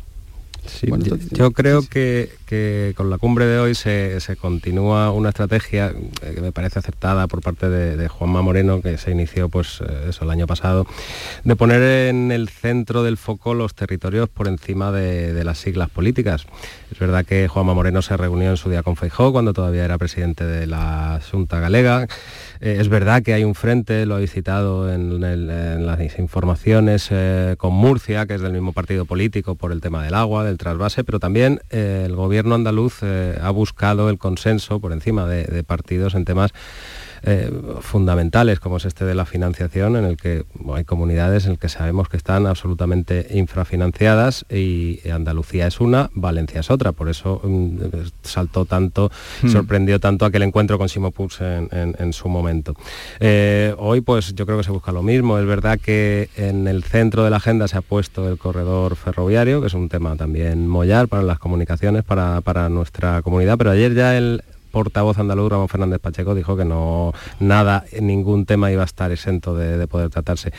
Sí, 0.68 0.88
yo, 1.00 1.16
yo 1.32 1.52
creo 1.52 1.88
que, 1.88 2.32
que 2.48 2.94
con 2.98 3.12
la 3.12 3.20
cumbre 3.20 3.46
de 3.46 3.60
hoy 3.60 3.76
se, 3.76 4.20
se 4.20 4.36
continúa 4.36 5.12
una 5.12 5.30
estrategia 5.30 5.94
eh, 6.24 6.32
que 6.34 6.42
me 6.42 6.52
parece 6.52 6.80
aceptada 6.80 7.28
por 7.28 7.42
parte 7.42 7.70
de, 7.70 7.96
de 7.98 8.08
Juanma 8.08 8.42
Moreno, 8.42 8.82
que 8.82 8.98
se 8.98 9.12
inició 9.12 9.48
pues 9.48 9.80
eh, 9.82 10.08
eso 10.10 10.24
el 10.24 10.32
año 10.32 10.48
pasado, 10.48 10.88
de 11.44 11.56
poner 11.56 11.84
en 12.10 12.32
el 12.32 12.50
centro 12.50 13.04
del 13.04 13.18
foco 13.18 13.54
los 13.54 13.76
territorios 13.76 14.28
por 14.28 14.48
encima 14.48 14.92
de, 14.92 15.34
de 15.34 15.44
las 15.44 15.60
siglas 15.60 15.90
políticas. 15.92 16.48
Es 16.92 16.98
verdad 16.98 17.26
que 17.26 17.48
Juanma 17.48 17.76
Moreno 17.76 18.02
se 18.02 18.18
reunió 18.18 18.50
en 18.50 18.58
su 18.58 18.70
día 18.70 18.82
con 18.82 18.96
Feijó 18.96 19.32
cuando 19.32 19.54
todavía 19.54 19.86
era 19.86 20.00
presidente 20.00 20.46
de 20.46 20.66
la 20.66 21.22
Junta 21.32 21.60
Galega. 21.60 22.08
Eh, 22.60 22.78
es 22.80 22.90
verdad 22.90 23.24
que 23.24 23.34
hay 23.34 23.44
un 23.44 23.56
frente, 23.56 24.06
lo 24.06 24.16
habéis 24.16 24.32
citado 24.32 24.92
en, 24.92 25.20
las 25.86 26.20
informaciones, 26.20 27.08
eh, 27.12 27.56
con 27.58 27.74
Murcia, 27.74 28.26
que 28.26 28.36
es 28.36 28.42
del 28.42 28.54
mismo 28.54 28.74
partido 28.74 29.06
político 29.06 29.56
por 29.56 29.72
el 29.72 29.82
tema 29.82 30.04
del 30.04 30.14
agua, 30.14 30.44
del 30.44 30.58
trasvase, 30.58 31.04
pero 31.04 31.20
también 31.20 31.62
eh, 31.70 32.04
el 32.06 32.16
gobierno 32.16 32.56
andaluz 32.56 33.02
ha 33.04 33.50
buscado 33.50 34.10
el 34.10 34.18
consenso 34.18 34.80
por 34.80 34.94
encima 34.94 35.28
de, 35.28 35.44
de 35.46 35.64
partidos 35.64 36.16
en 36.16 36.26
temas 36.26 36.52
eh, 37.26 37.52
fundamentales 37.82 38.60
como 38.60 38.78
es 38.78 38.86
este 38.86 39.04
de 39.04 39.16
la 39.16 39.26
financiación 39.26 39.96
en 39.96 40.06
el 40.06 40.16
que 40.18 40.46
bueno, 40.54 40.76
hay 40.76 40.84
comunidades 40.86 41.46
en 41.46 41.54
el 41.54 41.58
que 41.60 41.70
sabemos 41.70 42.08
que 42.08 42.18
están 42.18 42.46
absolutamente 42.48 43.28
infrafinanciadas 43.32 44.46
y 44.50 45.00
Andalucía 45.10 45.68
es 45.68 45.80
una, 45.80 46.10
Valencia 46.14 46.60
es 46.62 46.70
otra, 46.72 46.92
por 46.92 47.10
eso 47.10 47.42
mm, 47.44 47.78
saltó 48.24 48.66
tanto, 48.66 49.12
Hmm. 49.42 49.50
sorprendió 49.50 50.00
tanto 50.00 50.26
aquel 50.26 50.44
encuentro 50.44 50.78
con 50.78 50.88
Simo 50.88 51.12
Puig 51.12 51.32
en, 51.40 51.68
en- 51.72 51.96
en 52.00 52.14
su 52.14 52.30
momento. 52.30 52.74
Eh, 53.20 53.74
hoy 53.78 54.02
pues 54.02 54.34
yo 54.36 54.46
creo 54.46 54.58
que 54.58 54.64
se 54.64 54.72
busca 54.72 54.92
lo 54.92 55.02
mismo, 55.04 55.38
es 55.40 55.46
verdad 55.46 55.80
que 55.80 56.30
en 56.38 56.68
el 56.68 56.84
centro 56.84 57.24
de 57.24 57.30
la 57.30 57.38
agenda 57.38 57.68
se 57.68 57.78
ha 57.78 57.82
puesto 57.82 58.30
el 58.30 58.38
corredor 58.38 58.96
ferroviario, 58.96 59.62
que 59.62 59.68
es 59.68 59.74
un 59.74 59.90
tema 59.90 60.16
también 60.16 60.68
mollar 60.68 61.08
para 61.08 61.24
las 61.24 61.40
comunicaciones, 61.40 62.04
para, 62.04 62.42
para 62.42 62.70
nuestra 62.70 63.22
comunidad, 63.22 63.58
pero 63.58 63.72
ayer 63.72 63.94
ya 63.94 64.18
el 64.18 64.44
portavoz 64.76 65.18
andaluz 65.20 65.50
Ramón 65.50 65.70
Fernández 65.70 66.02
Pacheco 66.02 66.36
dijo 66.36 66.58
que 66.58 66.66
no 66.66 67.14
nada, 67.40 67.86
ningún 68.02 68.46
tema 68.46 68.74
iba 68.74 68.82
a 68.82 68.86
estar 68.86 69.10
exento 69.10 69.56
de, 69.56 69.78
de 69.78 69.88
poder 69.88 70.10
tratarse. 70.10 70.52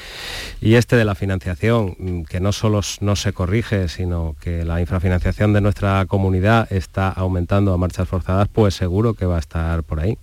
Y 0.62 0.76
este 0.76 0.96
de 0.96 1.04
la 1.04 1.14
financiación, 1.14 1.96
mm, 1.98 2.22
que 2.22 2.40
no 2.40 2.52
solo 2.52 2.80
no 3.02 3.14
se 3.14 3.34
corrige, 3.34 3.88
sino 3.88 4.34
que 4.40 4.64
la 4.64 4.80
infrafinanciación 4.80 5.52
de 5.52 5.60
nuestra 5.60 6.06
comunidad 6.06 6.66
está 6.72 7.10
aumentando 7.10 7.74
a 7.74 7.76
marchas 7.76 8.08
forzadas, 8.08 8.48
pues 8.48 8.74
seguro 8.74 9.12
que 9.12 9.26
va 9.26 9.36
a 9.36 9.40
estar 9.40 9.82
por 9.82 10.00
ahí. 10.00 10.16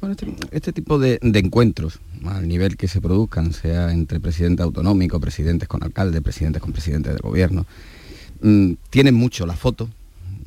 Bueno, 0.00 0.16
este, 0.18 0.34
este 0.50 0.72
tipo 0.72 0.98
de, 0.98 1.20
encuentros, 1.22 2.00
al 2.24 2.48
nivel 2.48 2.76
que 2.76 2.88
se 2.88 3.00
produzcan, 3.00 3.52
sea 3.52 3.92
entre 3.92 4.18
presidente 4.18 4.64
autonómico, 4.64 5.20
presidentes 5.20 5.68
con 5.68 5.84
alcaldes, 5.84 6.20
presidentes 6.20 6.60
con 6.60 6.72
presidentes 6.72 7.12
del 7.12 7.22
gobierno, 7.22 7.64
mm, 8.42 8.72
tienen 8.90 9.14
mucho 9.14 9.46
la 9.46 9.54
foto, 9.54 9.88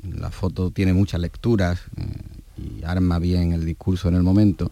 la 0.04 0.32
foto 0.32 0.72
tiene 0.72 0.94
muchas 0.94 1.22
lecturas 1.22 1.80
eh, 1.96 2.41
y 2.62 2.84
arma 2.86 3.20
bien 3.20 3.54
el 3.54 3.66
discurso 3.66 4.08
en 4.10 4.16
el 4.16 4.24
momento, 4.24 4.72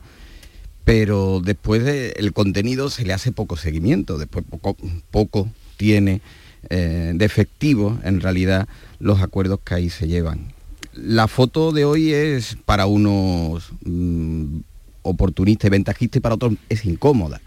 pero 0.86 1.42
después 1.44 1.84
de- 1.84 2.12
el 2.18 2.34
contenido 2.34 2.90
se 2.90 3.06
le 3.06 3.14
hace 3.14 3.32
poco 3.32 3.58
seguimiento, 3.58 4.18
después 4.18 4.46
poco, 4.50 4.76
poco 5.12 5.50
tiene 5.78 6.22
eh, 6.70 7.14
de 7.16 7.24
efectivo 7.26 7.98
en 8.04 8.20
realidad 8.20 8.68
los 9.00 9.22
acuerdos 9.22 9.62
que 9.64 9.76
ahí 9.76 9.90
se 9.90 10.08
llevan. 10.08 10.52
La 10.94 11.30
foto 11.30 11.72
de 11.72 11.86
hoy 11.86 12.12
es 12.12 12.58
para 12.66 12.86
unos 12.86 13.72
mm, 13.86 14.58
oportunistas 15.04 15.68
y 15.68 15.72
ventajistas 15.72 16.18
y 16.18 16.20
para 16.20 16.36
otros 16.36 16.56
es 16.68 16.84
incómoda, 16.84 17.40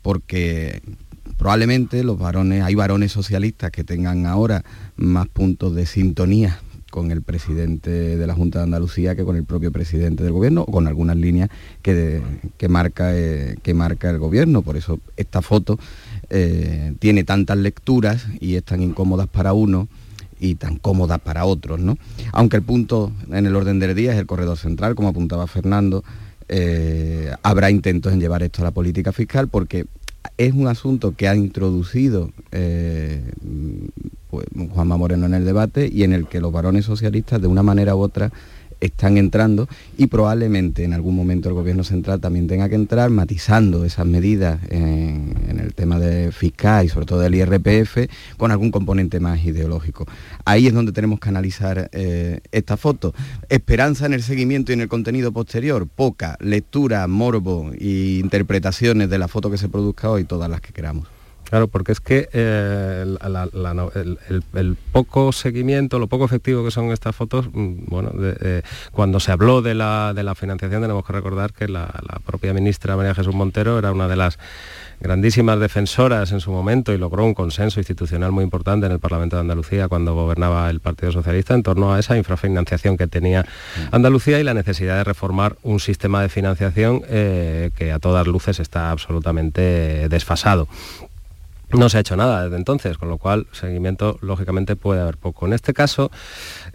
porque 0.00 0.80
probablemente 1.36 2.02
los 2.02 2.18
varones, 2.18 2.62
hay 2.62 2.74
varones 2.74 3.12
socialistas 3.12 3.70
que 3.70 3.84
tengan 3.84 4.24
ahora 4.24 4.64
más 4.96 5.28
puntos 5.28 5.74
de 5.74 5.84
sintonía 5.84 6.58
con 6.96 7.10
el 7.10 7.20
presidente 7.20 8.16
de 8.16 8.26
la 8.26 8.32
Junta 8.32 8.60
de 8.60 8.64
Andalucía 8.64 9.14
que 9.14 9.22
con 9.22 9.36
el 9.36 9.44
propio 9.44 9.70
presidente 9.70 10.24
del 10.24 10.32
gobierno 10.32 10.62
o 10.62 10.72
con 10.72 10.86
algunas 10.86 11.18
líneas 11.18 11.50
que, 11.82 12.22
que 12.56 12.68
marca, 12.70 13.14
eh, 13.14 13.56
que 13.62 13.74
marca 13.74 14.08
el 14.08 14.18
gobierno. 14.18 14.62
Por 14.62 14.78
eso 14.78 14.98
esta 15.18 15.42
foto 15.42 15.78
eh, 16.30 16.94
tiene 16.98 17.22
tantas 17.22 17.58
lecturas 17.58 18.24
y 18.40 18.54
es 18.54 18.64
tan 18.64 18.80
incómodas 18.80 19.28
para 19.28 19.52
uno 19.52 19.88
y 20.40 20.54
tan 20.54 20.76
cómoda 20.76 21.18
para 21.18 21.44
otros, 21.44 21.80
¿no? 21.80 21.98
Aunque 22.32 22.56
el 22.56 22.62
punto 22.62 23.12
en 23.30 23.44
el 23.44 23.54
orden 23.54 23.78
del 23.78 23.94
día 23.94 24.14
es 24.14 24.18
el 24.18 24.24
corredor 24.24 24.56
central, 24.56 24.94
como 24.94 25.10
apuntaba 25.10 25.46
Fernando, 25.46 26.02
eh, 26.48 27.30
habrá 27.42 27.70
intentos 27.70 28.14
en 28.14 28.20
llevar 28.20 28.42
esto 28.42 28.62
a 28.62 28.64
la 28.64 28.70
política 28.70 29.12
fiscal 29.12 29.48
porque 29.48 29.84
es 30.38 30.54
un 30.54 30.66
asunto 30.66 31.14
que 31.14 31.28
ha 31.28 31.36
introducido 31.36 32.30
pues, 34.36 34.68
Juanma 34.70 34.96
Moreno 34.96 35.26
en 35.26 35.34
el 35.34 35.44
debate 35.44 35.88
y 35.90 36.02
en 36.02 36.12
el 36.12 36.26
que 36.26 36.40
los 36.40 36.52
varones 36.52 36.84
socialistas 36.84 37.40
de 37.40 37.46
una 37.46 37.62
manera 37.62 37.94
u 37.94 38.00
otra 38.00 38.30
están 38.80 39.16
entrando 39.16 39.68
y 39.96 40.06
probablemente 40.08 40.84
en 40.84 40.92
algún 40.92 41.16
momento 41.16 41.48
el 41.48 41.54
gobierno 41.54 41.82
central 41.82 42.20
también 42.20 42.46
tenga 42.46 42.68
que 42.68 42.74
entrar 42.74 43.08
matizando 43.08 43.84
esas 43.84 44.04
medidas 44.04 44.60
en, 44.68 45.34
el 45.58 45.72
tema 45.72 45.98
de 45.98 46.32
fiscal 46.32 46.84
y 46.84 46.88
sobre 46.88 47.06
todo 47.06 47.20
del 47.20 47.34
IRPF 47.34 48.10
con 48.36 48.50
algún 48.50 48.70
componente 48.70 49.20
más 49.20 49.42
ideológico. 49.44 50.06
Ahí 50.44 50.66
es 50.66 50.74
donde 50.74 50.92
tenemos 50.92 51.18
que 51.18 51.30
analizar 51.30 51.88
eh, 51.92 52.40
esta 52.52 52.76
foto. 52.76 53.14
Esperanza 53.48 54.04
en 54.04 54.12
el 54.12 54.22
seguimiento 54.22 54.72
y 54.72 54.74
en 54.74 54.82
el 54.82 54.88
contenido 54.88 55.32
posterior, 55.32 55.88
poca, 55.88 56.36
lectura, 56.40 57.06
morbo 57.06 57.72
e 57.72 58.18
interpretaciones 58.20 59.08
de 59.08 59.18
la 59.18 59.28
foto 59.28 59.50
que 59.50 59.58
se 59.58 59.68
produzca 59.68 60.10
hoy, 60.10 60.24
todas 60.24 60.50
las 60.50 60.60
que 60.60 60.74
queramos. 60.74 61.15
Claro, 61.48 61.68
porque 61.68 61.92
es 61.92 62.00
que 62.00 62.28
eh, 62.32 63.04
la- 63.28 63.48
la- 63.52 63.72
no- 63.74 63.92
el, 63.94 64.18
el- 64.28 64.42
el 64.54 64.76
poco 64.92 65.30
seguimiento, 65.30 66.00
lo 66.00 66.08
poco 66.08 66.24
efectivo 66.24 66.64
que 66.64 66.72
son 66.72 66.90
estas 66.90 67.14
fotos, 67.14 67.46
mm, 67.52 67.84
bueno, 67.86 68.10
de- 68.10 68.36
eh, 68.40 68.62
cuando 68.90 69.20
se 69.20 69.30
habló 69.30 69.62
de 69.62 69.74
la, 69.74 70.12
de 70.12 70.24
la 70.24 70.34
financiación 70.34 70.82
tenemos 70.82 71.04
que 71.06 71.12
recordar 71.12 71.52
que 71.52 71.68
la, 71.68 71.82
la 72.02 72.18
propia 72.26 72.52
ministra 72.52 72.96
María 72.96 73.14
Jesús 73.14 73.34
Montero 73.34 73.78
era 73.78 73.92
una 73.92 74.08
de 74.08 74.16
las 74.16 74.38
grandísimas 74.98 75.60
defensoras 75.60 76.32
en 76.32 76.40
su 76.40 76.50
momento 76.50 76.92
y 76.92 76.98
logró 76.98 77.24
un 77.24 77.34
consenso 77.34 77.78
institucional 77.78 78.32
muy 78.32 78.42
importante 78.42 78.86
en 78.86 78.92
el 78.92 78.98
Parlamento 78.98 79.36
de 79.36 79.40
Andalucía 79.42 79.88
cuando 79.88 80.14
gobernaba 80.14 80.68
el 80.70 80.80
Partido 80.80 81.12
Socialista 81.12 81.54
en 81.54 81.62
torno 81.62 81.92
a 81.92 81.98
esa 82.00 82.16
infrafinanciación 82.16 82.96
que 82.96 83.06
tenía 83.06 83.44
Andalucía 83.92 84.40
y 84.40 84.42
la 84.42 84.54
necesidad 84.54 84.96
de 84.96 85.04
reformar 85.04 85.56
un 85.62 85.78
sistema 85.80 86.22
de 86.22 86.28
financiación 86.28 87.02
eh, 87.08 87.70
que 87.76 87.92
a 87.92 87.98
todas 87.98 88.26
luces 88.26 88.58
está 88.58 88.90
absolutamente 88.90 90.08
desfasado. 90.08 90.66
No 91.72 91.88
se 91.88 91.98
ha 91.98 92.00
hecho 92.00 92.16
nada 92.16 92.44
desde 92.44 92.56
entonces, 92.56 92.96
con 92.96 93.08
lo 93.08 93.18
cual 93.18 93.48
seguimiento 93.50 94.18
lógicamente 94.20 94.76
puede 94.76 95.00
haber 95.00 95.16
poco. 95.16 95.46
En 95.46 95.52
este 95.52 95.74
caso, 95.74 96.12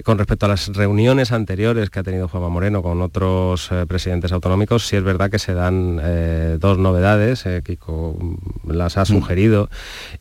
con 0.04 0.18
respecto 0.18 0.48
a 0.48 0.50
las 0.50 0.68
reuniones 0.68 1.32
anteriores 1.32 1.89
que 1.89 2.00
ha 2.00 2.04
tenido 2.04 2.28
Juanma 2.28 2.50
Moreno 2.50 2.84
con 2.84 3.02
otros 3.02 3.72
eh, 3.72 3.86
presidentes 3.88 4.34
autonómicos, 4.34 4.86
sí 4.86 4.98
es 4.98 5.04
verdad 5.04 5.32
que 5.32 5.39
se 5.39 5.54
dan 5.54 6.00
eh, 6.04 6.58
dos 6.60 6.78
novedades, 6.78 7.46
eh, 7.46 7.62
Kiko 7.66 8.18
mm, 8.20 8.72
las 8.72 8.98
ha 8.98 9.06
sugerido, 9.06 9.70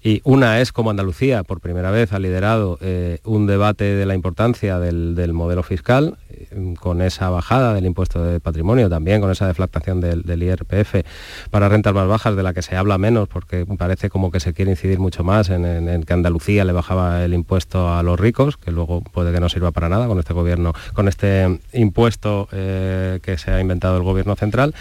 y 0.05 0.21
una 0.23 0.61
es 0.61 0.71
como 0.71 0.91
Andalucía 0.91 1.43
por 1.43 1.61
primera 1.61 1.91
vez 1.91 2.13
ha 2.13 2.21
liderado 2.21 2.79
eh, 2.81 3.19
un 3.25 3.49
debate 3.49 3.85
de 3.85 4.07
la 4.07 4.15
importancia 4.15 4.79
del, 4.79 5.17
del 5.17 5.33
modelo 5.33 5.65
fiscal, 5.65 6.17
eh, 6.29 6.75
con 6.79 7.03
esa 7.03 7.29
bajada 7.31 7.75
del 7.75 7.87
impuesto 7.87 8.23
de 8.23 8.41
patrimonio, 8.41 8.89
también 8.89 9.21
con 9.21 9.31
esa 9.31 9.47
deflactación 9.47 10.01
del, 10.01 10.23
del 10.23 10.43
IRPF 10.43 11.05
para 11.51 11.69
rentas 11.69 11.93
más 11.93 12.07
bajas, 12.07 12.37
de 12.37 12.43
la 12.43 12.55
que 12.55 12.63
se 12.63 12.77
habla 12.77 12.99
menos, 12.99 13.29
porque 13.29 13.67
parece 13.77 14.11
como 14.11 14.31
que 14.31 14.41
se 14.41 14.55
quiere 14.61 14.73
incidir 14.73 14.99
mucho 14.99 15.25
más 15.25 15.49
en, 15.49 16.03
que 16.03 16.13
Andalucía 16.13 16.67
le 16.67 16.73
bajaba 16.73 17.25
el 17.25 17.33
impuesto 17.33 17.95
a 17.95 18.03
los 18.03 18.21
ricos, 18.21 18.59
que 18.59 18.71
luego 18.71 19.01
puede 19.01 19.33
que 19.33 19.41
no 19.41 19.49
sirva 19.49 19.71
para 19.71 19.89
nada 19.89 20.07
con 20.07 20.19
este 20.19 20.35
gobierno, 20.35 20.75
con 20.93 21.09
este 21.09 21.61
impuesto 21.73 22.47
eh, 22.53 23.21
que 23.23 23.39
se 23.39 23.53
ha 23.53 23.59
inventado 23.59 23.97
el 23.97 24.03
gobierno 24.03 24.37
central. 24.37 24.75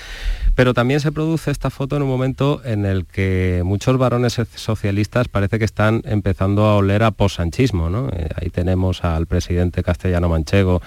Pero 0.54 0.74
también 0.74 1.00
se 1.00 1.14
produce 1.14 1.50
esta 1.50 1.70
foto 1.70 1.96
en 1.96 2.02
un 2.02 2.10
momento 2.10 2.62
en 2.66 2.86
el 2.86 3.06
que 3.06 3.62
muchos 3.64 3.98
varones 3.98 4.42
socialistas 4.56 5.30
parece 5.30 5.60
que 5.60 5.64
están 5.64 6.02
empezando 6.04 6.66
a 6.66 6.76
oler 6.76 7.04
a 7.04 7.12
posanchismo. 7.12 7.90
¿no? 7.90 8.10
Eh, 8.10 8.28
ahí 8.36 8.50
tenemos 8.50 9.06
al 9.06 9.28
presidente 9.28 9.82
castellano 9.82 10.28
manchego 10.28 10.82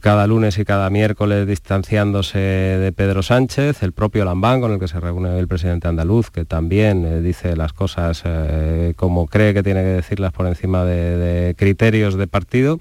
cada 0.00 0.26
lunes 0.26 0.58
y 0.58 0.64
cada 0.64 0.88
miércoles 0.90 1.48
distanciándose 1.48 2.38
de 2.38 2.92
Pedro 2.92 3.24
Sánchez, 3.24 3.82
el 3.82 3.92
propio 3.92 4.24
Lambán 4.24 4.60
con 4.60 4.72
el 4.72 4.78
que 4.78 4.88
se 4.88 5.00
reúne 5.00 5.38
el 5.38 5.48
presidente 5.48 5.88
andaluz, 5.88 6.30
que 6.30 6.44
también 6.44 7.04
eh, 7.04 7.20
dice 7.20 7.56
las 7.56 7.72
cosas 7.72 8.15
eh, 8.24 8.94
como 8.96 9.26
cree 9.26 9.54
que 9.54 9.62
tiene 9.62 9.82
que 9.82 9.88
decirlas 9.88 10.32
por 10.32 10.46
encima 10.46 10.84
de, 10.84 11.54
criterios 11.56 12.16
de 12.16 12.26
partido. 12.26 12.78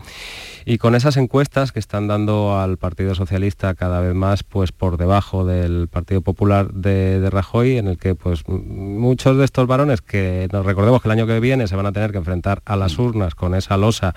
Y 0.67 0.79
con 0.79 0.95
esas 0.95 1.15
encuestas 1.17 1.71
que 1.71 1.79
están 1.79 2.07
dando 2.07 2.57
al 2.57 2.77
Partido 2.77 3.13
Socialista 3.13 3.75
cada 3.75 4.01
vez 4.01 4.15
más 4.15 4.41
pues 4.41 4.71
por 4.71 4.97
debajo 4.97 5.45
del 5.45 5.88
Partido 5.88 6.21
Popular 6.21 6.73
de, 6.73 7.29
Rajoy, 7.29 7.77
en 7.77 7.88
el 7.88 7.99
que 7.99 8.15
pues 8.15 8.47
muchos 8.47 9.38
de 9.38 9.45
estos 9.45 9.67
varones 9.67 10.01
que 10.01 10.47
nos 10.51 10.65
recordemos 10.65 11.03
que 11.03 11.07
el 11.07 11.11
año 11.11 11.27
que 11.27 11.39
viene 11.39 11.67
se 11.67 11.75
van 11.75 11.86
a 11.86 11.91
tener 11.91 12.11
que 12.11 12.17
enfrentar 12.17 12.63
a 12.65 12.75
las 12.75 12.97
urnas 12.97 13.36
con 13.36 13.53
esa 13.53 13.77
losa 13.77 14.15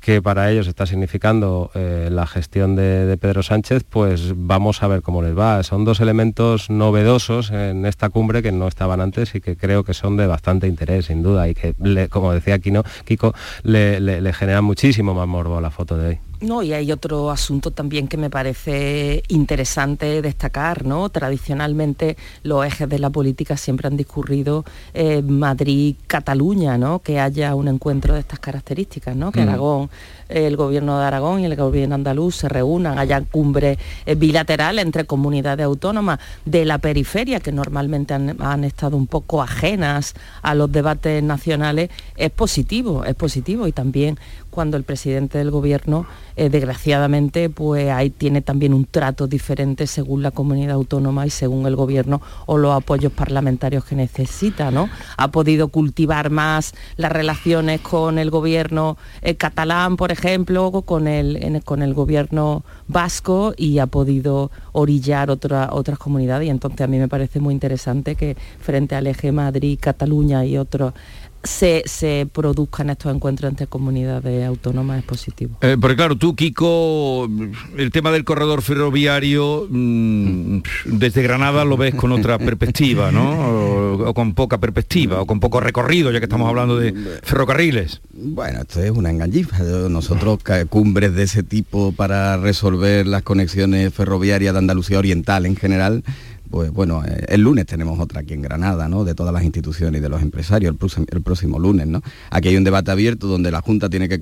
que 0.00 0.20
para 0.20 0.50
ellos 0.50 0.66
está 0.66 0.84
significando 0.84 1.70
eh, 1.74 2.08
la 2.10 2.26
gestión 2.26 2.76
de, 2.76 3.16
Pedro 3.20 3.42
Sánchez, 3.42 3.84
pues 3.88 4.34
vamos 4.36 4.82
a 4.82 4.88
ver 4.88 5.02
cómo 5.02 5.22
les 5.22 5.36
va. 5.36 5.62
Son 5.62 5.84
dos 5.84 6.00
elementos 6.00 6.70
novedosos 6.70 7.50
en 7.50 7.86
esta 7.86 8.08
cumbre 8.10 8.42
que 8.42 8.52
no 8.52 8.68
estaban 8.68 9.00
antes 9.00 9.34
y 9.34 9.40
que 9.40 9.56
creo 9.56 9.84
que 9.84 9.94
son 9.94 10.16
de 10.16 10.26
interés, 10.66 11.06
sin 11.06 11.22
duda, 11.22 11.48
y 11.48 11.54
que, 11.54 11.74
le- 11.78 12.08
como 12.08 12.32
decía 12.32 12.58
Kino, 12.58 12.82
Kiko, 13.04 13.34
le, 13.62 14.00
le, 14.00 14.20
generan 14.32 14.64
muchísimo 14.64 15.14
más 15.14 15.26
morbo 15.28 15.58
a 15.58 15.60
la 15.60 15.70
foto 15.70 15.96
de 15.96 16.08
hoy. 16.08 16.18
No, 16.40 16.62
y 16.62 16.72
hay 16.72 16.90
otro 16.90 17.30
asunto 17.30 17.70
también 17.70 18.08
que 18.08 18.16
me 18.16 18.30
parece 18.30 19.22
interesante 19.28 20.22
destacar, 20.22 20.86
¿no? 20.86 21.10
Tradicionalmente 21.10 22.16
los 22.42 22.64
ejes 22.64 22.88
de 22.88 22.98
la 22.98 23.10
política 23.10 23.58
siempre 23.58 23.88
han 23.88 23.96
discurrido 23.98 24.64
eh, 24.94 25.20
Madrid-Cataluña, 25.20 26.78
¿no? 26.78 27.00
Que 27.00 27.20
haya 27.20 27.54
un 27.54 27.68
encuentro 27.68 28.14
de 28.14 28.20
estas 28.20 28.38
características, 28.38 29.14
¿no? 29.16 29.32
Que 29.32 29.40
Mm. 29.40 29.48
Aragón, 29.50 29.90
eh, 30.30 30.46
el 30.46 30.56
gobierno 30.56 30.98
de 30.98 31.04
Aragón 31.04 31.40
y 31.40 31.44
el 31.44 31.56
gobierno 31.56 31.94
andaluz 31.94 32.36
se 32.36 32.48
reúnan, 32.48 32.98
haya 32.98 33.20
cumbres 33.20 33.76
eh, 34.06 34.14
bilaterales 34.14 34.82
entre 34.84 35.04
comunidades 35.04 35.66
autónomas 35.66 36.20
de 36.46 36.64
la 36.64 36.78
periferia, 36.78 37.40
que 37.40 37.52
normalmente 37.52 38.14
han, 38.14 38.40
han 38.40 38.64
estado 38.64 38.96
un 38.96 39.06
poco 39.06 39.42
ajenas 39.42 40.14
a 40.40 40.54
los 40.54 40.72
debates 40.72 41.22
nacionales, 41.22 41.90
es 42.16 42.30
positivo, 42.30 43.04
es 43.04 43.14
positivo 43.14 43.66
y 43.66 43.72
también 43.72 44.18
cuando 44.50 44.76
el 44.76 44.84
presidente 44.84 45.38
del 45.38 45.50
gobierno, 45.50 46.06
eh, 46.36 46.48
desgraciadamente, 46.50 47.48
pues 47.50 47.90
ahí 47.90 48.10
tiene 48.10 48.42
también 48.42 48.74
un 48.74 48.84
trato 48.84 49.26
diferente 49.26 49.86
según 49.86 50.22
la 50.22 50.30
comunidad 50.30 50.72
autónoma 50.74 51.26
y 51.26 51.30
según 51.30 51.66
el 51.66 51.76
gobierno 51.76 52.20
o 52.46 52.58
los 52.58 52.74
apoyos 52.74 53.12
parlamentarios 53.12 53.84
que 53.84 53.94
necesita, 53.96 54.70
¿no? 54.70 54.88
Ha 55.16 55.28
podido 55.28 55.68
cultivar 55.68 56.30
más 56.30 56.74
las 56.96 57.12
relaciones 57.12 57.80
con 57.80 58.18
el 58.18 58.30
gobierno 58.30 58.96
eh, 59.22 59.36
catalán, 59.36 59.96
por 59.96 60.10
ejemplo, 60.12 60.82
con 60.84 61.06
el, 61.06 61.62
con 61.64 61.82
el 61.82 61.94
gobierno 61.94 62.64
vasco 62.88 63.54
y 63.56 63.78
ha 63.78 63.86
podido 63.86 64.50
orillar 64.72 65.30
otra- 65.30 65.70
otras 65.72 65.98
comunidades 65.98 66.46
y 66.48 66.50
entonces 66.50 66.80
a 66.80 66.86
mí 66.86 66.98
me 66.98 67.08
parece 67.08 67.40
muy 67.40 67.54
interesante 67.54 68.14
que 68.16 68.36
frente 68.60 68.94
al 68.94 69.06
eje 69.06 69.32
Madrid, 69.32 69.78
Cataluña 69.80 70.44
y 70.44 70.58
otros 70.58 70.92
se, 71.42 71.82
se 71.86 72.28
produzcan 72.32 72.90
estos 72.90 73.14
encuentros 73.14 73.50
entre 73.50 73.66
comunidades 73.66 74.46
autónomas 74.46 74.98
es 74.98 75.04
positivo. 75.04 75.56
Eh, 75.62 75.76
porque 75.80 75.96
claro, 75.96 76.16
tú, 76.16 76.34
Kiko, 76.34 77.28
el 77.76 77.90
tema 77.90 78.10
del 78.10 78.24
corredor 78.24 78.62
ferroviario, 78.62 79.66
mm, 79.70 80.60
desde 80.84 81.22
Granada 81.22 81.64
lo 81.64 81.76
ves 81.76 81.94
con 81.94 82.12
otra 82.12 82.38
perspectiva, 82.38 83.10
¿no? 83.10 83.30
O, 83.30 84.08
o 84.08 84.14
con 84.14 84.34
poca 84.34 84.58
perspectiva, 84.58 85.20
o 85.20 85.26
con 85.26 85.40
poco 85.40 85.60
recorrido, 85.60 86.10
ya 86.10 86.18
que 86.18 86.26
estamos 86.26 86.48
hablando 86.48 86.76
de 86.78 86.92
ferrocarriles. 87.22 88.00
Bueno, 88.12 88.60
esto 88.60 88.82
es 88.82 88.90
una 88.90 89.10
engañifa. 89.10 89.58
Nosotros 89.88 90.38
cumbres 90.68 91.14
de 91.14 91.22
ese 91.22 91.42
tipo 91.42 91.92
para 91.92 92.36
resolver 92.36 93.06
las 93.06 93.22
conexiones 93.22 93.92
ferroviarias 93.94 94.52
de 94.52 94.58
Andalucía 94.58 94.98
Oriental 94.98 95.46
en 95.46 95.56
general, 95.56 96.04
pues 96.50 96.70
bueno, 96.72 97.02
eh, 97.04 97.24
el 97.28 97.42
lunes 97.42 97.66
tenemos 97.66 97.98
otra 97.98 98.20
aquí 98.20 98.34
en 98.34 98.42
Granada, 98.42 98.88
¿no? 98.88 99.04
De 99.04 99.14
todas 99.14 99.32
las 99.32 99.44
instituciones 99.44 100.00
y 100.00 100.02
de 100.02 100.08
los 100.08 100.20
empresarios, 100.20 100.74
el 101.10 101.22
próximo, 101.22 101.58
lunes, 101.58 101.86
¿no? 101.86 102.02
Aquí 102.30 102.48
hay 102.48 102.56
un 102.56 102.64
debate 102.64 102.90
abierto 102.90 103.26
donde 103.26 103.50
la 103.50 103.60
Junta 103.60 103.88
tiene 103.88 104.08
que, 104.08 104.20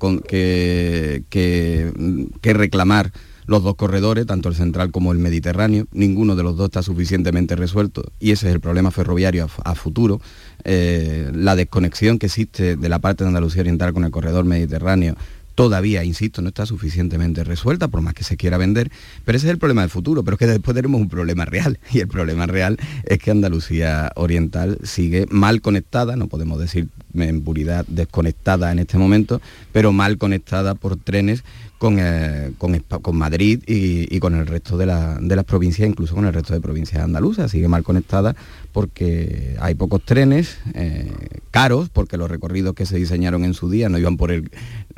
que, 1.28 1.92
mm, 1.96 2.24
que 2.40 2.52
reclamar 2.52 3.12
los 3.48 3.62
dos 3.62 3.76
corredores, 3.76 4.26
tanto 4.26 4.50
el 4.50 4.54
central 4.54 4.90
como 4.90 5.10
el 5.10 5.18
mediterráneo. 5.18 5.86
Ninguno 5.92 6.36
de 6.36 6.42
los 6.42 6.56
dos 6.56 6.66
está 6.66 6.82
suficientemente 6.82 7.56
resuelto 7.56 8.04
y 8.20 8.32
ese 8.32 8.48
es 8.48 8.54
el 8.54 8.60
problema 8.60 8.90
ferroviario 8.90 9.48
a 9.64 9.74
futuro. 9.74 10.20
Eh, 10.64 11.30
la 11.34 11.56
desconexión 11.56 12.18
que 12.18 12.26
existe 12.26 12.76
de 12.76 12.88
la 12.90 12.98
parte 12.98 13.24
de 13.24 13.28
Andalucía 13.28 13.62
Oriental 13.62 13.94
con 13.94 14.04
el 14.04 14.10
corredor 14.10 14.44
mediterráneo 14.44 15.16
todavía, 15.58 16.04
insisto, 16.04 16.40
no 16.40 16.50
está 16.50 16.66
suficientemente 16.66 17.42
resuelta, 17.42 17.88
por 17.88 18.00
más 18.00 18.14
que 18.14 18.22
se 18.22 18.36
quiera 18.36 18.58
vender, 18.58 18.92
pero 19.24 19.36
ese 19.36 19.48
es 19.48 19.50
el 19.50 19.58
problema 19.58 19.80
del 19.80 19.90
futuro, 19.90 20.22
pero 20.22 20.36
es 20.36 20.38
que 20.38 20.46
después 20.46 20.72
tenemos 20.72 21.00
un 21.00 21.08
problema 21.08 21.46
real, 21.46 21.80
y 21.92 21.98
el 21.98 22.06
problema 22.06 22.46
real 22.46 22.78
es 23.02 23.18
que 23.18 23.32
Andalucía 23.32 24.12
Oriental 24.14 24.78
sigue 24.84 25.26
mal 25.30 25.60
conectada, 25.60 26.14
no 26.14 26.28
podemos 26.28 26.60
decir 26.60 26.86
en 27.12 27.42
puridad 27.42 27.84
desconectada 27.88 28.70
en 28.70 28.78
este 28.78 28.98
momento, 28.98 29.40
pero 29.72 29.90
mal 29.90 30.16
conectada 30.16 30.76
por 30.76 30.94
trenes 30.94 31.42
con, 31.78 31.96
eh, 32.00 32.52
con, 32.58 32.76
con 33.00 33.16
Madrid 33.16 33.62
y, 33.66 34.14
y 34.14 34.18
con 34.20 34.34
el 34.34 34.46
resto 34.46 34.76
de, 34.76 34.86
la- 34.86 35.18
de 35.20 35.36
las 35.36 35.44
provincias, 35.44 35.88
incluso 35.88 36.14
con 36.14 36.26
el 36.26 36.32
resto 36.34 36.52
de 36.52 36.60
provincias 36.60 37.02
andaluzas. 37.02 37.50
Sigue 37.50 37.68
mal 37.68 37.84
conectada 37.84 38.34
porque 38.72 39.56
hay 39.60 39.74
pocos 39.74 40.02
trenes, 40.04 40.58
eh, 40.74 41.10
caros, 41.50 41.88
porque 41.88 42.16
los 42.16 42.30
recorridos 42.30 42.74
que 42.74 42.84
se 42.86 42.96
diseñaron 42.96 43.44
en 43.44 43.54
su 43.54 43.70
día 43.70 43.88
no 43.88 43.98
iban 43.98 44.16
por 44.16 44.30
el 44.32 44.50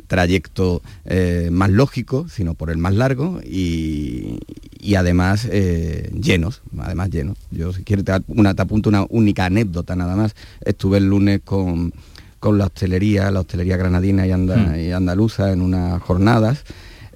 trayecto 0.07 0.83
eh, 1.05 1.51
más 1.53 1.71
lógico, 1.71 2.27
sino 2.29 2.55
por 2.55 2.71
el 2.71 2.79
más 2.79 2.95
largo 2.95 3.41
y, 3.45 4.39
y 4.81 4.95
además 4.97 5.49
llenos, 5.49 6.63
además 6.79 7.11
llenos. 7.11 7.37
Yo 7.51 7.73
si 7.73 7.85
quieres 7.85 8.05
una, 8.27 8.55
te 8.55 8.63
apunto 8.63 8.89
una 8.89 9.07
única 9.09 9.45
anécdota 9.45 9.95
nada 9.95 10.17
más. 10.17 10.35
Estuve 10.65 10.99
el 10.99 11.05
lunes 11.09 11.41
con, 11.45 11.93
con 12.41 12.59
la 12.59 12.65
hostelería, 12.67 13.31
la 13.31 13.41
hostelería 13.41 13.77
granadina 13.77 14.27
y, 14.27 14.33
anda- 14.33 14.81
y 14.81 14.91
andaluza 14.93 15.53
en 15.53 15.61
unas 15.63 16.03
jornadas 16.03 16.65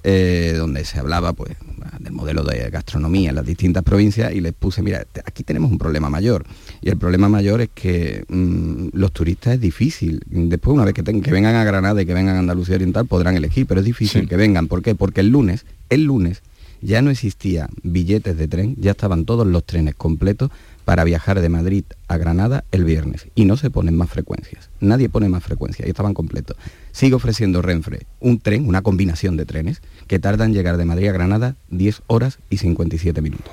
eh, 0.03 0.53
donde 0.55 0.85
se 0.85 0.99
hablaba 0.99 1.33
pues 1.33 1.55
del 1.99 2.13
modelo 2.13 2.43
de 2.43 2.69
gastronomía 2.69 3.29
en 3.29 3.35
las 3.35 3.45
distintas 3.45 3.81
provincias 3.83 4.31
y 4.33 4.39
les 4.41 4.53
puse, 4.53 4.83
mira, 4.83 5.03
aquí 5.25 5.43
tenemos 5.43 5.71
un 5.71 5.79
problema 5.79 6.09
mayor 6.11 6.45
y 6.81 6.89
el 6.89 6.97
problema 6.97 7.27
mayor 7.27 7.61
es 7.61 7.69
que 7.73 8.23
mm, 8.27 8.89
los 8.93 9.11
turistas 9.11 9.55
es 9.55 9.61
difícil, 9.61 10.21
después 10.27 10.75
una 10.75 10.85
vez 10.85 10.93
que, 10.93 11.01
ten- 11.01 11.21
que 11.23 11.31
vengan 11.31 11.55
a 11.55 11.63
Granada 11.63 11.99
y 12.01 12.05
que 12.05 12.13
vengan 12.13 12.35
a 12.35 12.39
Andalucía 12.39 12.75
Oriental 12.75 13.07
podrán 13.07 13.35
elegir, 13.35 13.65
pero 13.65 13.79
es 13.79 13.85
difícil 13.85 14.29
que 14.29 14.35
vengan, 14.37 14.67
¿por 14.67 14.83
qué? 14.83 14.93
Porque 14.93 15.21
el 15.21 15.29
lunes, 15.29 15.65
el 15.89 16.03
lunes 16.03 16.43
ya 16.81 17.01
no 17.01 17.09
existía 17.09 17.67
billetes 17.81 18.37
de 18.37 18.47
tren, 18.47 18.75
ya 18.79 18.91
estaban 18.91 19.25
todos 19.25 19.47
los 19.47 19.63
trenes 19.63 19.95
completos 19.95 20.51
para 20.85 21.03
viajar 21.03 21.41
de 21.41 21.49
Madrid 21.49 21.83
a 22.07 22.17
Granada 22.17 22.63
el 22.71 22.83
viernes 22.85 23.27
y 23.35 23.45
no 23.45 23.57
se 23.57 23.69
ponen 23.71 23.97
más 23.97 24.09
frecuencias. 24.09 24.69
Nadie 24.79 25.09
pone 25.09 25.27
más 25.29 25.43
frecuencias 25.43 25.87
y 25.87 25.89
estaban 25.89 26.13
completos. 26.13 26.55
Sigue 26.91 27.15
ofreciendo 27.15 27.61
Renfe 27.61 28.05
un 28.19 28.39
tren, 28.39 28.67
una 28.67 28.81
combinación 28.83 29.35
de 29.35 29.45
trenes 29.45 29.81
que 30.07 30.19
tardan 30.19 30.49
en 30.49 30.53
llegar 30.53 30.77
de 30.77 30.85
Madrid 30.85 31.09
a 31.09 31.11
Granada 31.11 31.55
10 31.69 32.03
horas 32.07 32.37
y 32.49 32.57
57 32.57 33.19
minutos. 33.21 33.51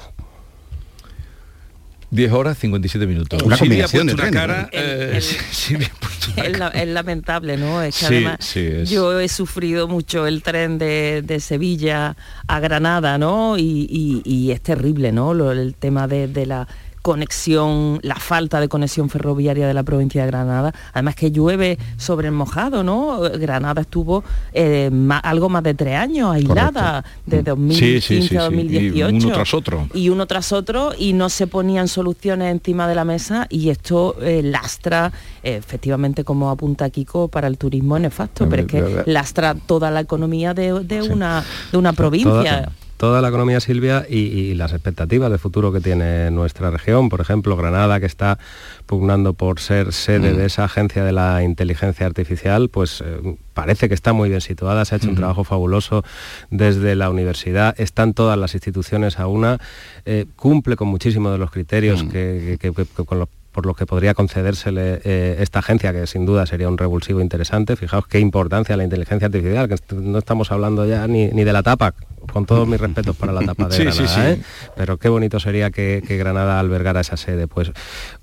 10 2.11 2.31
horas 2.33 2.59
57 2.59 3.07
minutos. 3.07 3.43
Una 3.43 3.57
combinación 3.57 4.07
de 4.07 4.13
una 4.13 4.23
trenes, 4.25 4.39
cara, 4.41 4.63
¿no? 4.65 4.69
eh, 4.73 5.19
Es, 6.37 6.59
la- 6.59 6.69
es 6.69 6.87
lamentable, 6.89 7.57
¿no? 7.57 7.83
Es 7.83 7.99
que 7.99 8.07
Sí, 8.07 8.15
además 8.17 8.37
sí, 8.41 8.61
es. 8.61 8.91
yo 8.91 9.19
he 9.19 9.29
sufrido 9.29 9.89
mucho 9.89 10.27
el 10.27 10.43
tren 10.43 10.79
de, 10.79 11.23
de 11.27 11.41
Sevilla 11.41 12.17
a 12.47 12.61
Granada, 12.61 13.17
¿no? 13.19 13.57
Y, 13.59 13.87
y- 13.91 14.23
y 14.25 14.51
es 14.51 14.61
terrible, 14.61 15.11
¿no? 15.11 15.33
Lo- 15.35 15.51
el 15.53 15.75
tema 15.75 16.07
de, 16.07 16.29
de 16.29 16.47
la 16.47 16.69
conexión, 17.03 17.99
la 18.03 18.15
falta 18.17 18.61
de 18.61 18.69
conexión 18.69 19.11
ferroviaria 19.11 19.67
de 19.67 19.75
la 19.75 19.83
provincia 19.83 20.23
de 20.23 20.29
Granada. 20.29 20.73
Además 20.93 21.15
que 21.17 21.31
llueve 21.31 21.79
sobre 21.97 22.29
el 22.29 22.33
mojado, 22.35 22.83
¿no? 22.85 23.21
Granada 23.21 23.83
estuvo 23.83 24.25
eh, 24.53 24.89
ma- 24.93 25.19
algo 25.19 25.49
más 25.49 25.63
de 25.63 25.75
tres 25.75 25.97
años 25.99 26.35
aislada, 26.35 27.05
de 27.27 27.43
2015 27.43 28.01
Sí, 28.01 28.01
sí, 28.01 28.23
sí, 28.23 28.29
sí. 28.29 28.37
a 28.37 28.47
Y 28.47 29.01
2018 29.01 29.27
uno 29.27 29.35
tras 29.35 29.55
otro. 29.55 29.89
y 29.95 30.09
uno 30.09 30.27
tras 30.27 30.53
otro 30.53 30.93
y 30.99 31.13
no 31.13 31.29
se 31.29 31.47
ponían 31.47 31.89
soluciones 31.89 32.51
encima 32.53 32.87
de 32.89 32.95
la 32.95 33.05
mesa 33.05 33.47
y 33.51 33.71
esto 33.71 34.17
eh, 34.23 34.43
lastra 34.43 35.13
eh, 35.43 35.57
efectivamente 35.57 36.25
como 36.25 36.51
apunta 36.51 36.89
Kiko 36.91 37.29
para 37.29 37.47
el 37.49 37.59
turismo 37.59 37.97
es 37.97 38.03
nefasto 38.03 38.49
pero 38.49 38.63
es 38.63 38.69
que 38.69 39.03
lastra 39.07 39.55
toda 39.55 39.91
la 39.91 40.01
economía 40.01 40.55
de, 40.55 40.81
de 40.85 41.03
una 41.03 41.45
de 41.73 41.79
una 41.79 41.93
provincia 41.93 42.33
Toda, 42.33 42.73
toda 43.03 43.21
la 43.21 43.31
economía, 43.31 43.59
Silvia, 43.59 44.07
y, 44.09 44.19
y 44.19 44.55
las 44.55 44.73
expectativas 44.73 45.29
de 45.29 45.37
futuro 45.37 45.73
que 45.73 45.81
tiene 45.81 46.31
nuestra 46.31 46.71
región. 46.71 47.09
Por 47.09 47.21
ejemplo, 47.21 47.57
Granada, 47.57 47.99
que 47.99 48.07
está 48.07 48.39
pugnando 48.87 49.33
por 49.35 49.59
ser 49.59 49.93
sede 49.93 50.33
Mm. 50.33 50.37
de 50.37 50.47
esa 50.47 50.63
agencia 50.67 51.03
de 51.03 51.11
la 51.11 51.43
inteligencia 51.43 52.07
artificial, 52.07 52.69
pues 52.69 53.03
eh, 53.05 53.35
parece 53.55 53.89
que 53.89 53.95
está 53.95 54.13
muy 54.13 54.29
bien 54.29 54.41
situada, 54.41 54.85
se 54.85 54.95
ha 54.95 54.99
hecho 54.99 55.09
un 55.09 55.17
trabajo 55.17 55.43
fabuloso 55.43 56.05
desde 56.51 56.95
la 56.95 57.11
universidad, 57.11 57.75
están 57.77 58.15
todas 58.15 58.39
las 58.39 58.55
instituciones 58.55 59.19
a 59.19 59.27
una, 59.27 59.59
eh, 60.05 60.27
cumple 60.37 60.77
con 60.77 60.87
muchísimos 60.87 61.33
de 61.33 61.39
los 61.39 61.51
criterios 61.51 62.05
que, 62.05 62.57
que- 62.61 62.71
que- 62.73 62.87
que 62.87 63.05
con 63.05 63.19
los 63.19 63.29
por 63.51 63.67
los 63.67 63.77
que 63.77 63.85
podría 63.85 64.15
concedérsele 64.15 65.01
eh, 65.05 65.37
esta 65.41 65.59
agencia, 65.59 65.93
que 65.93 66.07
sin 66.07 66.25
duda 66.25 66.47
sería 66.47 66.69
un 66.71 66.79
revulsivo 66.79 67.21
interesante. 67.21 67.77
Fijaos 67.77 68.07
qué 68.07 68.19
importancia 68.19 68.77
la 68.79 68.85
inteligencia 68.85 69.27
artificial, 69.27 69.69
que 69.69 69.75
no 69.97 70.19
estamos 70.19 70.51
hablando 70.53 70.87
ya 70.87 71.07
ni, 71.07 71.27
ni 71.33 71.45
de 71.45 71.53
la 71.53 71.63
tapa, 71.63 71.93
con 72.33 72.47
todos 72.47 72.67
mis 72.69 72.81
respetos 72.81 73.17
para 73.17 73.33
la 73.33 73.41
tapa 73.47 73.69
de 73.69 73.77
Sí, 73.77 73.85
Granada, 73.85 74.07
sí. 74.09 74.21
¿eh? 74.21 74.43
pero 74.77 74.99
qué 74.99 75.09
bonito 75.09 75.41
sería 75.41 75.71
que, 75.71 76.03
que 76.07 76.17
Granada 76.17 76.61
albergara 76.61 77.01
esa 77.01 77.17
sede. 77.17 77.49
Pues 77.49 77.73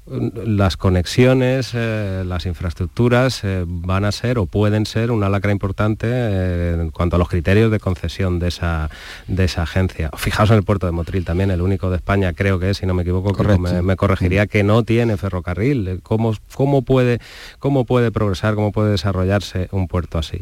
las 0.10 0.78
conexiones, 0.78 1.72
eh, 1.74 2.24
las 2.26 2.45
infraestructuras 2.45 3.43
eh, 3.43 3.64
van 3.68 4.06
a 4.06 4.12
ser 4.12 4.39
o 4.39 4.45
pueden 4.47 4.86
ser 4.86 5.12
una 5.12 5.30
lacra 5.30 5.52
importante 5.52 6.08
eh, 6.10 6.78
en 6.80 6.89
cuanto 6.89 7.16
a 7.16 7.20
los 7.20 7.30
criterios 7.30 7.72
de 7.72 7.80
concesión 7.80 8.39
de 8.39 8.47
esa, 8.47 8.89
de 9.28 9.43
esa 9.45 9.64
agencia. 9.64 10.10
Fijaos 10.18 10.50
en 10.50 10.58
el 10.58 10.64
puerto 10.64 10.86
de 10.88 10.91
Motril 10.93 11.26
también, 11.26 11.52
el 11.52 11.62
único 11.62 11.89
de 11.89 11.97
España, 11.97 12.34
creo 12.34 12.60
que 12.60 12.72
es, 12.72 12.78
si 12.78 12.86
no 12.86 12.93
me 12.93 13.04
equivoco, 13.04 13.34
Correcto. 13.34 13.62
me, 13.62 13.82
me 13.82 13.95
corregiría, 13.95 14.47
que 14.47 14.64
no 14.64 14.84
tiene 14.84 15.18
ferrocarril. 15.18 16.00
¿Cómo, 16.02 16.34
cómo, 16.56 16.82
puede, 16.82 17.20
¿Cómo 17.60 17.86
puede 17.86 18.12
progresar, 18.12 18.56
cómo 18.56 18.72
puede 18.72 18.91
desarrollarse 18.91 19.68
un 19.72 19.88
puerto 19.88 20.18
así? 20.18 20.41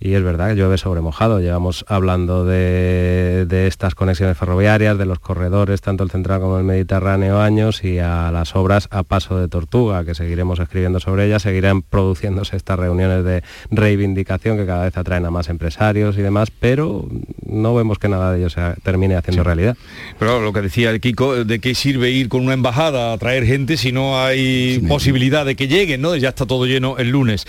Y 0.00 0.14
es 0.14 0.22
verdad 0.22 0.48
que 0.48 0.56
llueve 0.56 0.78
sobre 0.78 1.02
mojado. 1.02 1.40
Llevamos 1.40 1.84
hablando 1.86 2.44
de, 2.46 3.44
de 3.46 3.66
estas 3.66 3.94
conexiones 3.94 4.38
ferroviarias, 4.38 4.96
de 4.96 5.04
los 5.04 5.18
corredores, 5.18 5.82
tanto 5.82 6.04
el 6.04 6.10
central 6.10 6.40
como 6.40 6.58
el 6.58 6.64
Mediterráneo, 6.64 7.40
años 7.40 7.84
y 7.84 7.98
a 7.98 8.30
las 8.32 8.56
obras 8.56 8.88
a 8.90 9.02
paso 9.02 9.38
de 9.38 9.48
tortuga, 9.48 10.04
que 10.04 10.14
seguiremos 10.14 10.58
escribiendo 10.58 11.00
sobre 11.00 11.26
ellas. 11.26 11.42
Seguirán 11.42 11.82
produciéndose 11.82 12.56
estas 12.56 12.78
reuniones 12.78 13.24
de 13.24 13.42
reivindicación 13.70 14.56
que 14.56 14.64
cada 14.64 14.84
vez 14.84 14.96
atraen 14.96 15.26
a 15.26 15.30
más 15.30 15.48
empresarios 15.50 16.16
y 16.16 16.22
demás, 16.22 16.50
pero 16.50 17.06
no 17.44 17.74
vemos 17.74 17.98
que 17.98 18.08
nada 18.08 18.32
de 18.32 18.38
ello 18.38 18.48
se 18.48 18.60
termine 18.82 19.16
haciendo 19.16 19.44
realidad. 19.44 19.76
Pero 20.18 20.40
lo 20.40 20.52
que 20.52 20.62
decía 20.62 20.90
el 20.90 21.00
Kiko, 21.00 21.44
¿de 21.44 21.58
qué 21.58 21.74
sirve 21.74 22.10
ir 22.10 22.28
con 22.30 22.42
una 22.42 22.54
embajada 22.54 23.12
a 23.12 23.18
traer 23.18 23.44
gente 23.44 23.76
si 23.76 23.92
no 23.92 24.18
hay 24.18 24.78
posibilidad 24.88 25.44
de 25.44 25.56
que 25.56 25.68
lleguen, 25.68 26.00
¿no? 26.00 26.16
Ya 26.16 26.30
está 26.30 26.46
todo 26.46 26.64
lleno 26.64 26.96
el 26.96 27.10
lunes. 27.10 27.46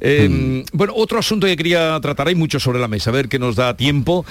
Eh, 0.00 0.28
Mm. 0.34 0.62
Bueno, 0.72 0.92
otro 0.96 1.18
asunto 1.18 1.46
que 1.46 1.56
quería 1.56 1.93
tratar, 2.00 2.28
hay 2.28 2.34
mucho 2.34 2.60
sobre 2.60 2.78
la 2.78 2.88
mesa, 2.88 3.10
a 3.10 3.12
ver 3.12 3.28
que 3.28 3.38
nos 3.38 3.56
da 3.56 3.76
tiempo. 3.76 4.24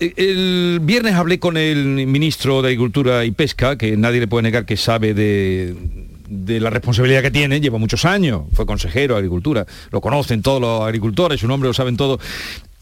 Eh, 0.00 0.12
El 0.16 0.80
viernes 0.82 1.14
hablé 1.14 1.38
con 1.38 1.56
el 1.56 2.06
ministro 2.06 2.62
de 2.62 2.68
Agricultura 2.68 3.24
y 3.24 3.30
Pesca, 3.30 3.76
que 3.76 3.96
nadie 3.96 4.20
le 4.20 4.28
puede 4.28 4.42
negar 4.42 4.66
que 4.66 4.76
sabe 4.76 5.14
de, 5.14 5.74
de 6.28 6.60
la 6.60 6.70
responsabilidad 6.70 7.22
que 7.22 7.30
tiene, 7.30 7.60
lleva 7.60 7.78
muchos 7.78 8.04
años, 8.04 8.42
fue 8.54 8.66
consejero 8.66 9.14
de 9.14 9.18
Agricultura, 9.18 9.66
lo 9.90 10.00
conocen 10.00 10.42
todos 10.42 10.60
los 10.60 10.82
agricultores, 10.82 11.40
su 11.40 11.48
nombre 11.48 11.68
lo 11.68 11.74
saben 11.74 11.96
todos. 11.96 12.20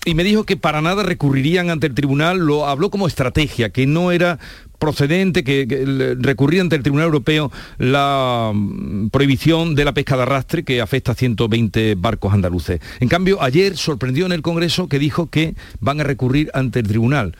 Y 0.04 0.14
me 0.14 0.24
dijo 0.24 0.44
que 0.44 0.56
para 0.56 0.80
nada 0.80 1.02
recurrirían 1.02 1.68
ante 1.68 1.86
el 1.86 1.94
tribunal, 1.94 2.38
lo 2.38 2.66
habló 2.66 2.90
como 2.90 3.06
estrategia, 3.06 3.68
que 3.68 3.86
no 3.86 4.12
era 4.12 4.38
procedente, 4.80 5.44
que, 5.44 6.16
recurrir 6.18 6.62
ante 6.62 6.74
el 6.74 6.82
Tribunal 6.82 7.06
Europeo 7.06 7.52
la 7.78 8.50
mm, 8.52 9.10
prohibición 9.10 9.76
de 9.76 9.84
la 9.84 9.92
pesca 9.94 10.16
de 10.16 10.22
arrastre 10.22 10.64
que 10.64 10.80
afecta 10.80 11.12
a 11.12 11.14
120 11.14 11.94
barcos 11.96 12.32
andaluces. 12.32 12.80
En 12.98 13.08
cambio, 13.08 13.40
ayer 13.40 13.76
sorprendió 13.76 14.26
en 14.26 14.32
el 14.32 14.42
Congreso 14.42 14.88
que 14.88 14.98
dijo 14.98 15.26
que 15.28 15.54
van 15.78 16.00
a 16.00 16.04
recurrir 16.04 16.50
ante 16.54 16.80
el 16.80 16.88
tribunal. 16.88 17.36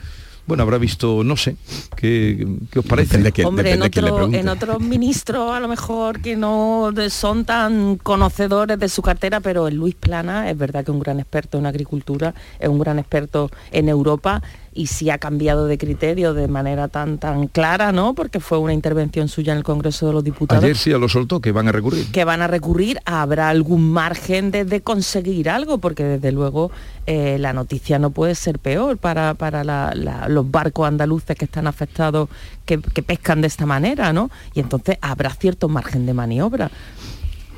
Bueno, 0.47 0.65
habrá 0.65 0.79
visto, 0.79 1.23
no 1.23 1.37
sé, 1.37 1.55
¿qué, 1.97 2.45
qué 2.73 2.79
os 2.81 2.85
parece? 2.85 3.19
Hombre, 3.45 3.73
en, 3.75 3.83
otro- 4.01 4.17
en 4.41 4.49
otros 4.49 4.81
ministros 4.81 5.53
a 5.53 5.61
lo 5.61 5.69
mejor 5.69 6.21
que 6.21 6.35
no 6.35 6.91
son 7.09 7.45
tan 7.45 7.97
conocedores 7.99 8.77
de 8.79 8.89
su 8.89 9.01
cartera, 9.01 9.39
pero 9.41 9.69
el 9.69 9.77
Luis 9.77 9.95
Plana 9.95 10.51
es 10.51 10.59
verdad 10.59 10.85
que 10.85 10.91
es 10.91 10.95
un 10.95 11.01
gran 11.01 11.21
experto 11.21 11.59
en 11.59 11.67
agricultura, 11.67 12.35
es 12.59 12.69
un 12.69 12.81
gran 12.81 12.99
experto 12.99 13.49
en 13.71 13.89
Europa 13.89 14.43
y 14.73 14.87
si 14.87 15.11
ha 15.11 15.19
cambiado 15.19 15.67
de 15.67 15.79
criterio 15.79 16.33
de 16.33 16.47
manera 16.47 16.87
tan 16.89 17.19
tan 17.19 17.49
clara, 17.49 17.91
¿no? 17.93 18.15
Porque 18.15 18.39
fue 18.39 18.59
una 18.59 18.73
intervención 18.73 19.29
suya 19.29 19.53
en 19.53 19.59
el 19.59 19.65
Congreso 19.65 20.07
de 20.07 20.13
los 20.13 20.23
Diputados. 20.25 20.63
Ayer 20.63 20.77
sí 20.77 20.91
ya 20.91 20.99
lo 20.99 21.09
soltó, 21.09 21.41
que 21.41 21.51
van 21.53 21.67
a 21.69 21.73
recurrir. 21.73 22.07
que 22.13 22.25
van 22.25 22.41
a 22.41 22.47
recurrir, 22.47 23.01
habrá 23.05 23.49
algún 23.49 23.91
margen 23.93 24.51
de, 24.53 24.65
de 24.65 24.81
conseguir 24.81 25.51
algo, 25.51 25.79
porque 25.79 26.05
desde 26.05 26.31
luego 26.33 26.71
eh, 27.07 27.37
la 27.41 27.53
noticia 27.53 27.99
no 27.99 28.11
puede 28.11 28.35
ser 28.37 28.59
peor 28.61 28.97
para, 28.99 29.35
para 29.35 29.65
la- 29.65 29.93
la- 29.95 30.29
los 30.29 30.49
barcos 30.51 30.87
andaluces 30.87 31.37
que 31.37 31.47
están 31.47 31.67
afectados, 31.67 32.29
que, 32.65 32.79
que 32.81 33.03
pescan 33.03 33.41
de 33.41 33.49
esta 33.49 33.67
manera, 33.67 34.13
¿no? 34.13 34.31
Y 34.55 34.61
entonces 34.61 34.99
habrá 35.01 35.31
cierto 35.31 35.69
margen 35.69 36.07
de 36.07 36.15
maniobra. 36.15 36.71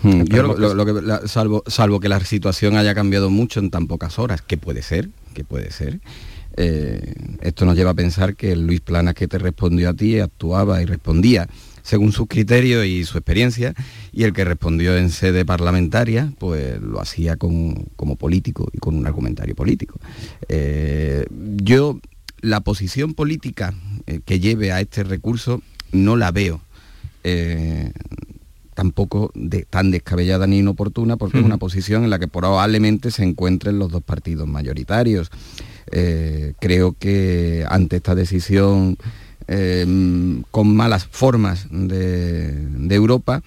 Mm, 0.03 0.23
Yo 0.25 0.43
lo, 0.43 0.57
lo- 0.57 0.75
lo 0.75 0.87
que, 0.87 0.93
la- 1.03 1.29
salvo, 1.29 1.63
salvo 1.67 2.01
que 2.01 2.09
la 2.09 2.19
situación 2.21 2.77
haya 2.77 2.95
cambiado 2.95 3.29
mucho 3.31 3.61
en 3.61 3.71
tan 3.71 3.87
pocas 3.87 4.19
horas, 4.19 4.41
que 4.43 4.57
puede 4.57 4.81
ser, 4.83 5.11
que 5.35 5.45
puede 5.45 5.71
ser. 5.71 6.01
Eh, 6.57 7.15
esto 7.41 7.65
nos 7.65 7.77
lleva 7.77 7.91
a 7.91 7.95
pensar 7.95 8.35
que 8.37 8.53
el 8.53 8.67
Luis 8.67 8.81
Planas 8.81 9.15
que 9.15 9.29
te 9.29 9.39
respondió 9.39 9.89
a 9.91 9.95
ti 9.95 10.19
actuaba 10.19 10.83
y 10.83 10.87
respondía 10.87 11.49
según 11.83 12.13
sus 12.13 12.29
criterios 12.29 12.87
y 12.87 13.05
su 13.05 13.19
experiencia, 13.19 13.75
y 14.13 14.23
el 14.23 14.33
que 14.33 14.45
respondió 14.45 14.97
en 14.97 15.11
sede 15.11 15.45
parlamentaria, 15.45 16.33
pues 16.39 16.81
lo 16.81 17.01
hacía 17.01 17.37
con- 17.37 17.87
como 17.97 18.15
político 18.15 18.69
y 18.73 18.79
con 18.79 18.95
un 18.95 19.05
argumentario 19.07 19.57
político. 19.57 19.99
Eh, 20.49 21.27
yo 21.57 21.99
la 22.41 22.61
posición 22.61 23.15
política 23.15 23.75
eh, 24.07 24.21
que 24.25 24.39
lleve 24.39 24.71
a 24.71 24.81
este 24.81 25.03
recurso 25.03 25.61
no 25.91 26.17
la 26.17 26.31
veo. 26.31 26.61
eh, 27.25 27.93
tampoco 28.75 29.31
de- 29.35 29.65
tan 29.69 29.91
descabellada 29.91 30.47
ni 30.47 30.59
inoportuna 30.59 31.17
porque 31.17 31.39
es 31.39 31.45
una 31.45 31.59
posición 31.59 32.05
en 32.05 32.11
la 32.11 32.19
que 32.19 32.27
probablemente 32.27 33.11
se 33.11 33.23
encuentren 33.23 33.79
los 33.79 33.91
dos 33.93 34.03
partidos 34.03 34.49
mayoritarios. 34.49 35.31
Eh, 35.95 36.55
creo 36.59 36.97
que 36.99 37.67
ante 37.69 37.97
esta 37.97 38.15
decisión 38.15 38.97
eh, 39.47 39.85
con 40.51 40.75
malas 40.75 41.07
formas 41.07 41.67
de, 41.71 42.95
Europa, 42.95 43.43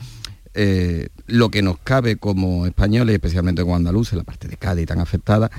eh, 0.54 1.08
lo 1.26 1.50
que 1.50 1.64
nos 1.64 1.80
cabe 1.80 2.18
como 2.18 2.68
españoles, 2.68 3.16
especialmente 3.16 3.64
como 3.64 3.76
andaluces, 3.76 4.14
la 4.14 4.24
parte 4.24 4.48
de 4.48 4.58
Cádiz 4.58 4.86
tan 4.86 5.00
afectada, 5.00 5.50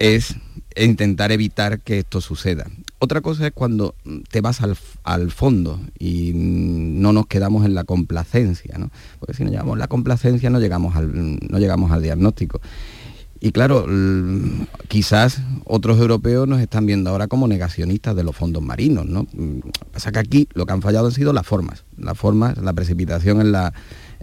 es 0.00 0.34
intentar 0.76 1.30
evitar 1.30 1.80
que 1.80 2.00
esto 2.00 2.20
suceda. 2.20 2.66
Otra 2.98 3.20
cosa 3.20 3.46
es 3.46 3.52
cuando 3.52 3.94
te 4.30 4.40
vas 4.40 4.60
al, 5.04 5.30
fondo 5.30 5.80
y 5.98 6.32
no 6.34 7.12
nos 7.12 7.26
quedamos 7.26 7.64
en 7.64 7.74
la 7.74 7.84
complacencia, 7.84 8.78
¿no? 8.78 8.90
Porque 9.20 9.34
si 9.34 9.44
no 9.44 9.50
llegamos 9.50 9.76
a 9.76 9.78
la 9.78 9.88
complacencia 9.88 10.50
no 10.50 10.58
llegamos 10.58 10.96
al, 10.96 11.38
no 11.38 11.58
llegamos 11.58 11.92
al 11.92 12.02
diagnóstico. 12.02 12.60
Y 13.44 13.52
claro, 13.52 13.86
quizás 14.88 15.42
otros 15.66 16.00
europeos 16.00 16.48
nos 16.48 16.62
están 16.62 16.86
viendo 16.86 17.10
ahora 17.10 17.28
como 17.28 17.46
negacionistas 17.46 18.16
de 18.16 18.24
los 18.24 18.34
fondos 18.34 18.62
marinos, 18.62 19.04
¿no? 19.04 19.26
Mm, 19.34 19.58
Pasa 19.92 20.12
que 20.12 20.18
aquí 20.18 20.48
lo 20.54 20.64
que 20.64 20.72
han 20.72 20.80
fallado 20.80 21.08
han 21.08 21.12
sido 21.12 21.34
las 21.34 21.46
formas, 21.46 21.84
las 21.98 22.16
formas, 22.16 22.56
la 22.56 22.72
precipitación 22.72 23.42
en 23.42 23.52
la, 23.52 23.74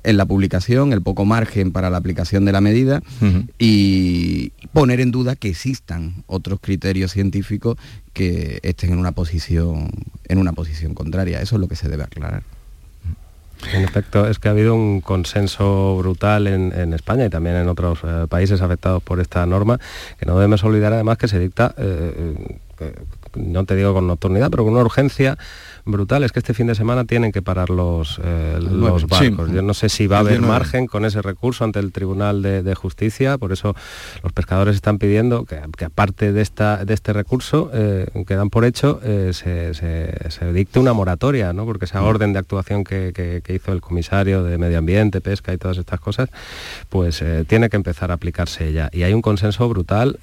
en 0.01 0.17
la 0.17 0.25
publicación, 0.25 0.91
el 0.91 1.03
poco 1.03 1.23
margen 1.23 1.71
para 1.71 1.91
la 1.91 1.97
aplicación 1.97 2.45
de 2.45 2.51
la 2.51 2.61
medida 2.61 3.03
y 3.59 4.53
poner 4.73 4.99
en 4.99 5.11
duda 5.11 5.35
que 5.35 5.49
existan 5.49 6.23
otros 6.25 6.57
criterios 6.59 7.11
científicos 7.11 7.77
que 8.13 8.59
estén 8.63 8.93
en 8.93 8.97
una 8.97 9.11
posición 9.11 9.91
en 10.29 10.39
una 10.39 10.53
posición 10.53 10.95
contraria. 10.95 11.43
Eso 11.43 11.57
es 11.57 11.61
lo 11.61 11.67
que 11.67 11.75
se 11.75 11.89
debe 11.89 12.01
aclarar. 12.01 12.41
En 13.73 13.83
efecto, 13.83 14.27
es 14.27 14.39
que 14.39 14.47
ha 14.47 14.51
habido 14.51 14.75
un 14.75 15.01
consenso 15.01 15.97
brutal 15.97 16.47
en, 16.47 16.93
España 16.93 17.25
y 17.25 17.29
también 17.29 17.55
en 17.55 17.69
otros 17.69 17.99
eh, 18.03 18.25
países 18.29 18.61
afectados 18.61 19.01
por 19.03 19.19
esta 19.19 19.45
norma, 19.45 19.79
que 20.19 20.25
no 20.25 20.35
debemos 20.35 20.63
olvidar 20.63 20.93
además 20.93 21.17
que 21.17 21.27
se 21.27 21.39
dicta, 21.39 21.73
eh, 21.77 22.35
eh, 22.79 22.95
no 23.35 23.65
te 23.65 23.75
digo 23.75 23.93
con 23.93 24.07
nocturnidad, 24.07 24.49
pero 24.49 24.63
con 24.63 24.73
una 24.73 24.81
urgencia 24.81 25.37
brutal 25.85 26.23
es 26.23 26.31
que 26.31 26.39
este 26.39 26.53
fin 26.53 26.67
de 26.67 26.75
semana 26.75 27.05
tienen 27.05 27.31
que 27.31 27.41
parar 27.41 27.69
los, 27.69 28.19
eh, 28.23 28.57
los 28.59 29.07
barcos. 29.07 29.51
Yo 29.51 29.61
no 29.61 29.73
sé 29.73 29.89
si 29.89 30.07
va 30.07 30.17
a 30.17 30.19
haber 30.21 30.41
margen 30.41 30.87
con 30.87 31.05
ese 31.05 31.21
recurso 31.21 31.63
ante 31.63 31.79
el 31.79 31.91
Tribunal 31.91 32.41
de, 32.41 32.75
Justicia, 32.75 33.37
por 33.37 33.51
eso 33.51 33.75
los 34.23 34.31
pescadores 34.33 34.75
están 34.75 34.97
pidiendo 34.97 35.45
que, 35.45 35.85
aparte 35.85 36.31
de, 36.31 36.41
esta, 36.41 36.85
de 36.85 36.93
este 36.93 37.13
recurso, 37.13 37.69
eh, 37.73 38.07
que 38.25 38.35
dan 38.35 38.49
por 38.49 38.65
hecho, 38.65 38.99
eh, 39.03 39.31
se, 39.33 40.53
dicte 40.53 40.79
una 40.79 40.93
moratoria, 40.93 41.53
¿no? 41.53 41.65
porque 41.65 41.85
esa 41.85 42.01
mm. 42.01 42.05
orden 42.05 42.33
de 42.33 42.39
actuación 42.39 42.83
que, 42.83 43.43
hizo 43.47 43.73
el 43.73 43.81
comisario 43.81 44.43
de 44.43 44.57
Medio 44.57 44.77
Ambiente, 44.77 45.21
Pesca 45.21 45.53
y 45.53 45.57
todas 45.57 45.77
estas 45.77 45.99
cosas, 45.99 46.29
pues 46.89 47.23
tiene 47.47 47.69
que 47.69 47.75
empezar 47.75 48.11
a 48.11 48.15
aplicarse 48.15 48.71
ya. 48.71 48.89
Y 48.93 49.03
hay 49.03 49.13
un 49.13 49.21
consenso 49.21 49.67
brutal 49.67 50.17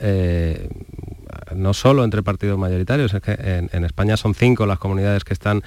no 1.54 1.74
solo 1.74 2.04
entre 2.04 2.22
partidos 2.22 2.58
mayoritarios, 2.58 3.14
es 3.14 3.22
que 3.22 3.32
en, 3.72 3.84
España 3.84 4.16
son 4.16 4.34
cinco 4.34 4.66
las 4.66 4.78
comunidades 4.78 5.24
que 5.24 5.32
están 5.32 5.62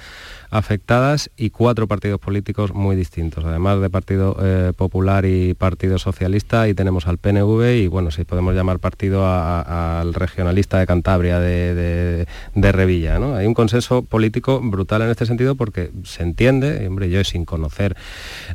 afectadas 0.50 1.30
y 1.36 1.50
cuatro 1.50 1.86
partidos 1.86 2.20
políticos 2.20 2.74
muy 2.74 2.94
distintos, 2.94 3.44
además 3.44 3.80
de 3.80 3.90
Partido 3.90 4.36
eh, 4.40 4.72
Popular 4.76 5.24
y 5.24 5.54
Partido 5.54 5.98
Socialista, 5.98 6.68
y 6.68 6.74
tenemos 6.74 7.06
al 7.06 7.18
PNV 7.18 7.76
y 7.76 7.86
bueno, 7.86 8.10
si 8.10 8.24
podemos 8.24 8.54
llamar 8.54 8.78
partido 8.78 9.26
al 9.26 10.14
regionalista 10.14 10.78
de 10.78 10.86
Cantabria, 10.86 11.40
de, 11.40 12.26
Revilla. 12.54 13.18
¿no? 13.18 13.34
Hay 13.34 13.46
un 13.46 13.54
consenso 13.54 14.02
político 14.02 14.60
brutal 14.62 15.02
en 15.02 15.10
este 15.10 15.26
sentido 15.26 15.54
porque 15.54 15.90
se 16.04 16.22
entiende, 16.22 16.86
hombre, 16.86 17.10
yo 17.10 17.22
sin 17.24 17.44
conocer 17.44 17.96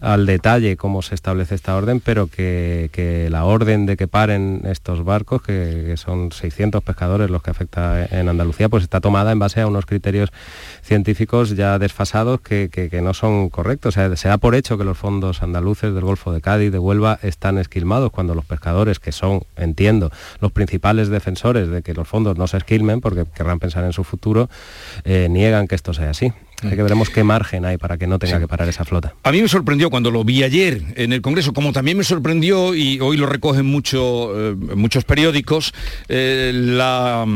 al 0.02 0.26
detalle 0.26 0.78
cómo 0.78 1.02
se 1.02 1.16
establece 1.16 1.56
esta 1.56 1.76
orden, 1.76 2.00
pero 2.00 2.28
que, 2.28 3.28
la 3.30 3.46
orden 3.46 3.86
de 3.86 3.98
que 3.98 4.08
paren 4.08 4.62
estos 4.66 5.04
barcos, 5.04 5.42
que, 5.42 5.96
son 5.98 6.32
600 6.32 6.84
pescadores 6.84 6.97
los 7.30 7.42
que 7.42 7.52
afecta 7.52 8.06
en 8.06 8.30
Andalucía, 8.30 8.70
pues 8.70 8.84
está 8.84 9.00
tomada 9.02 9.32
en 9.32 9.40
base 9.40 9.62
a 9.62 9.68
unos 9.68 9.86
criterios 9.86 10.32
científicos 10.82 11.56
ya 11.56 11.80
desfasados 11.80 12.42
que, 12.42 12.90
no 13.04 13.14
son 13.14 13.50
correctos. 13.50 13.94
se 13.94 14.28
da 14.28 14.38
por 14.38 14.56
hecho 14.56 14.78
que 14.78 14.84
los 14.84 14.98
fondos 14.98 15.42
andaluces 15.44 15.94
del 15.94 16.04
Golfo 16.04 16.32
de 16.32 16.42
Cádiz, 16.42 16.72
de 16.72 16.80
Huelva, 16.80 17.20
están 17.22 17.58
esquilmados 17.58 18.12
cuando 18.12 18.34
los 18.36 18.46
pescadores, 18.46 19.00
que 19.00 19.12
son, 19.12 19.44
entiendo, 19.56 20.12
los 20.42 20.52
principales 20.52 21.10
defensores 21.10 21.70
de 21.70 21.82
que 21.82 21.94
los 21.94 22.08
fondos 22.08 22.38
no 22.38 22.48
se 22.48 22.58
esquilmen, 22.58 23.02
porque 23.02 23.26
querrán 23.36 23.60
pensar 23.60 23.84
en 23.84 23.94
su 23.94 24.04
futuro, 24.04 24.50
eh, 25.04 25.28
niegan 25.30 25.68
que 25.68 25.76
esto 25.76 25.94
sea 25.94 26.10
así. 26.10 26.34
Hay 26.64 26.72
que 26.72 26.82
veremos 26.82 27.12
qué 27.12 27.24
margen 27.24 27.66
hay 27.66 27.78
para 27.78 28.00
que 28.00 28.08
no 28.08 28.18
tenga 28.18 28.40
que 28.40 28.48
parar 28.48 28.68
esa 28.68 28.84
flota. 28.84 29.14
A 29.22 29.32
mí 29.32 29.44
me 29.44 29.48
sorprendió 29.48 29.92
cuando 29.92 30.10
lo 30.10 30.24
vi 30.24 30.42
ayer 30.42 30.82
en 30.96 31.14
el 31.14 31.22
Congreso, 31.22 31.54
como 31.54 31.72
también 31.72 32.00
me 32.00 32.04
sorprendió, 32.04 32.74
y 32.74 33.00
hoy 33.00 33.16
lo 33.16 33.28
recogen 33.28 33.68
mucho, 33.68 34.32
eh, 34.36 34.56
muchos 34.76 35.04
periódicos, 35.04 35.72
eh, 36.10 36.52
la, 36.54 37.28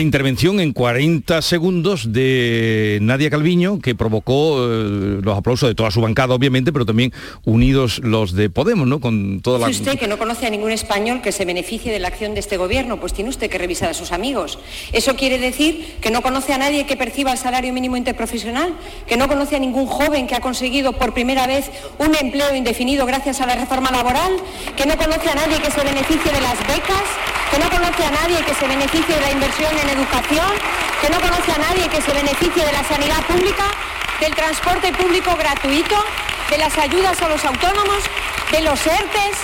intervención 0.00 0.58
en 0.58 0.72
40 0.72 1.42
segundos 1.42 2.12
de 2.12 2.98
Nadia 3.02 3.30
Calviño, 3.30 3.78
que 3.78 3.94
provocó 3.94 4.66
eh, 4.68 5.20
los 5.22 5.38
aplausos 5.38 5.68
de 5.68 5.76
toda 5.76 5.92
su 5.92 6.00
bancada, 6.00 6.34
obviamente, 6.34 6.72
pero 6.72 6.84
también 6.84 7.12
unidos 7.44 8.00
los 8.02 8.32
de 8.32 8.50
Podemos, 8.50 8.88
¿no? 8.88 8.98
Con 8.98 9.42
toda 9.42 9.60
la... 9.60 9.66
Si 9.66 9.74
usted 9.74 9.96
que 9.96 10.08
no 10.08 10.18
conoce 10.18 10.44
a 10.46 10.50
ningún 10.50 10.72
español 10.72 11.22
que 11.22 11.30
se 11.30 11.44
beneficie 11.44 11.92
de 11.92 12.00
la 12.00 12.08
acción 12.08 12.34
de 12.34 12.40
este 12.40 12.56
gobierno, 12.56 12.98
pues 12.98 13.12
tiene 13.12 13.30
usted 13.30 13.48
que 13.48 13.58
revisar 13.58 13.90
a 13.90 13.94
sus 13.94 14.10
amigos. 14.10 14.58
Eso 14.92 15.14
quiere 15.14 15.38
decir 15.38 15.98
que 16.00 16.10
no 16.10 16.20
conoce 16.22 16.52
a 16.52 16.58
nadie 16.58 16.84
que 16.86 16.96
perciba 16.96 17.30
el 17.30 17.38
salario 17.38 17.72
mínimo 17.72 17.96
interprofesional 17.96 18.55
que 19.06 19.16
no 19.16 19.28
conoce 19.28 19.56
a 19.56 19.58
ningún 19.58 19.86
joven 19.86 20.26
que 20.26 20.34
ha 20.34 20.40
conseguido 20.40 20.92
por 20.92 21.12
primera 21.12 21.46
vez 21.46 21.70
un 21.98 22.14
empleo 22.14 22.54
indefinido 22.54 23.06
gracias 23.06 23.40
a 23.40 23.46
la 23.46 23.54
reforma 23.54 23.90
laboral, 23.90 24.32
que 24.76 24.86
no 24.86 24.96
conoce 24.96 25.30
a 25.30 25.34
nadie 25.34 25.58
que 25.58 25.70
se 25.70 25.82
beneficie 25.82 26.32
de 26.32 26.40
las 26.40 26.58
becas, 26.66 27.06
que 27.50 27.58
no 27.58 27.70
conoce 27.70 28.04
a 28.04 28.10
nadie 28.10 28.38
que 28.44 28.54
se 28.54 28.66
beneficie 28.66 29.14
de 29.14 29.20
la 29.20 29.30
inversión 29.30 29.72
en 29.78 29.88
educación, 29.98 30.50
que 31.00 31.10
no 31.10 31.20
conoce 31.20 31.52
a 31.52 31.58
nadie 31.58 31.88
que 31.88 32.00
se 32.00 32.12
beneficie 32.12 32.64
de 32.64 32.72
la 32.72 32.84
sanidad 32.84 33.22
pública, 33.26 33.64
del 34.20 34.34
transporte 34.34 34.92
público 34.92 35.36
gratuito, 35.36 35.96
de 36.50 36.58
las 36.58 36.76
ayudas 36.78 37.20
a 37.20 37.28
los 37.28 37.44
autónomos, 37.44 38.02
de 38.52 38.60
los 38.62 38.86
ERTES, 38.86 39.36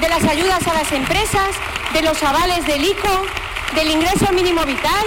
de 0.00 0.08
las 0.08 0.24
ayudas 0.24 0.66
a 0.66 0.74
las 0.74 0.92
empresas, 0.92 1.50
de 1.92 2.02
los 2.02 2.22
avales 2.22 2.66
del 2.66 2.84
ICO, 2.84 3.26
del 3.74 3.90
ingreso 3.90 4.32
mínimo 4.32 4.64
vital, 4.64 5.06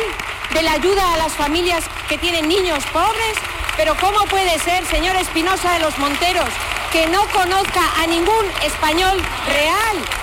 de 0.54 0.62
la 0.62 0.74
ayuda 0.74 1.14
a 1.14 1.18
las 1.18 1.34
familias 1.34 1.84
que 2.08 2.18
tienen 2.18 2.48
niños 2.48 2.84
pobres, 2.94 3.38
pero 3.76 3.96
¿cómo 4.00 4.26
puede 4.26 4.60
ser, 4.60 4.86
señor 4.86 5.16
Espinosa 5.16 5.74
de 5.74 5.80
los 5.80 5.98
Monteros, 5.98 6.50
que 6.92 7.08
no 7.08 7.26
conozca 7.32 7.82
a 8.02 8.08
ningún 8.08 8.46
español 8.64 9.20
real? 9.48 10.23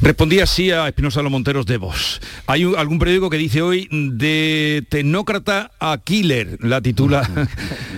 Respondía 0.00 0.44
así 0.44 0.70
a 0.70 0.86
Espinosa 0.86 1.22
los 1.22 1.32
Monteros 1.32 1.66
de 1.66 1.76
Vos. 1.76 2.20
Hay 2.46 2.62
algún 2.76 2.98
periódico 2.98 3.30
que 3.30 3.36
dice 3.36 3.62
hoy 3.62 3.88
de 3.90 4.84
tecnócrata 4.88 5.72
a 5.80 5.98
killer, 5.98 6.58
la 6.60 6.80
titula. 6.80 7.28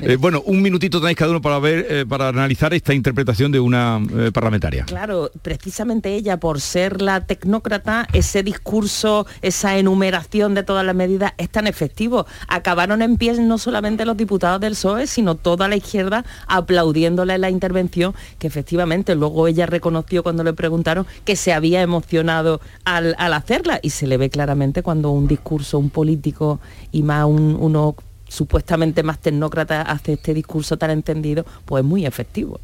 Eh, 0.02 0.16
bueno, 0.16 0.42
un 0.46 0.62
minutito 0.62 0.98
tenéis 0.98 1.18
cada 1.18 1.30
uno 1.30 1.42
para 1.42 1.58
ver, 1.58 1.86
eh, 1.90 2.06
para 2.08 2.28
analizar 2.28 2.72
esta 2.72 2.94
interpretación 2.94 3.52
de 3.52 3.60
una 3.60 4.00
eh, 4.16 4.30
parlamentaria. 4.32 4.86
Claro, 4.86 5.30
precisamente 5.42 6.14
ella, 6.14 6.38
por 6.40 6.62
ser 6.62 7.02
la 7.02 7.26
tecnócrata, 7.26 8.08
ese 8.14 8.42
discurso, 8.42 9.26
esa 9.42 9.76
enumeración 9.76 10.54
de 10.54 10.62
todas 10.62 10.86
las 10.86 10.94
medidas 10.94 11.34
es 11.36 11.50
tan 11.50 11.66
efectivo. 11.66 12.26
Acabaron 12.48 13.02
en 13.02 13.18
pie 13.18 13.34
no 13.34 13.58
solamente 13.58 14.06
los 14.06 14.16
diputados 14.16 14.58
del 14.62 14.72
PSOE, 14.72 15.06
sino 15.06 15.34
toda 15.34 15.68
la 15.68 15.76
izquierda 15.76 16.24
aplaudiéndole 16.46 17.36
la 17.36 17.50
intervención, 17.50 18.14
que 18.38 18.46
efectivamente 18.46 19.14
luego 19.14 19.48
ella 19.48 19.66
reconoció 19.66 20.22
cuando 20.22 20.44
le 20.44 20.54
preguntaron 20.54 21.06
que 21.26 21.36
se 21.36 21.52
había 21.52 21.82
emocionado 21.90 22.60
al, 22.84 23.14
hacerla 23.18 23.80
y 23.82 23.90
se 23.90 24.06
le 24.06 24.16
ve 24.16 24.30
claramente 24.30 24.82
cuando 24.82 25.10
un 25.10 25.26
discurso, 25.26 25.78
un 25.78 25.90
político 25.90 26.60
y 26.92 27.02
más 27.02 27.26
uno 27.26 27.96
supuestamente 28.28 29.02
más 29.02 29.18
tecnócrata 29.18 29.82
hace 29.82 30.12
este 30.12 30.32
discurso 30.34 30.76
tan 30.76 30.90
entendido, 30.90 31.44
pues 31.64 31.84
muy 31.84 32.06
efectivo. 32.06 32.60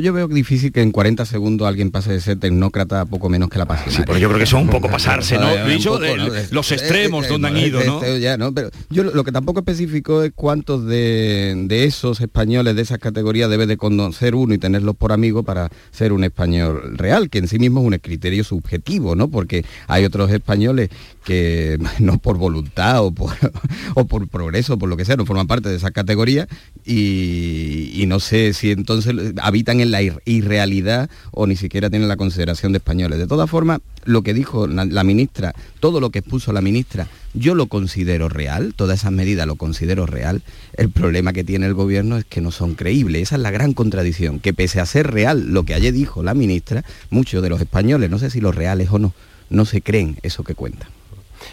Yo, 0.00 0.12
veo 0.12 0.28
difícil 0.28 0.72
que 0.72 0.82
en 0.82 0.90
40 0.90 1.24
segundos 1.26 1.68
alguien 1.68 1.90
pase 1.90 2.12
de 2.12 2.20
ser 2.20 2.38
tecnócrata 2.38 3.04
poco 3.04 3.28
menos 3.28 3.48
que 3.48 3.58
la 3.58 3.66
pasión. 3.66 3.94
Sí, 3.94 4.02
pero 4.04 4.18
yo 4.18 4.28
creo 4.28 4.40
que 4.40 4.46
son 4.46 4.62
un 4.62 4.68
poco 4.70 4.88
pasarse, 4.88 5.38
¿no? 5.38 5.48
los 6.50 6.72
extremos 6.72 7.28
donde 7.28 7.48
han 7.48 7.56
ido, 7.56 7.80
¿no? 7.84 8.52
Pero 8.52 8.70
yo 8.90 9.04
lo 9.04 9.24
que 9.24 9.32
tampoco 9.32 9.60
especifico 9.60 10.22
es 10.22 10.32
cuántos 10.34 10.86
de, 10.86 11.66
esos 11.70 12.20
españoles 12.20 12.76
de 12.76 12.82
esas 12.82 12.98
categorías 12.98 13.50
debe 13.50 13.66
de 13.66 13.76
conocer 13.76 14.34
uno 14.34 14.54
y 14.54 14.58
tenerlos 14.58 14.96
por 14.96 15.12
amigo 15.12 15.42
para 15.42 15.70
ser 15.90 16.12
un 16.12 16.24
español 16.24 16.96
real, 16.96 17.30
que 17.30 17.38
en 17.38 17.48
sí 17.48 17.58
mismo 17.58 17.80
es 17.80 17.86
un 17.86 17.98
criterio 17.98 18.44
subjetivo, 18.44 19.14
¿no? 19.14 19.28
Porque 19.28 19.64
hay 19.88 20.04
otros 20.04 20.30
españoles 20.30 20.90
que 21.24 21.78
no 21.98 22.18
por 22.18 22.38
voluntad 22.38 23.04
o 23.04 23.12
por, 23.12 23.32
o 23.94 24.04
por 24.06 24.28
progreso, 24.28 24.78
por 24.78 24.88
lo 24.88 24.96
que 24.96 25.04
sea, 25.04 25.16
no 25.16 25.26
forman 25.26 25.46
parte 25.46 25.68
de 25.68 25.76
esa 25.76 25.90
categoría 25.90 26.48
y 26.84 28.04
no 28.08 28.20
sé 28.20 28.52
si 28.54 28.72
entonces 28.72 29.14
habitan 29.40 29.80
en 29.80 29.90
la 29.90 30.02
irrealidad 30.02 31.08
o 31.30 31.46
ni 31.46 31.56
siquiera 31.56 31.90
tienen 31.90 32.08
la 32.08 32.16
consideración 32.16 32.72
de 32.72 32.78
españoles. 32.78 33.18
De 33.18 33.26
todas 33.26 33.48
formas, 33.48 33.80
lo 34.04 34.22
que 34.22 34.34
dijo 34.34 34.66
la, 34.66 35.04
ministra, 35.04 35.54
todo 35.80 36.00
lo 36.00 36.10
que 36.10 36.20
expuso 36.20 36.52
la 36.52 36.60
ministra, 36.60 37.08
yo 37.34 37.54
lo 37.54 37.66
considero 37.66 38.28
real, 38.28 38.74
todas 38.74 39.00
esas 39.00 39.12
medidas 39.12 39.46
lo 39.46 39.56
considero 39.56 40.06
real. 40.06 40.42
El 40.74 40.90
problema 40.90 41.32
que 41.32 41.44
tiene 41.44 41.66
el 41.66 41.74
gobierno 41.74 42.16
es 42.16 42.24
que 42.24 42.40
no 42.40 42.50
son 42.50 42.74
creíbles. 42.74 43.22
Esa 43.22 43.36
es 43.36 43.42
la 43.42 43.50
gran 43.50 43.72
contradicción, 43.72 44.40
que 44.40 44.52
pese 44.52 44.80
a 44.80 44.86
ser 44.86 45.10
real 45.10 45.52
lo 45.52 45.64
que 45.64 45.74
ayer 45.74 45.92
dijo 45.92 46.22
la 46.22 46.34
ministra, 46.34 46.84
muchos 47.10 47.42
de 47.42 47.48
los 47.48 47.60
españoles, 47.60 48.10
no 48.10 48.18
sé 48.18 48.30
si 48.30 48.40
los 48.40 48.54
reales 48.54 48.88
o 48.90 48.98
no, 48.98 49.14
no 49.50 49.64
se 49.64 49.82
creen 49.82 50.18
eso 50.22 50.44
que 50.44 50.54
cuentan. 50.54 50.88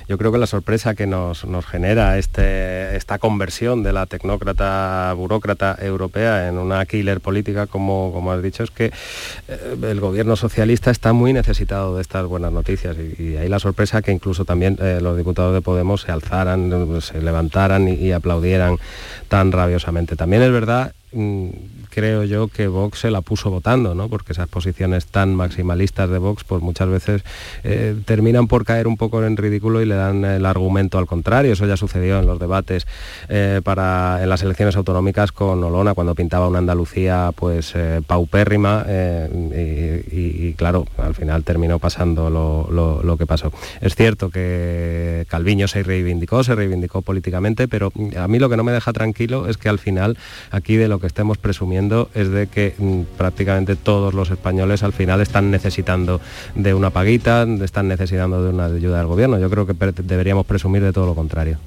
Yo 0.08 0.18
creo 0.18 0.32
que 0.32 0.38
la 0.38 0.48
sorpresa 0.48 0.96
que 0.96 1.08
nos, 1.08 1.46
genera 1.66 2.18
este, 2.18 2.96
esta 2.96 3.20
conversión 3.20 3.84
de 3.84 3.94
la 3.94 4.06
tecnócrata 4.06 5.14
burócrata 5.14 5.78
europea 5.80 6.48
en 6.48 6.58
una 6.58 6.86
killer 6.86 7.22
política, 7.22 7.68
como, 7.68 8.12
como 8.14 8.32
has 8.32 8.42
dicho, 8.42 8.64
es 8.64 8.72
que 8.72 8.92
eh, 9.48 9.78
el 9.82 10.00
gobierno 10.00 10.36
socialista 10.36 10.92
está 10.92 11.14
muy 11.14 11.34
necesitado 11.34 11.96
de 11.96 12.02
estas 12.02 12.26
buenas 12.26 12.52
noticias 12.52 12.96
y, 12.98 13.38
ahí 13.38 13.48
la 13.48 13.60
sorpresa 13.60 14.02
que 14.02 14.12
incluso 14.12 14.46
también 14.46 14.78
eh, 14.82 15.00
los 15.02 15.18
diputados 15.18 15.54
de 15.54 15.62
Podemos 15.62 16.02
se 16.02 16.12
alzaran, 16.12 17.02
se 17.02 17.22
levantaran 17.22 17.88
y, 17.88 18.12
aplaudieran 18.12 18.78
tan 19.28 19.52
rabiosamente. 19.52 20.16
También 20.16 20.42
es 20.42 20.52
verdad 20.52 20.94
mm, 21.12 21.50
creo 21.90 22.24
yo 22.24 22.48
que 22.48 22.68
Vox 22.68 23.00
se 23.00 23.12
la 23.12 23.22
puso 23.22 23.50
votando, 23.50 23.96
¿no? 23.96 24.10
porque 24.10 24.34
esas 24.34 24.48
posiciones 24.48 25.06
tan 25.06 25.36
maximalistas 25.36 26.10
de 26.10 26.18
Vox 26.18 26.44
pues 26.44 26.62
muchas 26.62 26.90
veces 26.90 27.24
eh, 27.64 27.96
terminan 28.06 28.48
por 28.48 28.66
caer 28.66 28.88
un 28.88 28.98
poco 28.98 29.24
en 29.24 29.38
ridículo 29.38 29.82
y 29.82 29.86
le 29.86 29.96
dan 29.96 30.26
el 30.26 30.46
argumento 30.46 30.98
al 30.98 31.06
contrario. 31.06 31.54
Eso 31.54 31.66
ya 31.66 31.78
sucedió 31.78 32.20
en 32.20 32.26
los 32.26 32.40
debates 32.40 32.88
eh, 33.28 33.62
para, 33.64 34.20
en 34.22 34.30
las 34.30 34.42
elecciones 34.44 34.76
autonómicas 34.76 35.32
con 35.32 35.64
Olona 35.64 35.94
cuando 35.94 36.16
pintaba 36.16 36.48
una 36.48 36.60
Andalucía 36.60 37.32
pues 37.36 37.74
eh, 37.76 38.02
paupérrima 38.06 38.86
y, 40.12 40.54
claro, 40.54 40.86
al 40.98 41.16
final 41.16 41.44
terminó 41.44 41.80
pasando 41.80 42.30
lo, 42.30 43.02
lo 43.04 43.18
que 43.18 43.26
pasó. 43.26 43.52
Es 43.82 43.96
cierto 43.96 44.30
que 44.30 45.26
Calviño 45.30 45.68
se 45.68 45.84
reivindicó, 45.84 46.44
se 46.44 46.56
reivindicó 46.56 47.02
políticamente, 47.02 47.68
pero 47.68 47.92
a 48.18 48.28
mí 48.28 48.40
lo 48.40 48.50
que 48.50 48.58
no 48.58 48.64
me 48.64 48.72
deja 48.72 48.94
tranquilo 48.94 49.48
es 49.48 49.58
que 49.58 49.70
al 49.70 49.80
final 49.80 50.18
aquí 50.52 50.76
de 50.76 50.88
lo 50.88 51.00
que 51.00 51.08
estemos 51.08 51.38
presumiendo 51.38 51.89
es 52.14 52.30
de 52.30 52.48
que 52.48 52.76
mm, 52.78 53.02
prácticamente 53.18 53.76
todos 53.76 54.14
los 54.14 54.30
españoles 54.32 54.84
al 54.84 54.94
final 54.94 55.22
están 55.22 55.52
necesitando 55.52 56.22
de 56.56 56.74
una 56.74 56.90
paguita, 56.90 57.48
están 57.64 57.88
necesitando 57.88 58.44
de 58.44 58.50
una 58.50 58.66
ayuda 58.66 58.98
del 58.98 59.08
gobierno. 59.08 59.40
Yo 59.40 59.50
creo 59.50 59.66
que 59.66 59.74
deberíamos 60.04 60.46
presumir 60.46 60.84
de 60.84 60.94
todo 60.94 61.06
lo 61.06 61.16
contrario. 61.16 61.58